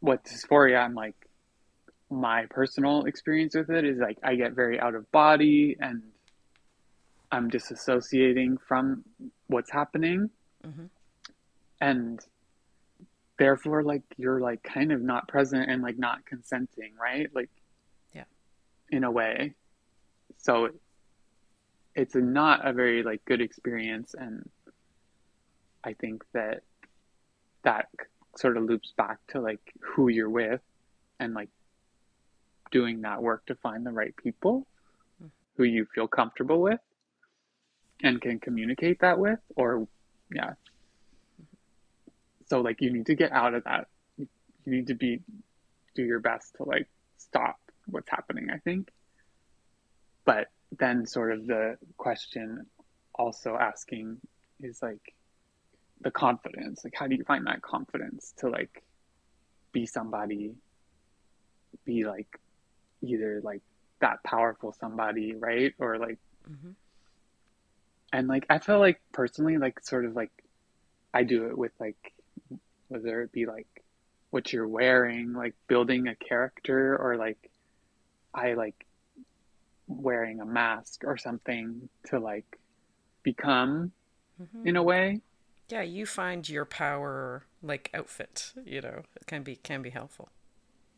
what 0.00 0.24
dysphoria 0.24 0.84
I'm 0.84 0.94
like 0.94 1.16
my 2.10 2.46
personal 2.46 3.04
experience 3.04 3.54
with 3.54 3.70
it 3.70 3.84
is 3.84 3.98
like 3.98 4.18
I 4.24 4.34
get 4.34 4.52
very 4.52 4.78
out 4.80 4.94
of 4.96 5.10
body 5.12 5.76
and 5.80 6.02
I'm 7.30 7.48
disassociating 7.48 8.60
from 8.68 9.04
what's 9.46 9.70
happening 9.70 10.30
Mhm. 10.64 10.90
and 11.80 12.20
therefore 13.38 13.82
like 13.82 14.02
you're 14.16 14.40
like 14.40 14.62
kind 14.62 14.92
of 14.92 15.02
not 15.02 15.28
present 15.28 15.70
and 15.70 15.82
like 15.82 15.98
not 15.98 16.24
consenting 16.26 16.92
right? 17.00 17.28
Like 17.34 17.50
Yeah. 18.12 18.24
in 18.90 19.04
a 19.04 19.10
way. 19.10 19.54
So 20.38 20.70
it's 21.94 22.14
a, 22.14 22.20
not 22.20 22.66
a 22.66 22.72
very 22.72 23.02
like 23.02 23.24
good 23.24 23.40
experience 23.40 24.14
and 24.18 24.48
i 25.82 25.92
think 25.94 26.24
that 26.32 26.62
that 27.62 27.88
sort 28.36 28.56
of 28.56 28.64
loops 28.64 28.92
back 28.96 29.18
to 29.28 29.40
like 29.40 29.60
who 29.80 30.08
you're 30.08 30.30
with 30.30 30.60
and 31.20 31.34
like 31.34 31.48
doing 32.70 33.02
that 33.02 33.22
work 33.22 33.44
to 33.46 33.54
find 33.56 33.86
the 33.86 33.92
right 33.92 34.14
people 34.16 34.66
mm-hmm. 35.22 35.28
who 35.56 35.64
you 35.64 35.86
feel 35.94 36.08
comfortable 36.08 36.60
with 36.60 36.80
and 38.02 38.20
can 38.20 38.38
communicate 38.40 39.00
that 39.00 39.18
with 39.18 39.38
or 39.56 39.86
yeah 40.34 40.54
so 42.46 42.60
like 42.60 42.80
you 42.80 42.92
need 42.92 43.06
to 43.06 43.14
get 43.14 43.32
out 43.32 43.54
of 43.54 43.64
that. 43.64 43.88
You 44.18 44.26
need 44.66 44.86
to 44.88 44.94
be 44.94 45.20
do 45.94 46.02
your 46.02 46.20
best 46.20 46.54
to 46.56 46.64
like 46.64 46.88
stop 47.18 47.56
what's 47.86 48.08
happening 48.10 48.48
i 48.52 48.58
think. 48.58 48.90
But 50.24 50.48
then 50.78 51.06
sort 51.06 51.32
of 51.32 51.46
the 51.46 51.76
question 51.96 52.66
also 53.14 53.56
asking 53.56 54.18
is 54.60 54.80
like 54.82 55.14
the 56.00 56.10
confidence. 56.10 56.82
Like 56.84 56.94
how 56.96 57.06
do 57.06 57.14
you 57.14 57.24
find 57.24 57.46
that 57.46 57.62
confidence 57.62 58.32
to 58.38 58.48
like 58.48 58.82
be 59.72 59.86
somebody 59.86 60.54
be 61.84 62.04
like 62.04 62.28
either 63.02 63.40
like 63.44 63.62
that 64.00 64.22
powerful 64.24 64.72
somebody 64.72 65.34
right? 65.34 65.74
Or 65.78 65.98
like 65.98 66.18
Mhm. 66.50 66.74
and 68.12 68.28
like 68.28 68.44
i 68.50 68.58
feel 68.58 68.78
like 68.78 69.00
personally 69.12 69.56
like 69.56 69.80
sort 69.80 70.04
of 70.04 70.14
like 70.14 70.30
i 71.14 71.22
do 71.22 71.46
it 71.46 71.56
with 71.56 71.72
like 71.80 72.12
whether 72.94 73.22
it 73.22 73.32
be 73.32 73.46
like 73.46 73.66
what 74.30 74.52
you're 74.52 74.68
wearing 74.68 75.32
like 75.32 75.54
building 75.68 76.08
a 76.08 76.14
character 76.16 76.96
or 76.96 77.16
like 77.16 77.50
i 78.34 78.54
like 78.54 78.86
wearing 79.86 80.40
a 80.40 80.46
mask 80.46 81.02
or 81.04 81.16
something 81.16 81.88
to 82.06 82.18
like 82.18 82.46
become 83.24 83.92
Mhm. 84.40 84.66
in 84.66 84.76
a 84.76 84.82
way 84.82 85.20
Yeah, 85.68 85.82
you 85.82 86.06
find 86.06 86.48
your 86.48 86.64
power 86.66 87.46
like 87.62 87.90
outfit. 87.94 88.52
You 88.64 88.80
know, 88.82 89.04
it 89.16 89.26
can 89.26 89.42
be 89.42 89.56
can 89.56 89.82
be 89.82 89.90
helpful. 89.90 90.28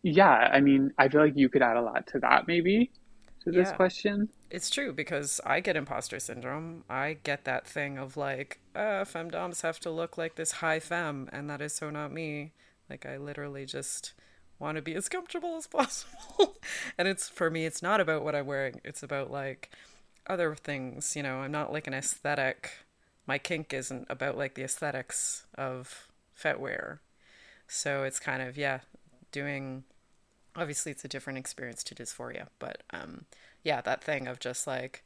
yeah 0.02 0.30
i 0.52 0.60
mean 0.60 0.92
i 0.98 1.08
feel 1.08 1.20
like 1.20 1.36
you 1.36 1.48
could 1.48 1.62
add 1.62 1.76
a 1.76 1.82
lot 1.82 2.06
to 2.08 2.18
that 2.20 2.46
maybe 2.46 2.90
to 3.46 3.52
this 3.52 3.72
Yeah. 3.72 3.72
question 3.72 4.28
It's 4.50 4.70
true 4.70 4.92
because 4.92 5.40
I 5.46 5.60
get 5.60 5.76
imposter 5.76 6.20
syndrome. 6.20 6.84
I 6.90 7.14
get 7.24 7.44
that 7.44 7.66
thing 7.66 7.98
of 7.98 8.16
like, 8.16 8.60
uh, 8.74 9.04
femdoms 9.04 9.62
have 9.62 9.80
to 9.80 9.90
look 9.90 10.18
like 10.18 10.36
this 10.36 10.52
high 10.52 10.80
femme, 10.80 11.28
and 11.32 11.50
that 11.50 11.60
is 11.62 11.74
so 11.74 11.90
not 11.90 12.12
me. 12.12 12.52
Like, 12.90 13.06
I 13.06 13.16
literally 13.18 13.66
just 13.66 14.14
want 14.58 14.76
to 14.76 14.82
be 14.82 14.94
as 14.94 15.08
comfortable 15.08 15.56
as 15.56 15.66
possible. 15.68 16.56
and 16.98 17.08
it's 17.08 17.28
for 17.28 17.50
me, 17.50 17.66
it's 17.66 17.82
not 17.82 18.00
about 18.00 18.24
what 18.24 18.34
I'm 18.36 18.46
wearing, 18.46 18.80
it's 18.84 19.02
about 19.02 19.30
like 19.30 19.70
other 20.28 20.54
things. 20.54 21.16
You 21.16 21.22
know, 21.24 21.38
I'm 21.38 21.52
not 21.52 21.72
like 21.72 21.86
an 21.88 21.94
aesthetic. 21.94 22.72
My 23.26 23.38
kink 23.38 23.72
isn't 23.74 24.06
about 24.10 24.36
like 24.38 24.54
the 24.54 24.64
aesthetics 24.64 25.46
of 25.56 26.08
fetwear. 26.40 27.00
So 27.68 28.04
it's 28.04 28.20
kind 28.20 28.42
of, 28.42 28.56
yeah, 28.56 28.80
doing 29.32 29.84
obviously 30.56 30.90
it's 30.90 31.04
a 31.04 31.08
different 31.08 31.38
experience 31.38 31.84
to 31.84 31.94
dysphoria 31.94 32.46
but 32.58 32.82
um 32.90 33.24
yeah 33.62 33.80
that 33.80 34.02
thing 34.02 34.26
of 34.26 34.40
just 34.40 34.66
like 34.66 35.04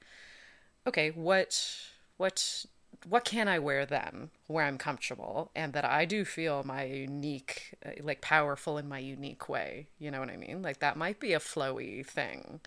okay 0.87 1.11
what 1.11 1.77
what 2.17 2.65
what 3.09 3.25
can 3.25 3.49
i 3.49 3.59
wear 3.59 3.87
then 3.87 4.31
where 4.47 4.65
i'm 4.65 4.77
comfortable 4.79 5.51
and 5.55 5.73
that 5.73 5.85
i 5.85 6.05
do 6.05 6.25
feel 6.25 6.63
my 6.65 6.85
unique 6.85 7.75
uh, 7.85 7.91
like 8.03 8.21
powerful 8.21 8.79
in 8.79 8.89
my 8.89 8.99
unique 8.99 9.49
way 9.49 9.87
you 9.99 10.11
know 10.11 10.21
what 10.21 10.31
i 10.31 10.37
mean? 10.37 10.63
Like 10.63 10.81
that 10.81 10.97
might 10.97 11.21
be 11.21 11.33
a 11.33 11.39
flowy 11.39 12.05
thing. 12.05 12.61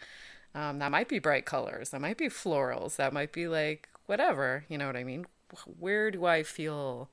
Um, 0.55 0.79
that 0.79 0.91
might 0.91 1.09
be 1.09 1.19
bright 1.19 1.45
colors 1.45 1.89
that 1.89 2.01
might 2.01 2.17
be 2.17 2.29
florals 2.29 2.95
that 2.97 3.13
might 3.13 3.31
be 3.31 3.47
like 3.47 3.89
whatever 4.05 4.65
you 4.69 4.77
know 4.77 4.87
what 4.87 4.95
i 4.95 5.03
mean? 5.03 5.25
Where 5.79 6.09
do 6.11 6.25
i 6.25 6.43
feel 6.43 7.09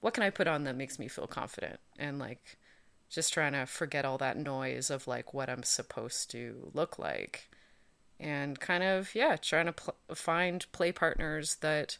what 0.00 0.14
can 0.14 0.22
i 0.22 0.30
put 0.30 0.46
on 0.46 0.64
that 0.64 0.76
makes 0.76 0.98
me 0.98 1.08
feel 1.08 1.26
confident? 1.26 1.80
And 1.98 2.18
like 2.18 2.56
just 3.08 3.32
trying 3.32 3.52
to 3.52 3.66
forget 3.66 4.04
all 4.04 4.18
that 4.18 4.36
noise 4.36 4.90
of 4.90 5.06
like 5.06 5.32
what 5.32 5.48
I'm 5.48 5.62
supposed 5.62 6.30
to 6.32 6.70
look 6.74 6.98
like. 6.98 7.48
And 8.20 8.58
kind 8.58 8.82
of 8.82 9.14
yeah 9.14 9.36
trying 9.36 9.66
to 9.66 9.72
pl- 9.72 9.94
find 10.14 10.66
play 10.72 10.90
partners 10.92 11.56
that 11.60 11.98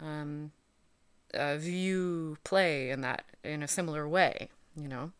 um, 0.00 0.50
uh, 1.32 1.56
view 1.56 2.36
play 2.44 2.90
in 2.90 3.00
that 3.02 3.24
in 3.44 3.62
a 3.62 3.68
similar 3.68 4.08
way 4.08 4.50
you 4.76 4.88
know? 4.88 5.12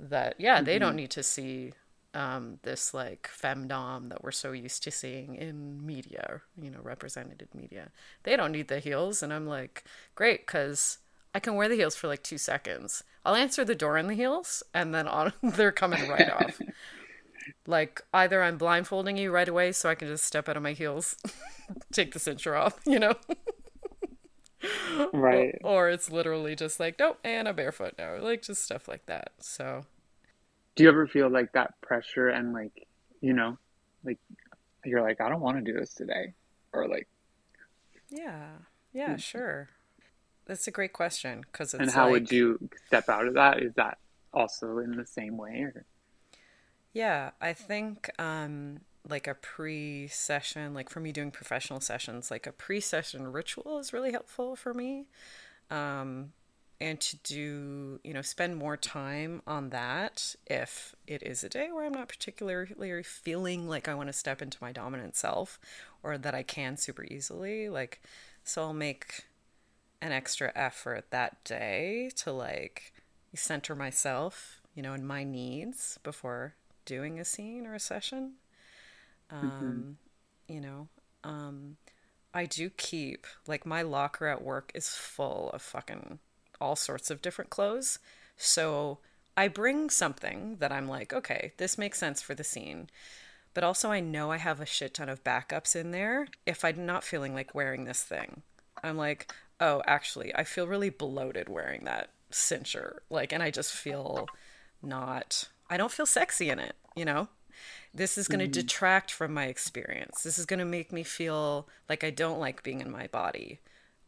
That 0.00 0.36
yeah 0.38 0.60
they 0.62 0.78
don't 0.78 0.94
need 0.94 1.10
to 1.10 1.22
see 1.24 1.72
um, 2.14 2.60
this 2.62 2.94
like 2.94 3.28
femdom 3.36 4.10
that 4.10 4.22
we're 4.22 4.30
so 4.30 4.52
used 4.52 4.84
to 4.84 4.92
seeing 4.92 5.34
in 5.34 5.84
media 5.84 6.40
you 6.60 6.70
know 6.70 6.78
represented 6.82 7.48
media. 7.52 7.90
They 8.22 8.36
don't 8.36 8.52
need 8.52 8.68
the 8.68 8.78
heels 8.78 9.22
and 9.22 9.32
i'm 9.32 9.46
like 9.46 9.84
great 10.14 10.46
because 10.46 10.98
I 11.38 11.40
can 11.40 11.54
wear 11.54 11.68
the 11.68 11.76
heels 11.76 11.94
for 11.94 12.08
like 12.08 12.24
two 12.24 12.36
seconds. 12.36 13.04
I'll 13.24 13.36
answer 13.36 13.64
the 13.64 13.76
door 13.76 13.96
in 13.96 14.08
the 14.08 14.14
heels, 14.14 14.64
and 14.74 14.92
then 14.92 15.06
on 15.06 15.32
they're 15.44 15.70
coming 15.70 16.08
right 16.08 16.28
off. 16.28 16.60
Like 17.64 18.02
either 18.12 18.42
I'm 18.42 18.58
blindfolding 18.58 19.16
you 19.16 19.30
right 19.30 19.48
away, 19.48 19.70
so 19.70 19.88
I 19.88 19.94
can 19.94 20.08
just 20.08 20.24
step 20.24 20.48
out 20.48 20.56
of 20.56 20.64
my 20.64 20.72
heels, 20.72 21.14
take 21.92 22.12
the 22.12 22.18
cincher 22.18 22.60
off, 22.60 22.80
you 22.86 22.98
know, 22.98 23.14
right 25.12 25.56
or 25.62 25.88
it's 25.88 26.10
literally 26.10 26.56
just 26.56 26.80
like 26.80 26.98
nope, 26.98 27.20
and 27.22 27.46
I'm 27.46 27.54
barefoot 27.54 27.94
now, 27.96 28.18
like 28.20 28.42
just 28.42 28.64
stuff 28.64 28.88
like 28.88 29.06
that. 29.06 29.30
So 29.38 29.82
do 30.74 30.82
you 30.82 30.88
ever 30.88 31.06
feel 31.06 31.30
like 31.30 31.52
that 31.52 31.80
pressure 31.82 32.30
and 32.30 32.52
like 32.52 32.88
you 33.20 33.32
know 33.32 33.56
like 34.04 34.18
you're 34.84 35.02
like 35.02 35.20
i 35.20 35.28
don't 35.28 35.40
want 35.40 35.56
to 35.56 35.72
do 35.72 35.78
this 35.78 35.94
today 35.94 36.34
or 36.72 36.88
like 36.88 37.06
yeah, 38.10 38.48
yeah, 38.92 39.14
mm. 39.14 39.22
sure. 39.22 39.68
That's 40.48 40.66
a 40.66 40.72
great 40.72 40.92
question 40.92 41.42
because 41.52 41.74
and 41.78 41.90
how 41.90 42.10
would 42.10 42.30
you 42.30 42.58
step 42.86 43.08
out 43.08 43.26
of 43.26 43.34
that 43.34 43.62
is 43.62 43.72
that 43.76 43.98
also 44.32 44.78
in 44.78 44.96
the 44.96 45.06
same 45.06 45.36
way 45.36 45.60
or 45.62 45.84
Yeah, 46.92 47.30
I 47.40 47.52
think 47.52 48.10
um, 48.18 48.80
like 49.08 49.26
a 49.26 49.34
pre 49.34 50.08
session, 50.08 50.74
like 50.74 50.90
for 50.90 51.00
me 51.00 51.12
doing 51.12 51.30
professional 51.30 51.80
sessions, 51.80 52.30
like 52.30 52.46
a 52.46 52.52
pre 52.52 52.80
session 52.80 53.30
ritual 53.32 53.78
is 53.78 53.92
really 53.92 54.12
helpful 54.12 54.56
for 54.56 54.74
me. 54.74 55.06
Um, 55.70 56.32
and 56.80 57.00
to 57.00 57.16
do, 57.18 58.00
you 58.04 58.14
know, 58.14 58.22
spend 58.22 58.56
more 58.56 58.76
time 58.76 59.42
on 59.46 59.70
that 59.70 60.36
if 60.46 60.94
it 61.06 61.22
is 61.24 61.44
a 61.44 61.48
day 61.50 61.70
where 61.72 61.84
I'm 61.86 61.92
not 61.94 62.08
particularly 62.08 63.02
feeling 63.04 63.68
like 63.68 63.88
I 63.88 63.94
want 63.94 64.08
to 64.08 64.14
step 64.14 64.42
into 64.42 64.58
my 64.60 64.72
dominant 64.72 65.16
self 65.16 65.60
or 66.02 66.18
that 66.18 66.34
I 66.34 66.42
can 66.44 66.76
super 66.76 67.04
easily. 67.04 67.68
Like, 67.70 68.02
so 68.44 68.62
I'll 68.62 68.74
make 68.74 69.24
an 70.00 70.12
extra 70.12 70.52
effort 70.54 71.10
that 71.10 71.42
day 71.44 72.10
to 72.16 72.32
like 72.32 72.92
center 73.34 73.74
myself, 73.74 74.60
you 74.74 74.82
know, 74.82 74.92
and 74.92 75.06
my 75.06 75.24
needs 75.24 75.98
before 76.02 76.54
doing 76.84 77.18
a 77.18 77.24
scene 77.24 77.66
or 77.66 77.74
a 77.74 77.80
session. 77.80 78.34
Mm-hmm. 79.32 79.46
Um, 79.46 79.52
mm-hmm. 79.52 80.54
You 80.54 80.60
know, 80.60 80.88
um, 81.24 81.76
I 82.32 82.46
do 82.46 82.70
keep 82.70 83.26
like 83.46 83.66
my 83.66 83.82
locker 83.82 84.26
at 84.26 84.42
work 84.42 84.72
is 84.74 84.88
full 84.88 85.50
of 85.52 85.62
fucking 85.62 86.18
all 86.60 86.76
sorts 86.76 87.10
of 87.10 87.22
different 87.22 87.50
clothes. 87.50 87.98
So 88.36 88.98
I 89.36 89.48
bring 89.48 89.90
something 89.90 90.56
that 90.58 90.72
I'm 90.72 90.88
like, 90.88 91.12
okay, 91.12 91.52
this 91.58 91.78
makes 91.78 91.98
sense 91.98 92.22
for 92.22 92.34
the 92.34 92.44
scene. 92.44 92.88
But 93.54 93.64
also, 93.64 93.90
I 93.90 94.00
know 94.00 94.30
I 94.30 94.36
have 94.36 94.60
a 94.60 94.66
shit 94.66 94.94
ton 94.94 95.08
of 95.08 95.24
backups 95.24 95.74
in 95.74 95.90
there 95.90 96.28
if 96.46 96.64
I'm 96.64 96.86
not 96.86 97.02
feeling 97.02 97.34
like 97.34 97.54
wearing 97.54 97.84
this 97.84 98.02
thing. 98.02 98.42
I'm 98.84 98.96
like, 98.96 99.32
oh, 99.60 99.82
actually, 99.86 100.34
I 100.34 100.44
feel 100.44 100.66
really 100.66 100.90
bloated 100.90 101.48
wearing 101.48 101.84
that 101.84 102.10
cincher. 102.30 102.98
Like, 103.10 103.32
and 103.32 103.42
I 103.42 103.50
just 103.50 103.72
feel 103.72 104.28
not, 104.82 105.48
I 105.68 105.76
don't 105.76 105.92
feel 105.92 106.06
sexy 106.06 106.50
in 106.50 106.58
it, 106.58 106.76
you 106.94 107.04
know? 107.04 107.28
This 107.92 108.18
is 108.18 108.28
going 108.28 108.40
to 108.40 108.44
mm-hmm. 108.44 108.52
detract 108.52 109.10
from 109.10 109.34
my 109.34 109.46
experience. 109.46 110.22
This 110.22 110.38
is 110.38 110.46
going 110.46 110.60
to 110.60 110.64
make 110.64 110.92
me 110.92 111.02
feel 111.02 111.68
like 111.88 112.04
I 112.04 112.10
don't 112.10 112.38
like 112.38 112.62
being 112.62 112.80
in 112.80 112.90
my 112.90 113.08
body. 113.08 113.60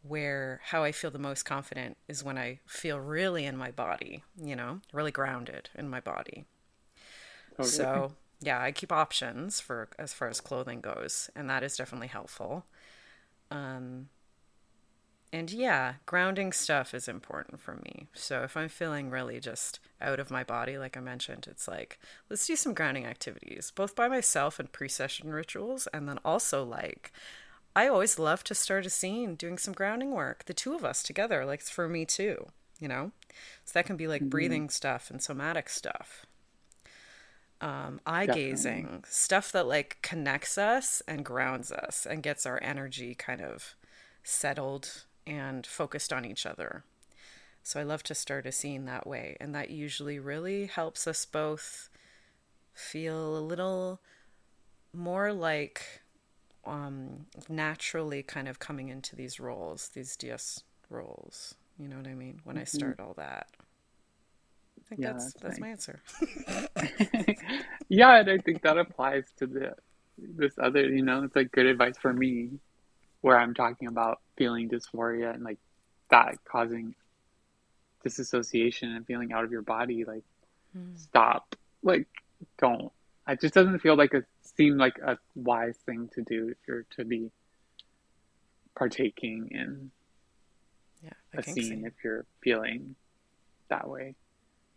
Where 0.02 0.60
how 0.64 0.82
I 0.82 0.92
feel 0.92 1.10
the 1.10 1.18
most 1.18 1.42
confident 1.42 1.98
is 2.08 2.24
when 2.24 2.38
I 2.38 2.60
feel 2.66 2.98
really 2.98 3.44
in 3.44 3.56
my 3.56 3.70
body, 3.70 4.22
you 4.40 4.56
know, 4.56 4.80
really 4.92 5.10
grounded 5.10 5.68
in 5.74 5.90
my 5.90 6.00
body. 6.00 6.46
Totally. 7.50 7.68
So, 7.68 8.12
yeah, 8.40 8.62
I 8.62 8.72
keep 8.72 8.92
options 8.92 9.60
for 9.60 9.88
as 9.98 10.14
far 10.14 10.28
as 10.28 10.40
clothing 10.40 10.80
goes, 10.80 11.28
and 11.36 11.50
that 11.50 11.62
is 11.62 11.76
definitely 11.76 12.08
helpful. 12.08 12.64
Um, 13.50 14.08
and 15.32 15.50
yeah, 15.50 15.94
grounding 16.06 16.52
stuff 16.52 16.92
is 16.92 17.06
important 17.06 17.60
for 17.60 17.76
me. 17.76 18.08
So 18.14 18.42
if 18.42 18.56
I'm 18.56 18.68
feeling 18.68 19.10
really 19.10 19.38
just 19.38 19.78
out 20.00 20.18
of 20.18 20.30
my 20.30 20.42
body, 20.42 20.76
like 20.76 20.96
I 20.96 21.00
mentioned, 21.00 21.46
it's 21.48 21.68
like, 21.68 22.00
let's 22.28 22.46
do 22.46 22.56
some 22.56 22.74
grounding 22.74 23.06
activities, 23.06 23.72
both 23.74 23.94
by 23.94 24.08
myself 24.08 24.58
and 24.58 24.72
pre 24.72 24.88
session 24.88 25.30
rituals. 25.30 25.86
And 25.92 26.08
then 26.08 26.18
also, 26.24 26.64
like, 26.64 27.12
I 27.76 27.86
always 27.86 28.18
love 28.18 28.42
to 28.44 28.54
start 28.56 28.86
a 28.86 28.90
scene 28.90 29.36
doing 29.36 29.56
some 29.56 29.72
grounding 29.72 30.10
work, 30.10 30.46
the 30.46 30.54
two 30.54 30.74
of 30.74 30.84
us 30.84 31.02
together, 31.02 31.44
like, 31.44 31.60
it's 31.60 31.70
for 31.70 31.88
me 31.88 32.04
too, 32.04 32.48
you 32.80 32.88
know? 32.88 33.12
So 33.64 33.72
that 33.74 33.86
can 33.86 33.96
be 33.96 34.08
like 34.08 34.22
mm-hmm. 34.22 34.30
breathing 34.30 34.68
stuff 34.68 35.10
and 35.10 35.22
somatic 35.22 35.68
stuff. 35.68 36.26
Um, 37.60 38.00
eye 38.04 38.26
Definitely. 38.26 38.50
gazing, 38.50 39.04
stuff 39.06 39.52
that 39.52 39.68
like 39.68 39.98
connects 40.00 40.56
us 40.56 41.02
and 41.06 41.24
grounds 41.24 41.70
us 41.70 42.06
and 42.08 42.22
gets 42.22 42.46
our 42.46 42.58
energy 42.62 43.14
kind 43.14 43.42
of 43.42 43.74
settled 44.24 45.04
and 45.30 45.64
focused 45.64 46.12
on 46.12 46.24
each 46.24 46.44
other. 46.44 46.82
So 47.62 47.78
I 47.78 47.84
love 47.84 48.02
to 48.04 48.14
start 48.14 48.46
a 48.46 48.52
scene 48.52 48.84
that 48.86 49.06
way. 49.06 49.36
And 49.40 49.54
that 49.54 49.70
usually 49.70 50.18
really 50.18 50.66
helps 50.66 51.06
us 51.06 51.24
both 51.24 51.88
feel 52.74 53.36
a 53.36 53.40
little 53.40 54.00
more 54.92 55.32
like 55.32 56.02
um, 56.64 57.26
naturally 57.48 58.22
kind 58.22 58.48
of 58.48 58.58
coming 58.58 58.88
into 58.88 59.14
these 59.14 59.38
roles, 59.38 59.88
these 59.88 60.16
DS 60.16 60.64
roles. 60.88 61.54
You 61.78 61.86
know 61.86 61.96
what 61.96 62.08
I 62.08 62.14
mean? 62.14 62.40
When 62.42 62.56
mm-hmm. 62.56 62.62
I 62.62 62.64
start 62.64 62.98
all 62.98 63.14
that. 63.16 63.46
I 64.78 64.88
think 64.88 65.02
yeah, 65.02 65.12
that's 65.12 65.32
that's, 65.34 65.60
that's 65.60 65.60
nice. 65.60 65.60
my 65.60 65.68
answer. 65.68 66.00
yeah, 67.88 68.18
and 68.18 68.30
I 68.30 68.38
think 68.38 68.62
that 68.62 68.78
applies 68.78 69.24
to 69.38 69.46
the 69.46 69.74
this 70.18 70.54
other, 70.60 70.86
you 70.86 71.02
know, 71.02 71.22
it's 71.22 71.36
like 71.36 71.52
good 71.52 71.66
advice 71.66 71.96
for 71.96 72.12
me 72.12 72.50
where 73.20 73.38
I'm 73.38 73.54
talking 73.54 73.88
about 73.88 74.20
feeling 74.40 74.70
dysphoria 74.70 75.34
and 75.34 75.44
like 75.44 75.58
that 76.08 76.38
causing 76.50 76.94
disassociation 78.02 78.90
and 78.96 79.06
feeling 79.06 79.34
out 79.34 79.44
of 79.44 79.52
your 79.52 79.60
body, 79.60 80.04
like 80.06 80.22
mm. 80.76 80.98
stop. 80.98 81.54
Like 81.82 82.06
don't. 82.58 82.90
It 83.28 83.38
just 83.42 83.52
doesn't 83.52 83.80
feel 83.80 83.96
like 83.96 84.14
it 84.14 84.24
seem 84.56 84.78
like 84.78 84.96
a 84.98 85.18
wise 85.34 85.76
thing 85.84 86.08
to 86.14 86.22
do 86.22 86.48
if 86.48 86.56
you're 86.66 86.86
to 86.96 87.04
be 87.04 87.30
partaking 88.74 89.48
in 89.50 89.90
yeah, 91.04 91.10
a 91.34 91.42
scene 91.42 91.84
if 91.84 91.92
you're 92.02 92.24
feeling 92.42 92.94
that 93.68 93.86
way. 93.88 94.14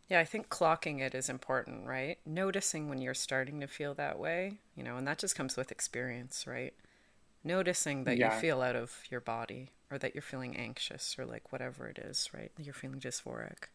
Yeah, 0.09 0.19
I 0.19 0.25
think 0.25 0.49
clocking 0.49 0.99
it 0.99 1.15
is 1.15 1.29
important, 1.29 1.87
right? 1.87 2.17
Noticing 2.25 2.89
when 2.89 3.01
you're 3.01 3.13
starting 3.13 3.61
to 3.61 3.67
feel 3.67 3.93
that 3.93 4.19
way, 4.19 4.57
you 4.75 4.83
know, 4.83 4.97
and 4.97 5.07
that 5.07 5.19
just 5.19 5.37
comes 5.37 5.55
with 5.55 5.71
experience, 5.71 6.45
right? 6.45 6.73
Noticing 7.43 8.03
that 8.05 8.17
yeah. 8.17 8.33
you 8.33 8.41
feel 8.41 8.61
out 8.61 8.75
of 8.75 9.03
your 9.09 9.21
body 9.21 9.71
or 9.91 9.97
that 9.97 10.15
you're 10.15 10.21
feeling 10.21 10.55
anxious 10.55 11.15
or 11.17 11.25
like 11.25 11.51
whatever 11.51 11.87
it 11.87 11.97
is, 11.97 12.29
right? 12.33 12.51
You're 12.57 12.73
feeling 12.73 12.99
dysphoric. 12.99 13.69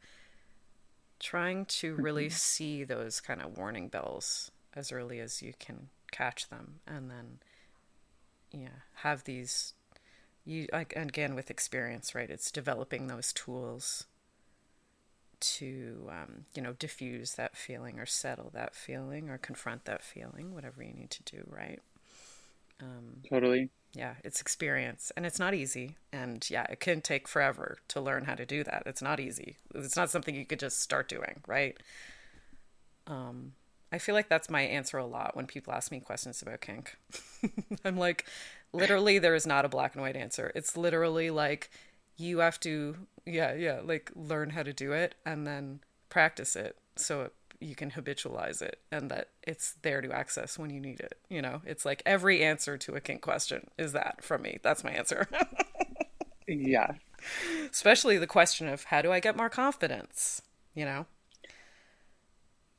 Trying 1.20 1.66
to 1.66 1.94
really 1.94 2.26
mm-hmm. 2.26 2.34
see 2.34 2.84
those 2.84 3.20
kind 3.20 3.42
of 3.42 3.56
warning 3.56 3.88
bells 3.88 4.50
as 4.74 4.92
early 4.92 5.20
as 5.20 5.42
you 5.42 5.52
can 5.58 5.88
catch 6.10 6.48
them 6.48 6.80
and 6.86 7.10
then 7.10 7.38
yeah, 8.52 8.80
have 8.94 9.24
these 9.24 9.74
you 10.44 10.66
like 10.72 10.94
again 10.96 11.34
with 11.34 11.50
experience, 11.50 12.14
right? 12.14 12.30
It's 12.30 12.50
developing 12.50 13.06
those 13.06 13.32
tools 13.32 14.06
to 15.40 16.08
um, 16.10 16.46
you 16.54 16.62
know 16.62 16.72
diffuse 16.72 17.34
that 17.34 17.56
feeling 17.56 17.98
or 17.98 18.06
settle 18.06 18.50
that 18.54 18.74
feeling 18.74 19.28
or 19.28 19.38
confront 19.38 19.84
that 19.84 20.02
feeling, 20.02 20.54
whatever 20.54 20.82
you 20.82 20.92
need 20.92 21.10
to 21.10 21.22
do, 21.24 21.46
right? 21.48 21.80
Um, 22.80 23.22
totally. 23.28 23.70
Yeah, 23.94 24.14
it's 24.22 24.40
experience 24.40 25.10
and 25.16 25.24
it's 25.26 25.38
not 25.38 25.54
easy. 25.54 25.96
And 26.12 26.48
yeah, 26.50 26.66
it 26.70 26.80
can 26.80 27.00
take 27.00 27.26
forever 27.26 27.78
to 27.88 28.00
learn 28.00 28.24
how 28.24 28.34
to 28.34 28.46
do 28.46 28.62
that. 28.64 28.82
It's 28.86 29.02
not 29.02 29.18
easy. 29.20 29.56
It's 29.74 29.96
not 29.96 30.10
something 30.10 30.34
you 30.34 30.44
could 30.46 30.60
just 30.60 30.80
start 30.80 31.08
doing, 31.08 31.42
right? 31.46 31.76
Um, 33.06 33.52
I 33.90 33.98
feel 33.98 34.14
like 34.14 34.28
that's 34.28 34.50
my 34.50 34.62
answer 34.62 34.98
a 34.98 35.06
lot 35.06 35.34
when 35.34 35.46
people 35.46 35.72
ask 35.72 35.90
me 35.90 36.00
questions 36.00 36.42
about 36.42 36.60
kink. 36.60 36.96
I'm 37.84 37.96
like, 37.96 38.26
literally, 38.72 39.18
there 39.18 39.34
is 39.34 39.46
not 39.46 39.64
a 39.64 39.68
black 39.68 39.94
and 39.94 40.02
white 40.02 40.16
answer. 40.16 40.52
It's 40.54 40.76
literally 40.76 41.30
like 41.30 41.70
you 42.16 42.38
have 42.38 42.60
to, 42.60 42.96
yeah, 43.24 43.54
yeah, 43.54 43.80
like 43.82 44.10
learn 44.14 44.50
how 44.50 44.62
to 44.62 44.72
do 44.72 44.92
it 44.92 45.14
and 45.24 45.46
then 45.46 45.80
practice 46.10 46.56
it 46.56 46.76
so 46.96 47.22
it 47.22 47.32
you 47.60 47.74
can 47.74 47.90
habitualize 47.90 48.62
it 48.62 48.80
and 48.92 49.10
that 49.10 49.30
it's 49.42 49.74
there 49.82 50.00
to 50.00 50.12
access 50.12 50.58
when 50.58 50.70
you 50.70 50.80
need 50.80 51.00
it. 51.00 51.18
You 51.28 51.42
know, 51.42 51.62
it's 51.64 51.84
like 51.84 52.02
every 52.06 52.42
answer 52.42 52.78
to 52.78 52.94
a 52.94 53.00
kink 53.00 53.22
question 53.22 53.68
is 53.76 53.92
that 53.92 54.22
from 54.22 54.42
me. 54.42 54.58
That's 54.62 54.84
my 54.84 54.90
answer. 54.90 55.26
yeah. 56.48 56.92
Especially 57.70 58.16
the 58.16 58.26
question 58.26 58.68
of 58.68 58.84
how 58.84 59.02
do 59.02 59.10
I 59.10 59.20
get 59.20 59.36
more 59.36 59.50
confidence? 59.50 60.42
You 60.74 60.84
know, 60.84 61.06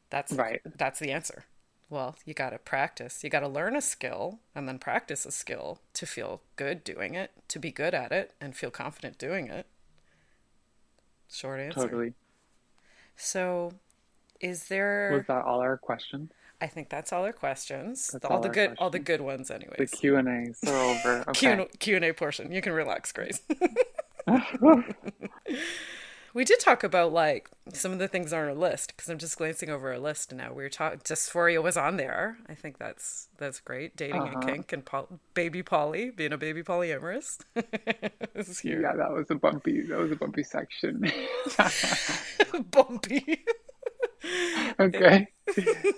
that's 0.10 0.32
right. 0.32 0.62
That's 0.78 1.00
the 1.00 1.12
answer. 1.12 1.46
Well, 1.90 2.16
you 2.24 2.34
got 2.34 2.52
to 2.52 2.60
practice. 2.60 3.24
You 3.24 3.30
got 3.30 3.40
to 3.40 3.48
learn 3.48 3.76
a 3.76 3.82
skill 3.82 4.40
and 4.54 4.68
then 4.68 4.78
practice 4.78 5.26
a 5.26 5.32
skill 5.32 5.82
to 5.94 6.06
feel 6.06 6.42
good 6.56 6.84
doing 6.84 7.16
it, 7.16 7.32
to 7.48 7.60
be 7.60 7.72
good 7.72 7.94
at 7.96 8.12
it, 8.12 8.34
and 8.40 8.56
feel 8.56 8.70
confident 8.70 9.18
doing 9.18 9.48
it. 9.48 9.66
Short 11.32 11.60
answer. 11.60 11.82
Totally. 11.82 12.14
So, 13.16 13.74
is 14.40 14.68
there 14.68 15.12
Was 15.14 15.26
that 15.28 15.46
all 15.46 15.62
our 15.62 15.78
questions? 15.78 16.32
I 16.62 16.68
think 16.68 16.90
that's 16.90 17.14
all 17.14 17.24
our 17.24 17.34
questions. 17.34 18.10
That's 18.12 18.26
all, 18.26 18.34
all 18.34 18.42
the 18.42 18.50
good 18.50 18.56
questions. 18.56 18.78
all 18.80 18.90
the 18.90 19.00
good 19.00 19.22
ones 19.22 19.50
anyways. 19.50 19.78
The 19.78 19.98
Q 19.98 20.18
and 20.18 20.28
A's 20.28 20.60
are 20.68 20.76
over. 20.76 21.24
Okay. 21.30 21.68
Q 21.80 21.96
and 21.96 22.06
A 22.06 22.14
portion. 22.14 22.52
You 22.52 22.62
can 22.62 22.74
relax, 22.74 23.12
Grace. 23.12 23.42
we 26.34 26.44
did 26.44 26.60
talk 26.60 26.84
about 26.84 27.14
like 27.14 27.50
some 27.74 27.92
of 27.92 28.00
the 28.00 28.08
things 28.08 28.34
on 28.34 28.40
our 28.40 28.54
list 28.54 28.96
because 28.96 29.10
I'm 29.10 29.18
just 29.18 29.38
glancing 29.38 29.70
over 29.70 29.92
our 29.92 30.00
list 30.00 30.34
now. 30.34 30.54
We 30.54 30.64
were 30.64 30.70
talking 30.70 31.00
dysphoria 31.00 31.64
was 31.64 31.78
on 31.78 31.98
there. 31.98 32.38
I 32.48 32.56
think 32.56 32.78
that's 32.78 33.30
that's 33.38 33.60
great. 33.62 33.96
Dating 33.96 34.22
uh-huh. 34.22 34.40
and 34.40 34.48
kink 34.48 34.74
and 34.74 34.84
baby 35.34 35.64
poly 35.64 36.10
being 36.10 36.34
a 36.34 36.38
baby 36.38 36.64
polyamorous. 36.64 37.40
this 38.34 38.50
is. 38.50 38.66
Yeah, 38.66 38.96
that 38.96 39.12
was 39.12 39.28
a 39.30 39.36
bumpy. 39.36 39.82
That 39.84 39.98
was 39.98 40.12
a 40.12 40.16
bumpy 40.16 40.44
section. 40.44 41.10
bumpy. 42.72 43.46
okay. 44.96 45.28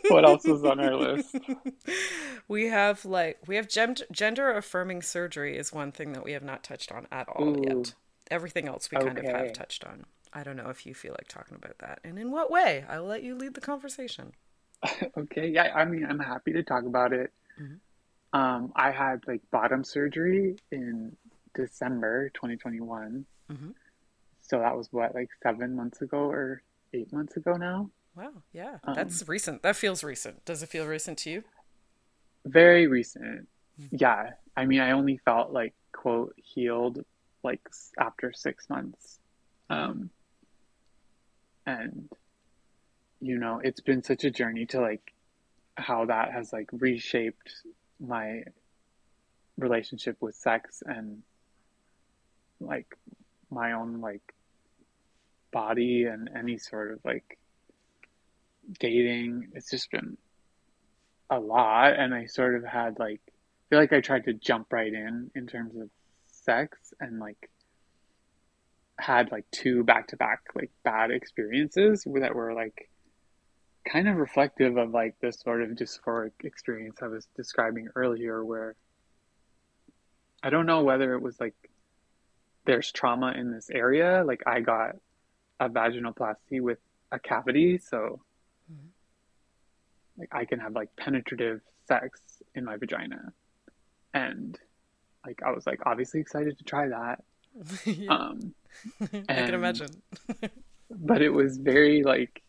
what 0.08 0.26
else 0.26 0.46
is 0.46 0.64
on 0.64 0.80
our 0.80 0.96
list? 0.96 1.36
We 2.48 2.68
have 2.68 3.06
like 3.06 3.40
we 3.48 3.56
have 3.56 3.70
gender 3.70 4.52
affirming 4.52 5.04
surgery 5.04 5.58
is 5.58 5.72
one 5.72 5.94
thing 5.94 6.12
that 6.12 6.26
we 6.26 6.34
have 6.34 6.44
not 6.44 6.64
touched 6.64 6.92
on 6.92 7.08
at 7.10 7.30
all 7.30 7.58
Ooh. 7.58 7.64
yet. 7.66 7.94
Everything 8.30 8.68
else 8.68 8.92
we 8.92 8.98
okay. 8.98 9.08
kind 9.08 9.18
of 9.20 9.26
have 9.26 9.54
touched 9.54 9.86
on. 9.86 10.06
I 10.34 10.44
don't 10.44 10.58
know 10.58 10.70
if 10.70 10.86
you 10.86 10.94
feel 10.94 11.14
like 11.14 11.30
talking 11.30 11.56
about 11.56 11.78
that 11.80 12.00
and 12.04 12.20
in 12.20 12.30
what 12.30 12.52
way. 12.52 12.84
I 12.90 13.00
will 13.00 13.08
let 13.08 13.24
you 13.24 13.36
lead 13.36 13.54
the 13.54 13.62
conversation. 13.62 14.34
Okay, 15.16 15.48
yeah, 15.48 15.72
I 15.76 15.86
mean, 15.86 16.06
I'm 16.10 16.20
happy 16.20 16.54
to 16.54 16.64
talk 16.64 16.86
about 16.86 17.14
it. 17.14 17.32
hmm 17.58 17.76
Um, 18.34 18.74
I 18.76 18.90
had 18.92 19.22
like 19.28 19.42
bottom 19.52 19.84
surgery 19.84 20.58
in 20.72 21.16
December 21.54 22.30
2021. 22.34 23.26
hmm 23.50 23.70
So 24.42 24.60
that 24.60 24.76
was 24.76 24.88
what, 24.92 25.14
like 25.14 25.30
seven 25.44 25.76
months 25.76 26.02
ago 26.02 26.18
or 26.18 26.64
eight 26.94 27.14
months 27.14 27.38
ago 27.38 27.54
now? 27.54 27.92
Wow, 28.16 28.44
yeah, 28.52 28.78
Um, 28.84 28.94
that's 28.96 29.28
recent. 29.28 29.64
That 29.64 29.76
feels 29.76 30.04
recent. 30.04 30.44
Does 30.46 30.62
it 30.62 30.68
feel 30.70 30.86
recent 30.86 31.18
to 31.20 31.30
you? 31.32 31.44
very 32.44 32.88
recent. 32.88 33.48
Mhm. 33.80 33.90
Yeah, 34.02 34.32
I 34.58 34.66
mean, 34.66 34.80
I 34.82 34.92
only 34.92 35.18
felt 35.18 35.52
like, 35.52 35.76
quote, 35.92 36.34
healed 36.38 37.06
like 37.44 37.62
after 38.00 38.34
six 38.34 38.68
months. 38.68 39.20
Um, 39.70 40.10
and 41.68 42.10
you 43.20 43.38
know, 43.38 43.60
it's 43.64 43.80
been 43.82 44.02
such 44.04 44.24
a 44.24 44.32
journey 44.32 44.66
to 44.68 44.82
like 44.82 45.14
how 45.78 46.06
that 46.06 46.32
has 46.32 46.52
like 46.52 46.68
reshaped 46.74 47.54
my 48.00 48.44
relationship 49.58 50.18
with 50.20 50.34
sex 50.34 50.82
and 50.84 51.22
like 52.60 52.98
my 53.52 53.74
own 53.74 54.02
like 54.02 54.34
body 55.52 56.06
and 56.06 56.30
any 56.36 56.58
sort 56.58 56.92
of 56.92 57.00
like 57.06 57.38
dating. 58.80 59.50
It's 59.54 59.70
just 59.70 59.92
been 59.92 60.18
a 61.30 61.40
lot, 61.40 61.98
and 61.98 62.14
I 62.14 62.26
sort 62.26 62.56
of 62.56 62.64
had 62.64 63.00
like 63.00 63.22
I 63.28 63.64
feel 63.70 63.80
like 63.80 63.94
I 63.94 64.02
tried 64.02 64.26
to 64.26 64.34
jump 64.34 64.72
right 64.74 64.94
in 64.94 65.32
in 65.36 65.48
terms 65.48 65.76
of 65.76 65.90
sex 66.28 66.94
and 67.00 67.20
like 67.20 67.50
had 69.00 69.32
like 69.32 69.46
two 69.52 69.84
back 69.84 70.08
to 70.08 70.18
back 70.18 70.42
like 70.56 70.70
bad 70.84 71.12
experiences 71.12 72.06
that 72.20 72.36
were 72.36 72.54
like 72.54 72.90
kind 73.86 74.08
of 74.08 74.18
reflective 74.18 74.78
of 74.78 74.92
like 74.92 75.16
this 75.22 75.40
sort 75.40 75.64
of 75.64 75.70
dysphoric 75.70 76.32
experience 76.44 77.00
I 77.02 77.08
was 77.08 77.28
describing 77.36 77.88
earlier 77.96 78.46
where 78.46 78.76
I 80.44 80.50
don't 80.50 80.68
know 80.68 80.84
whether 80.84 81.14
it 81.14 81.22
was 81.22 81.40
like 81.40 81.56
there's 82.66 82.92
trauma 82.92 83.34
in 83.36 83.52
this 83.52 83.70
area 83.72 84.24
like 84.26 84.44
I 84.46 84.60
got 84.60 84.96
a 85.60 85.68
vaginoplasty 85.68 86.62
with 86.62 86.80
a 87.12 87.20
cavity 87.20 87.80
so 87.80 88.22
like 90.22 90.30
I 90.32 90.46
can 90.46 90.60
have 90.60 90.74
like 90.74 90.96
penetrative 90.96 91.62
sex 91.88 92.22
in 92.54 92.64
my 92.64 92.78
vagina. 92.78 93.34
And 94.14 94.58
like 95.26 95.42
I 95.46 95.52
was 95.52 95.66
like 95.66 95.80
obviously 95.86 96.20
excited 96.20 96.58
to 96.58 96.64
try 96.64 96.88
that. 96.88 97.24
Yeah, 97.86 98.14
um 98.14 98.54
I 99.02 99.34
can 99.34 99.54
imagine. 99.56 99.90
but 100.90 101.22
it 101.22 101.30
was 101.30 101.58
very 101.58 102.04
like 102.04 102.42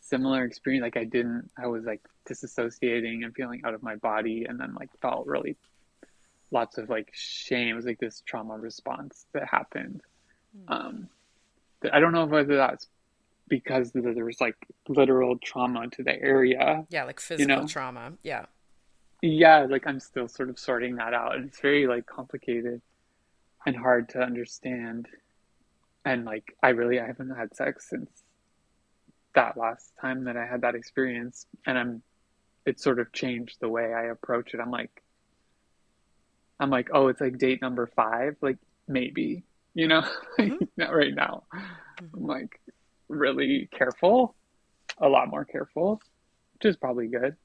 similar 0.00 0.44
experience. 0.44 0.82
Like 0.82 0.96
I 0.96 1.04
didn't 1.04 1.50
I 1.62 1.66
was 1.66 1.84
like 1.84 2.00
disassociating 2.28 3.24
and 3.24 3.34
feeling 3.34 3.62
out 3.64 3.74
of 3.74 3.82
my 3.82 3.96
body 3.96 4.46
and 4.48 4.58
then 4.58 4.74
like 4.74 4.88
felt 5.00 5.26
really 5.26 5.56
lots 6.52 6.78
of 6.78 6.88
like 6.88 7.10
shame. 7.12 7.68
It 7.68 7.74
was 7.74 7.84
like 7.84 7.98
this 7.98 8.22
trauma 8.24 8.56
response 8.56 9.26
that 9.34 9.48
happened. 9.48 10.02
Um 10.68 11.08
I 11.92 11.98
don't 11.98 12.12
know 12.12 12.26
whether 12.26 12.56
that's 12.56 12.86
because 13.52 13.92
there 13.92 14.24
was 14.24 14.40
like 14.40 14.56
literal 14.88 15.36
trauma 15.36 15.86
to 15.86 16.02
the 16.02 16.18
area. 16.22 16.86
Yeah, 16.88 17.04
like 17.04 17.20
you 17.20 17.36
physical 17.36 17.56
know 17.58 17.66
trauma. 17.66 18.14
Yeah. 18.22 18.46
yeah 19.20 19.66
like 19.68 19.86
I'm 19.86 20.00
still 20.00 20.26
sort 20.26 20.48
of 20.48 20.58
sorting 20.58 20.96
that 20.96 21.12
out. 21.12 21.36
And 21.36 21.48
it's 21.48 21.60
very 21.60 21.86
like 21.86 22.06
complicated 22.06 22.80
and 23.66 23.76
hard 23.76 24.08
to 24.10 24.20
understand. 24.20 25.06
And 26.06 26.24
like 26.24 26.56
I 26.62 26.70
really 26.70 26.98
I 26.98 27.06
haven't 27.06 27.36
had 27.36 27.54
sex 27.54 27.90
since 27.90 28.08
that 29.34 29.58
last 29.58 29.92
time 30.00 30.24
that 30.24 30.38
I 30.38 30.46
had 30.46 30.62
that 30.62 30.74
experience. 30.74 31.44
And 31.66 31.78
I'm 31.78 32.02
it 32.64 32.80
sort 32.80 33.00
of 33.00 33.12
changed 33.12 33.58
the 33.60 33.68
way 33.68 33.92
I 33.92 34.04
approach 34.04 34.54
it. 34.54 34.60
I'm 34.60 34.70
like 34.70 35.02
I'm 36.58 36.70
like, 36.70 36.88
oh, 36.94 37.08
it's 37.08 37.20
like 37.20 37.36
date 37.36 37.60
number 37.60 37.86
five, 37.86 38.36
like 38.40 38.56
maybe, 38.88 39.42
you 39.74 39.88
know, 39.88 40.08
like 40.38 40.52
hmm 40.52 40.64
not 40.78 40.94
right 40.94 41.14
now. 41.14 41.42
hmm 41.52 42.06
I'm 42.16 42.26
like 42.26 42.58
really 43.12 43.68
careful, 43.76 44.34
a 44.98 45.08
lot 45.08 45.28
more 45.28 45.44
careful, 45.44 46.00
which 46.54 46.70
is 46.70 46.76
probably 46.76 47.08
good. 47.08 47.36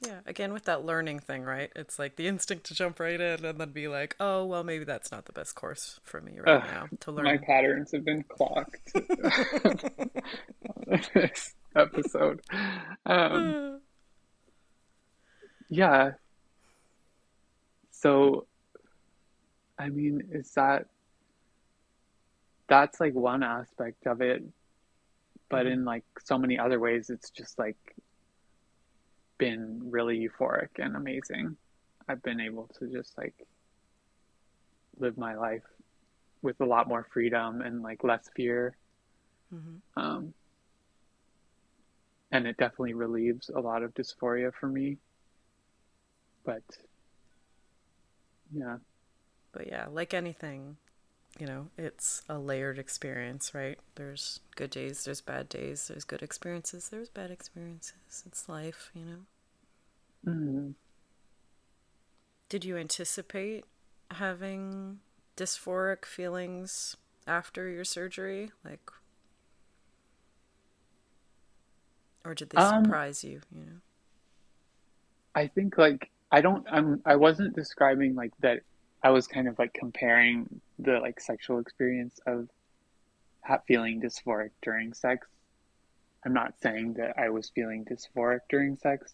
Yeah, 0.00 0.20
again 0.26 0.52
with 0.52 0.66
that 0.66 0.84
learning 0.84 1.18
thing, 1.18 1.42
right? 1.42 1.72
It's 1.74 1.98
like 1.98 2.14
the 2.14 2.28
instinct 2.28 2.66
to 2.66 2.74
jump 2.74 3.00
right 3.00 3.20
in 3.20 3.44
and 3.44 3.60
then 3.60 3.70
be 3.70 3.88
like, 3.88 4.14
oh, 4.20 4.44
well, 4.44 4.62
maybe 4.62 4.84
that's 4.84 5.10
not 5.10 5.24
the 5.24 5.32
best 5.32 5.56
course 5.56 5.98
for 6.04 6.20
me 6.20 6.38
right 6.38 6.62
Ugh, 6.62 6.64
now 6.72 6.86
to 7.00 7.10
learn." 7.10 7.24
my 7.24 7.38
patterns 7.38 7.90
have 7.92 8.04
been 8.04 8.22
clocked 8.22 8.92
this 11.14 11.54
episode. 11.74 12.40
Um, 13.04 13.80
yeah, 15.68 16.12
so 17.90 18.46
I 19.78 19.88
mean, 19.88 20.28
is 20.32 20.50
that 20.52 20.86
that's 22.68 23.00
like 23.00 23.14
one 23.14 23.42
aspect 23.42 24.06
of 24.06 24.20
it, 24.20 24.42
but 25.50 25.66
hmm 25.66 25.68
in 25.68 25.84
like 25.84 26.04
so 26.20 26.38
many 26.38 26.58
other 26.58 26.80
ways, 26.80 27.10
it's 27.10 27.30
just 27.30 27.58
like 27.58 27.76
been 29.38 29.80
really 29.90 30.18
euphoric 30.28 30.70
and 30.78 30.96
amazing. 30.96 31.56
I've 32.08 32.22
been 32.22 32.40
able 32.40 32.68
to 32.78 32.88
just 32.88 33.16
like 33.18 33.34
live 34.98 35.16
my 35.16 35.34
life 35.36 35.62
with 36.42 36.60
a 36.60 36.66
lot 36.66 36.88
more 36.88 37.06
freedom 37.12 37.62
and 37.62 37.82
like 37.82 38.04
less 38.04 38.28
fear. 38.36 38.76
hmm 39.50 39.78
Um, 39.96 40.34
and 42.30 42.46
it 42.46 42.56
definitely 42.56 42.94
relieves 42.94 43.50
a 43.50 43.60
lot 43.60 43.82
of 43.82 43.92
dysphoria 43.94 44.52
for 44.54 44.68
me. 44.68 44.98
But 46.44 46.64
yeah, 48.52 48.78
But 49.52 49.66
yeah, 49.66 49.86
like 49.88 50.14
anything, 50.14 50.78
you 51.38 51.46
know, 51.46 51.68
it's 51.78 52.22
a 52.28 52.38
layered 52.38 52.78
experience, 52.78 53.54
right? 53.54 53.78
There's 53.94 54.40
good 54.56 54.70
days, 54.70 55.04
there's 55.04 55.20
bad 55.20 55.48
days, 55.48 55.88
there's 55.88 56.04
good 56.04 56.22
experiences, 56.22 56.88
there's 56.88 57.08
bad 57.08 57.30
experiences. 57.30 58.24
It's 58.26 58.48
life, 58.48 58.90
you 58.94 59.04
know. 59.04 59.18
mm, 60.24 60.74
Did 62.48 62.64
you 62.64 62.76
anticipate 62.76 63.64
having 64.10 65.00
dysphoric 65.36 66.04
feelings 66.04 66.96
after 67.26 67.68
your 67.68 67.84
surgery? 67.84 68.50
Like, 68.64 68.90
or 72.24 72.34
did 72.34 72.50
they 72.50 72.58
um, 72.58 72.98
surprise 72.98 73.24
you, 73.24 73.40
you 73.50 73.64
know? 73.64 73.80
I 75.34 75.48
think 75.48 75.78
like 75.78 76.10
I 76.30 76.40
don't 76.40 76.66
I'm 76.70 77.00
I 77.04 77.16
wasn't 77.16 77.54
describing 77.54 78.14
like 78.14 78.32
that 78.40 78.60
I 79.02 79.10
was 79.10 79.26
kind 79.26 79.48
of 79.48 79.58
like 79.58 79.72
comparing 79.74 80.60
the 80.78 80.98
like 81.00 81.20
sexual 81.20 81.58
experience 81.60 82.18
of 82.26 82.48
feeling 83.66 84.00
dysphoric 84.00 84.50
during 84.62 84.92
sex. 84.92 85.26
I'm 86.24 86.34
not 86.34 86.54
saying 86.60 86.94
that 86.94 87.18
I 87.18 87.30
was 87.30 87.50
feeling 87.54 87.84
dysphoric 87.84 88.40
during 88.50 88.76
sex. 88.76 89.12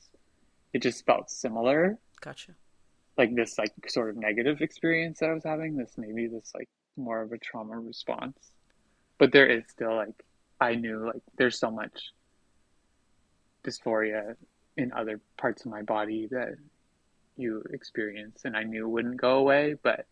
It 0.73 0.83
just 0.83 1.05
felt 1.07 1.31
similar, 1.31 1.99
Gotcha. 2.21 2.53
like 3.17 3.35
this 3.35 3.59
like 3.59 3.73
sort 3.89 4.11
of 4.11 4.17
negative 4.17 4.61
experience 4.61 5.21
that 5.21 5.31
I 5.31 5.35
was 5.35 5.45
having, 5.45 5.77
this 5.77 5.93
maybe 5.97 6.27
this 6.27 6.53
like 6.55 6.69
more 6.97 7.21
of 7.23 7.33
a 7.33 7.39
trauma 7.39 7.79
response. 7.79 8.39
But 9.19 9.33
there 9.33 9.47
is 9.47 9.65
still 9.69 9.95
like 9.95 10.25
I 10.61 10.75
knew 10.75 11.07
like 11.07 11.23
there's 11.37 11.59
so 11.59 11.71
much 11.71 12.13
dysphoria 13.63 14.35
in 14.77 14.93
other 14.93 15.21
parts 15.37 15.65
of 15.65 15.71
my 15.71 15.83
body 15.83 16.27
that 16.31 16.55
you 17.37 17.63
experience 17.73 18.43
and 18.45 18.57
I 18.57 18.63
knew 18.63 18.89
wouldn't 18.89 19.17
go 19.17 19.39
away, 19.39 19.75
but 19.83 20.07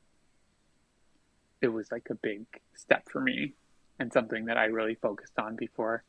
it 1.61 1.69
was 1.69 1.91
like 1.93 2.09
a 2.11 2.15
big 2.15 2.45
step 2.75 3.09
for 3.09 3.21
me 3.21 3.53
and 3.99 4.13
something 4.13 4.47
that 4.47 4.57
I 4.57 4.65
really 4.67 4.97
focused 4.97 5.39
on 5.39 5.57
before. 5.57 6.03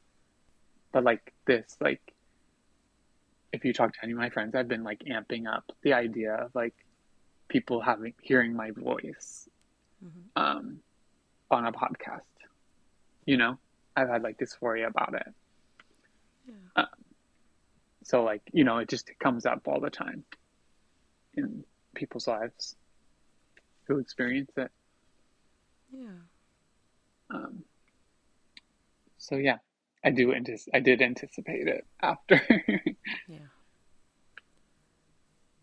But 0.91 1.03
like 1.03 1.34
this, 1.45 1.78
like 1.80 2.01
if 3.51 3.64
you 3.64 3.74
talk 3.74 3.93
to 3.93 3.99
any 4.03 4.14
of 4.14 4.18
my 4.18 4.30
friends, 4.30 4.55
I've 4.55 4.68
been 4.68 4.84
like 4.84 4.99
amping 4.99 5.47
up 5.47 5.72
the 5.84 5.93
idea 5.93 6.34
of 6.34 6.55
like 6.55 6.74
people 7.47 7.82
having 7.82 8.14
hearing 8.22 8.55
my 8.55 8.72
voice 8.72 9.47
hmm 10.01 10.09
um, 10.36 10.80
on 11.51 11.66
a 11.66 11.72
podcast. 11.72 12.22
You 13.26 13.38
know, 13.38 13.59
I've 13.95 14.09
had 14.09 14.24
like 14.24 14.38
dysphoria 14.38 14.88
about 14.88 15.14
it. 15.14 15.34
Yeah. 16.47 16.53
Uh, 16.76 16.86
so 18.03 18.24
like 18.24 18.41
you 18.51 18.64
know, 18.64 18.80
it 18.80 18.89
just 18.89 19.09
comes 19.20 19.45
up 19.45 19.68
all 19.68 19.80
the 19.80 19.91
time 19.91 20.24
in 21.36 21.64
people's 21.96 22.28
lives 22.28 22.76
who 23.88 24.00
experience 24.00 24.52
it. 24.58 24.72
Yeah. 25.92 26.08
Um, 27.30 27.64
so 29.18 29.36
yeah, 29.36 29.58
I 30.04 30.10
do 30.12 30.28
antici- 30.30 30.70
I 30.74 30.80
did 30.80 31.02
anticipate 31.02 31.68
it 31.68 31.86
after. 32.02 32.42
Yeah. 33.28 33.40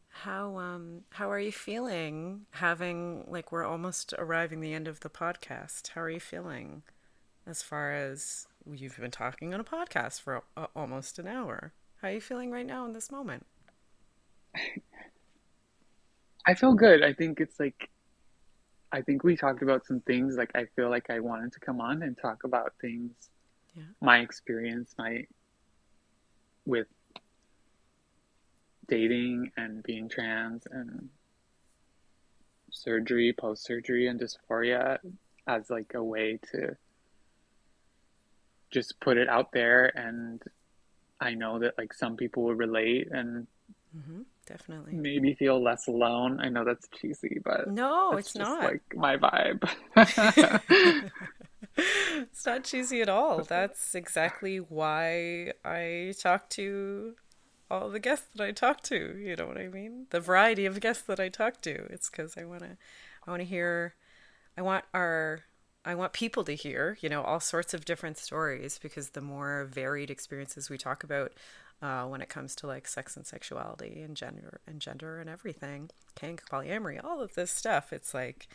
How 0.08 0.58
um 0.58 1.02
how 1.10 1.30
are 1.30 1.40
you 1.40 1.52
feeling 1.52 2.46
having 2.50 3.24
like 3.26 3.52
we're 3.52 3.64
almost 3.64 4.12
arriving 4.18 4.60
the 4.60 4.74
end 4.74 4.86
of 4.86 5.00
the 5.00 5.08
podcast. 5.08 5.88
How 5.88 6.02
are 6.02 6.10
you 6.10 6.20
feeling 6.20 6.82
as 7.46 7.62
far 7.62 7.92
as 7.92 8.46
you've 8.70 8.98
been 8.98 9.10
talking 9.10 9.54
on 9.54 9.60
a 9.60 9.64
podcast 9.64 10.20
for 10.20 10.42
a, 10.56 10.68
almost 10.76 11.18
an 11.18 11.26
hour? 11.26 11.72
How 12.02 12.08
are 12.08 12.12
you 12.12 12.20
feeling 12.20 12.50
right 12.50 12.66
now 12.66 12.84
in 12.84 12.92
this 12.92 13.10
moment? 13.10 13.46
I 16.46 16.54
feel 16.54 16.74
good. 16.74 17.02
I 17.02 17.12
think 17.12 17.40
it's 17.40 17.58
like, 17.60 17.90
I 18.92 19.02
think 19.02 19.22
we 19.24 19.36
talked 19.36 19.62
about 19.62 19.86
some 19.86 20.00
things. 20.00 20.36
Like, 20.36 20.50
I 20.54 20.64
feel 20.76 20.90
like 20.90 21.10
I 21.10 21.20
wanted 21.20 21.52
to 21.52 21.60
come 21.60 21.80
on 21.80 22.02
and 22.02 22.16
talk 22.16 22.44
about 22.44 22.72
things, 22.80 23.12
Yeah. 23.74 23.84
my 24.00 24.18
experience, 24.18 24.94
my 24.98 25.26
with 26.66 26.88
dating 28.88 29.50
and 29.56 29.82
being 29.82 30.08
trans 30.08 30.66
and 30.70 31.08
surgery, 32.70 33.32
post 33.32 33.64
surgery, 33.64 34.06
and 34.08 34.20
dysphoria 34.20 34.98
as 35.46 35.70
like 35.70 35.92
a 35.94 36.02
way 36.02 36.38
to 36.52 36.76
just 38.70 39.00
put 39.00 39.16
it 39.16 39.28
out 39.28 39.52
there. 39.52 39.86
And 39.96 40.42
I 41.20 41.34
know 41.34 41.58
that 41.60 41.74
like 41.78 41.92
some 41.92 42.16
people 42.16 42.44
will 42.44 42.54
relate 42.54 43.08
and 43.10 43.46
hmm 43.92 44.22
Definitely. 44.50 44.94
maybe 44.94 45.34
feel 45.34 45.62
less 45.62 45.86
alone. 45.86 46.40
I 46.40 46.48
know 46.48 46.64
that's 46.64 46.88
cheesy, 46.88 47.40
but 47.44 47.68
No, 47.70 48.12
it's 48.16 48.32
just 48.32 48.38
not. 48.50 48.64
like 48.64 48.82
my 48.94 49.16
vibe. 49.16 49.62
it's 51.76 52.44
not 52.44 52.64
cheesy 52.64 53.00
at 53.00 53.08
all. 53.08 53.42
That's 53.44 53.94
exactly 53.94 54.58
why 54.58 55.52
I 55.64 56.14
talk 56.18 56.48
to 56.50 57.14
all 57.70 57.88
the 57.90 58.00
guests 58.00 58.26
that 58.34 58.44
I 58.44 58.50
talk 58.50 58.82
to. 58.84 59.16
You 59.18 59.36
know 59.36 59.46
what 59.46 59.58
I 59.58 59.68
mean? 59.68 60.06
The 60.10 60.20
variety 60.20 60.66
of 60.66 60.80
guests 60.80 61.04
that 61.04 61.20
I 61.20 61.28
talk 61.28 61.60
to. 61.62 61.70
It's 61.92 62.10
because 62.10 62.36
I 62.36 62.44
want 62.44 62.62
to, 62.62 62.76
I 63.26 63.30
want 63.30 63.40
to 63.42 63.46
hear, 63.46 63.94
I 64.58 64.62
want 64.62 64.84
our, 64.92 65.40
I 65.84 65.94
want 65.94 66.12
people 66.12 66.42
to 66.44 66.52
hear, 66.54 66.98
you 67.00 67.08
know, 67.08 67.22
all 67.22 67.40
sorts 67.40 67.72
of 67.72 67.84
different 67.84 68.18
stories 68.18 68.78
because 68.82 69.10
the 69.10 69.20
more 69.20 69.64
varied 69.64 70.10
experiences 70.10 70.68
we 70.68 70.76
talk 70.76 71.04
about 71.04 71.32
uh, 71.82 72.04
when 72.04 72.20
it 72.20 72.28
comes 72.28 72.54
to 72.56 72.66
like 72.66 72.86
sex 72.86 73.16
and 73.16 73.26
sexuality 73.26 74.02
and 74.02 74.16
gender 74.16 74.60
and 74.66 74.80
gender 74.80 75.18
and 75.18 75.30
everything, 75.30 75.90
kink, 76.14 76.42
polyamory, 76.50 77.02
all 77.02 77.20
of 77.20 77.34
this 77.34 77.50
stuff, 77.50 77.92
it's 77.92 78.12
like, 78.14 78.48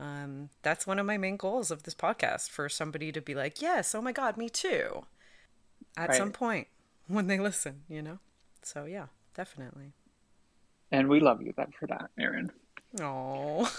um, 0.00 0.48
that's 0.62 0.86
one 0.86 0.98
of 0.98 1.06
my 1.06 1.18
main 1.18 1.36
goals 1.36 1.70
of 1.70 1.82
this 1.82 1.94
podcast 1.94 2.48
for 2.50 2.68
somebody 2.68 3.12
to 3.12 3.20
be 3.20 3.34
like, 3.34 3.60
yes, 3.60 3.94
oh 3.94 4.00
my 4.02 4.12
God, 4.12 4.36
me 4.36 4.48
too, 4.48 5.04
at 5.96 6.08
Right. 6.08 6.18
some 6.18 6.32
point 6.32 6.68
when 7.08 7.26
they 7.26 7.38
listen, 7.38 7.82
you 7.88 8.00
know? 8.02 8.18
So, 8.62 8.84
yeah, 8.86 9.06
definitely. 9.34 9.92
and 10.90 11.08
we 11.08 11.20
love 11.20 11.42
you 11.42 11.52
that 11.56 11.74
for 11.74 11.86
that, 11.88 12.10
Erin. 12.18 12.50
Oh, 13.00 13.70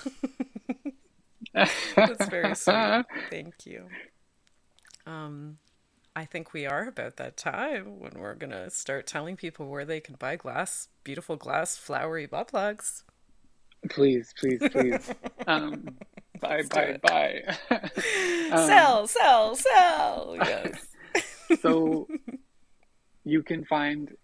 that's 1.54 2.26
very 2.30 2.56
sweet. 2.56 3.06
Thank 3.30 3.66
you. 3.66 3.88
Um, 5.06 5.58
I 6.16 6.26
think 6.26 6.54
we 6.54 6.68
are 6.68 6.88
about 6.88 7.18
that 7.18 7.38
time 7.38 8.00
when 8.00 8.12
we're 8.16 8.36
gonna 8.36 8.70
start 8.70 9.08
telling 9.08 9.36
people 9.36 9.68
where 9.68 9.84
they 9.86 10.00
can 10.00 10.14
buy 10.16 10.36
glass, 10.36 10.90
beautiful 11.04 11.36
glass, 11.36 11.76
flowery 11.76 12.28
butt 12.28 12.50
plugs. 12.50 13.04
Please, 13.90 14.32
please, 14.40 14.62
please. 14.72 15.12
Um, 15.48 15.98
bye, 16.40 16.62
do 16.62 16.68
bye, 16.70 16.82
it. 16.84 17.02
bye. 17.02 17.42
Um, 18.52 18.68
sell, 18.68 19.08
sell, 19.08 19.56
sell. 19.56 20.36
Yes. 20.38 20.86
so 21.62 22.08
you 23.26 23.42
can 23.44 23.66
find 23.66 24.16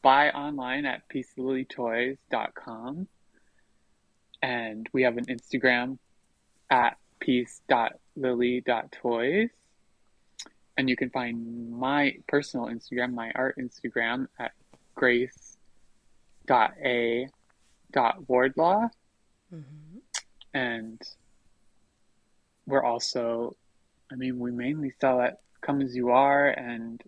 buy 0.00 0.30
online 0.30 0.86
at 0.86 1.02
peacelilytoys.com 1.08 3.08
and 4.42 4.88
we 4.92 5.02
have 5.02 5.16
an 5.18 5.26
Instagram 5.26 5.98
at 6.70 6.96
peace.lily.toys 7.20 9.50
and 10.76 10.88
you 10.88 10.96
can 10.96 11.10
find 11.10 11.70
my 11.72 12.16
personal 12.28 12.66
Instagram, 12.66 13.14
my 13.14 13.30
art 13.34 13.56
Instagram 13.58 14.28
at 14.38 14.52
grace.a.wardlaw 17.76 18.88
Mhm. 19.52 20.00
and 20.54 21.00
we're 22.66 22.82
also 22.82 23.56
I 24.10 24.16
mean 24.16 24.38
we 24.38 24.50
mainly 24.50 24.90
sell 25.00 25.20
at 25.20 25.40
Come 25.60 25.80
As 25.82 25.94
You 25.96 26.10
Are 26.10 26.48
and 26.48 27.02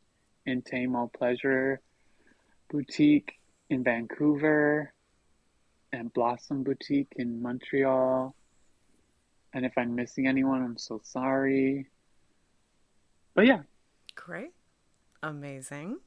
Intamo 0.46 1.12
Pleasure 1.12 1.80
Boutique 2.68 3.38
in 3.70 3.82
Vancouver 3.82 4.92
and 5.92 6.12
Blossom 6.12 6.62
Boutique 6.62 7.12
in 7.16 7.40
Montreal. 7.42 8.34
And 9.54 9.64
if 9.64 9.76
I'm 9.78 9.94
missing 9.94 10.26
anyone, 10.26 10.62
I'm 10.62 10.76
so 10.76 11.00
sorry. 11.02 11.86
But 13.38 13.46
yeah, 13.46 13.60
Great. 14.16 14.50
Amazing. 15.22 15.98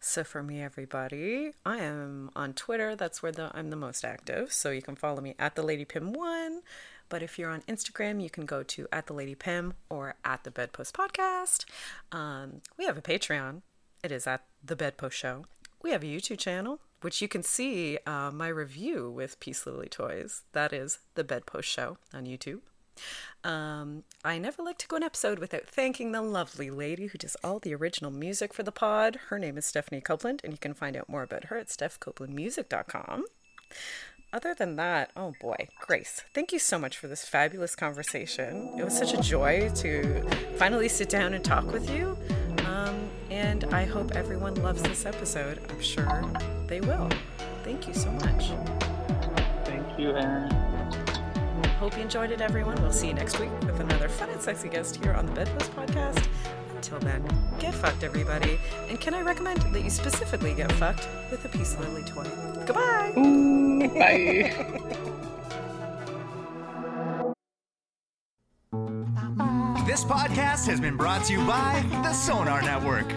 So 0.00 0.22
for 0.22 0.42
me, 0.42 0.60
everybody, 0.60 1.52
I 1.64 1.78
am 1.78 2.30
on 2.36 2.52
Twitter. 2.52 2.94
That's 2.94 3.22
where 3.22 3.32
the, 3.32 3.50
I'm 3.54 3.70
the 3.70 3.76
most 3.76 4.04
active. 4.04 4.52
So 4.52 4.70
you 4.70 4.82
can 4.82 4.94
follow 4.94 5.22
me 5.22 5.34
at 5.38 5.54
the 5.54 5.62
Lady 5.62 5.86
Pim 5.86 6.12
One. 6.12 6.60
But 7.08 7.22
if 7.22 7.38
you're 7.38 7.48
on 7.48 7.62
Instagram, 7.62 8.22
you 8.22 8.28
can 8.28 8.44
go 8.44 8.62
to 8.64 8.86
at 8.92 9.06
the 9.06 9.14
Lady 9.14 9.34
Pim 9.34 9.72
or 9.88 10.16
at 10.26 10.44
the 10.44 10.50
Bedpost 10.50 10.94
Podcast. 10.94 11.64
Um, 12.12 12.60
we 12.76 12.84
have 12.84 12.98
a 12.98 13.02
Patreon. 13.02 13.62
It 14.04 14.12
is 14.12 14.26
at 14.26 14.44
the 14.62 14.76
Bedpost 14.76 15.16
Show. 15.16 15.46
We 15.82 15.92
have 15.92 16.02
a 16.02 16.06
YouTube 16.06 16.38
channel, 16.38 16.80
which 17.00 17.22
you 17.22 17.28
can 17.28 17.42
see 17.42 17.96
uh, 18.04 18.30
my 18.30 18.48
review 18.48 19.10
with 19.10 19.40
Peace 19.40 19.64
Lily 19.64 19.88
Toys. 19.88 20.42
That 20.52 20.74
is 20.74 20.98
the 21.14 21.24
Bedpost 21.24 21.70
Show 21.70 21.96
on 22.12 22.26
YouTube. 22.26 22.60
Um, 23.44 24.04
I 24.24 24.38
never 24.38 24.62
like 24.62 24.78
to 24.78 24.88
go 24.88 24.96
an 24.96 25.02
episode 25.02 25.38
without 25.38 25.66
thanking 25.66 26.12
the 26.12 26.22
lovely 26.22 26.70
lady 26.70 27.08
who 27.08 27.18
does 27.18 27.36
all 27.42 27.58
the 27.58 27.74
original 27.74 28.10
music 28.10 28.54
for 28.54 28.62
the 28.62 28.72
pod. 28.72 29.18
Her 29.28 29.38
name 29.38 29.58
is 29.58 29.66
Stephanie 29.66 30.00
Copeland, 30.00 30.40
and 30.44 30.52
you 30.52 30.58
can 30.58 30.74
find 30.74 30.96
out 30.96 31.08
more 31.08 31.22
about 31.22 31.44
her 31.44 31.56
at 31.56 31.68
stephcopelandmusic.com. 31.68 33.24
Other 34.34 34.54
than 34.54 34.76
that, 34.76 35.10
oh 35.14 35.34
boy, 35.40 35.68
Grace, 35.80 36.22
thank 36.32 36.52
you 36.52 36.58
so 36.58 36.78
much 36.78 36.96
for 36.96 37.06
this 37.06 37.24
fabulous 37.24 37.76
conversation. 37.76 38.72
It 38.78 38.84
was 38.84 38.96
such 38.96 39.12
a 39.12 39.20
joy 39.20 39.70
to 39.76 40.24
finally 40.56 40.88
sit 40.88 41.10
down 41.10 41.34
and 41.34 41.44
talk 41.44 41.70
with 41.70 41.90
you. 41.90 42.16
Um, 42.64 43.10
and 43.30 43.64
I 43.64 43.84
hope 43.84 44.12
everyone 44.12 44.54
loves 44.62 44.82
this 44.82 45.04
episode. 45.04 45.60
I'm 45.68 45.80
sure 45.82 46.24
they 46.66 46.80
will. 46.80 47.10
Thank 47.62 47.86
you 47.86 47.94
so 47.94 48.10
much. 48.10 48.52
thank 49.64 49.98
you, 49.98 50.16
Erin. 50.16 50.61
Hope 51.82 51.96
you 51.96 52.02
enjoyed 52.02 52.30
it, 52.30 52.40
everyone. 52.40 52.80
We'll 52.80 52.92
see 52.92 53.08
you 53.08 53.14
next 53.14 53.40
week 53.40 53.50
with 53.62 53.80
another 53.80 54.08
fun 54.08 54.30
and 54.30 54.40
sexy 54.40 54.68
guest 54.68 55.02
here 55.02 55.14
on 55.14 55.26
the 55.26 55.32
Bedpost 55.32 55.74
Podcast. 55.74 56.28
Until 56.76 57.00
then, 57.00 57.24
get 57.58 57.74
fucked, 57.74 58.04
everybody. 58.04 58.60
And 58.88 59.00
can 59.00 59.14
I 59.14 59.22
recommend 59.22 59.62
that 59.62 59.82
you 59.82 59.90
specifically 59.90 60.54
get 60.54 60.70
fucked 60.70 61.08
with 61.28 61.44
a 61.44 61.48
Peace 61.48 61.76
Lily 61.80 62.04
toy? 62.04 62.22
Goodbye! 62.66 63.12
Ooh, 63.18 63.88
bye. 63.88 64.52
This 69.84 70.04
podcast 70.04 70.68
has 70.68 70.80
been 70.80 70.96
brought 70.96 71.24
to 71.24 71.32
you 71.32 71.44
by 71.44 71.84
the 72.04 72.12
Sonar 72.12 72.62
Network. 72.62 73.12